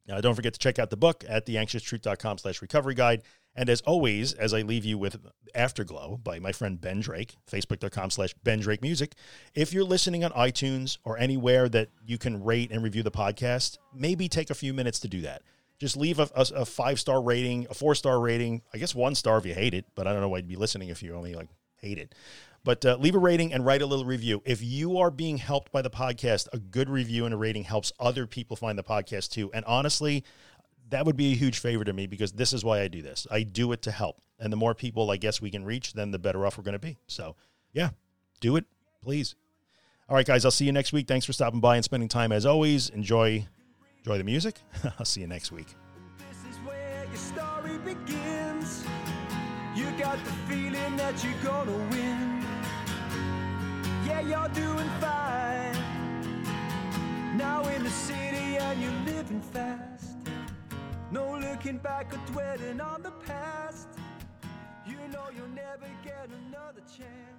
Now, 0.07 0.21
don't 0.21 0.37
forget 0.37 0.53
to 0.53 0.61
check 0.61 0.79
out 0.79 0.91
the 0.91 0.97
book 0.97 1.25
at 1.29 1.45
theanxioustruth.com 1.47 2.39
slash 2.39 2.63
recovery 2.63 2.95
guide. 2.95 3.23
And 3.57 3.69
as 3.69 3.81
always, 3.81 4.33
as 4.33 4.55
I 4.55 4.63
leave 4.63 4.85
you 4.85 4.97
with 4.97 5.19
Afterglow 5.53 6.19
by 6.23 6.39
my 6.39 6.53
friend 6.53 6.81
Ben 6.81 7.01
Drake, 7.01 7.35
facebook.com 7.51 8.11
slash 8.11 8.33
Ben 8.45 8.61
Drake 8.61 8.81
Music. 8.81 9.17
If 9.55 9.73
you're 9.73 9.83
listening 9.83 10.25
on 10.25 10.31
iTunes 10.31 10.99
or 11.03 11.19
anywhere 11.19 11.69
that 11.71 11.89
you 12.07 12.17
can 12.17 12.45
rate 12.45 12.71
and 12.71 12.85
review 12.85 13.03
the 13.03 13.11
podcast, 13.11 13.77
maybe 13.93 14.29
take 14.29 14.51
a 14.51 14.55
few 14.55 14.73
minutes 14.73 15.01
to 15.01 15.09
do 15.09 15.21
that. 15.23 15.43
Just 15.79 15.97
leave 15.97 16.19
a, 16.19 16.29
a, 16.35 16.47
a 16.57 16.65
five 16.65 16.99
star 16.99 17.23
rating, 17.23 17.67
a 17.71 17.75
four 17.75 17.95
star 17.95 18.21
rating. 18.21 18.63
I 18.75 18.79
guess 18.79 18.95
one 18.95 19.15
star 19.15 19.39
if 19.39 19.47
you 19.47 19.55
hate 19.55 19.75
it, 19.75 19.87
but 19.95 20.07
I 20.07 20.13
don't 20.13 20.21
know 20.21 20.29
why 20.29 20.39
you'd 20.39 20.49
be 20.49 20.57
listening 20.57 20.89
if 20.89 21.03
you 21.03 21.15
only 21.15 21.35
like 21.35 21.49
hate 21.77 21.99
it. 21.99 22.15
But 22.65 22.85
uh, 22.85 22.97
leave 22.97 23.15
a 23.15 23.19
rating 23.19 23.53
and 23.53 23.65
write 23.65 23.83
a 23.83 23.87
little 23.87 24.05
review. 24.05 24.43
If 24.45 24.63
you 24.63 24.99
are 24.99 25.11
being 25.11 25.39
helped 25.39 25.71
by 25.71 25.81
the 25.83 25.91
podcast, 25.91 26.49
a 26.53 26.59
good 26.59 26.91
review 26.91 27.25
and 27.25 27.33
a 27.33 27.37
rating 27.37 27.65
helps 27.65 27.93
other 28.01 28.27
people 28.27 28.57
find 28.57 28.79
the 28.79 28.83
podcast 28.83 29.31
too. 29.31 29.51
And 29.55 29.65
honestly, 29.65 30.25
that 30.91 31.07
would 31.07 31.17
be 31.17 31.33
a 31.33 31.37
huge 31.37 31.61
favor 31.61 31.85
to 31.85 31.93
me 31.93 32.07
because 32.07 32.33
this 32.33 32.53
is 32.53 32.65
why 32.65 32.81
I 32.81 32.89
do 32.89 33.01
this. 33.01 33.27
I 33.31 33.43
do 33.43 33.73
it 33.73 33.83
to 33.83 33.91
help. 33.91 34.21
And 34.41 34.53
the 34.53 34.57
more 34.57 34.75
people 34.75 35.11
I 35.11 35.17
guess 35.17 35.41
we 35.41 35.51
can 35.51 35.65
reach, 35.65 35.93
then 35.93 36.11
the 36.11 36.19
better 36.19 36.45
off 36.47 36.59
we're 36.59 36.65
going 36.65 36.73
to 36.75 36.79
be. 36.79 36.97
So, 37.07 37.37
yeah, 37.73 37.91
do 38.41 38.57
it, 38.57 38.65
please. 39.03 39.35
All 40.09 40.17
right, 40.17 40.27
guys, 40.27 40.45
I'll 40.45 40.51
see 40.51 40.65
you 40.65 40.73
next 40.73 40.93
week. 40.93 41.07
Thanks 41.07 41.27
for 41.27 41.33
stopping 41.33 41.61
by 41.61 41.77
and 41.77 41.85
spending 41.85 42.09
time 42.09 42.33
as 42.33 42.47
always. 42.47 42.89
Enjoy 42.89 43.47
enjoy 43.99 44.19
the 44.19 44.25
music. 44.25 44.61
I'll 44.99 45.05
see 45.05 45.21
you 45.21 45.27
next 45.27 45.53
week. 45.53 45.75
This 46.19 46.39
is 46.51 46.59
where 46.67 47.05
your 47.07 47.17
story 47.17 47.79
begins. 47.79 48.85
You 49.75 49.91
got 49.99 50.23
the 50.25 50.33
feeling 50.49 50.97
that 50.97 51.23
you're 51.23 51.43
gonna 51.43 51.77
win. 51.91 52.45
Yeah, 54.07 54.21
you're 54.21 54.49
doing 54.55 54.89
fine. 55.01 55.77
Now 57.37 57.63
in 57.69 57.85
the 57.85 57.91
city 57.91 58.57
and 58.57 58.81
you're 58.83 59.15
living 59.15 59.41
fast. 59.41 60.17
No 61.11 61.39
looking 61.39 61.79
back 61.79 62.13
or 62.13 62.33
dwelling 62.33 62.81
on 62.81 63.03
the 63.03 63.13
past. 63.13 63.89
You 64.87 64.97
know 65.13 65.27
you'll 65.35 65.49
never 65.49 65.87
get 66.05 66.29
another 66.47 66.83
chance. 66.97 67.38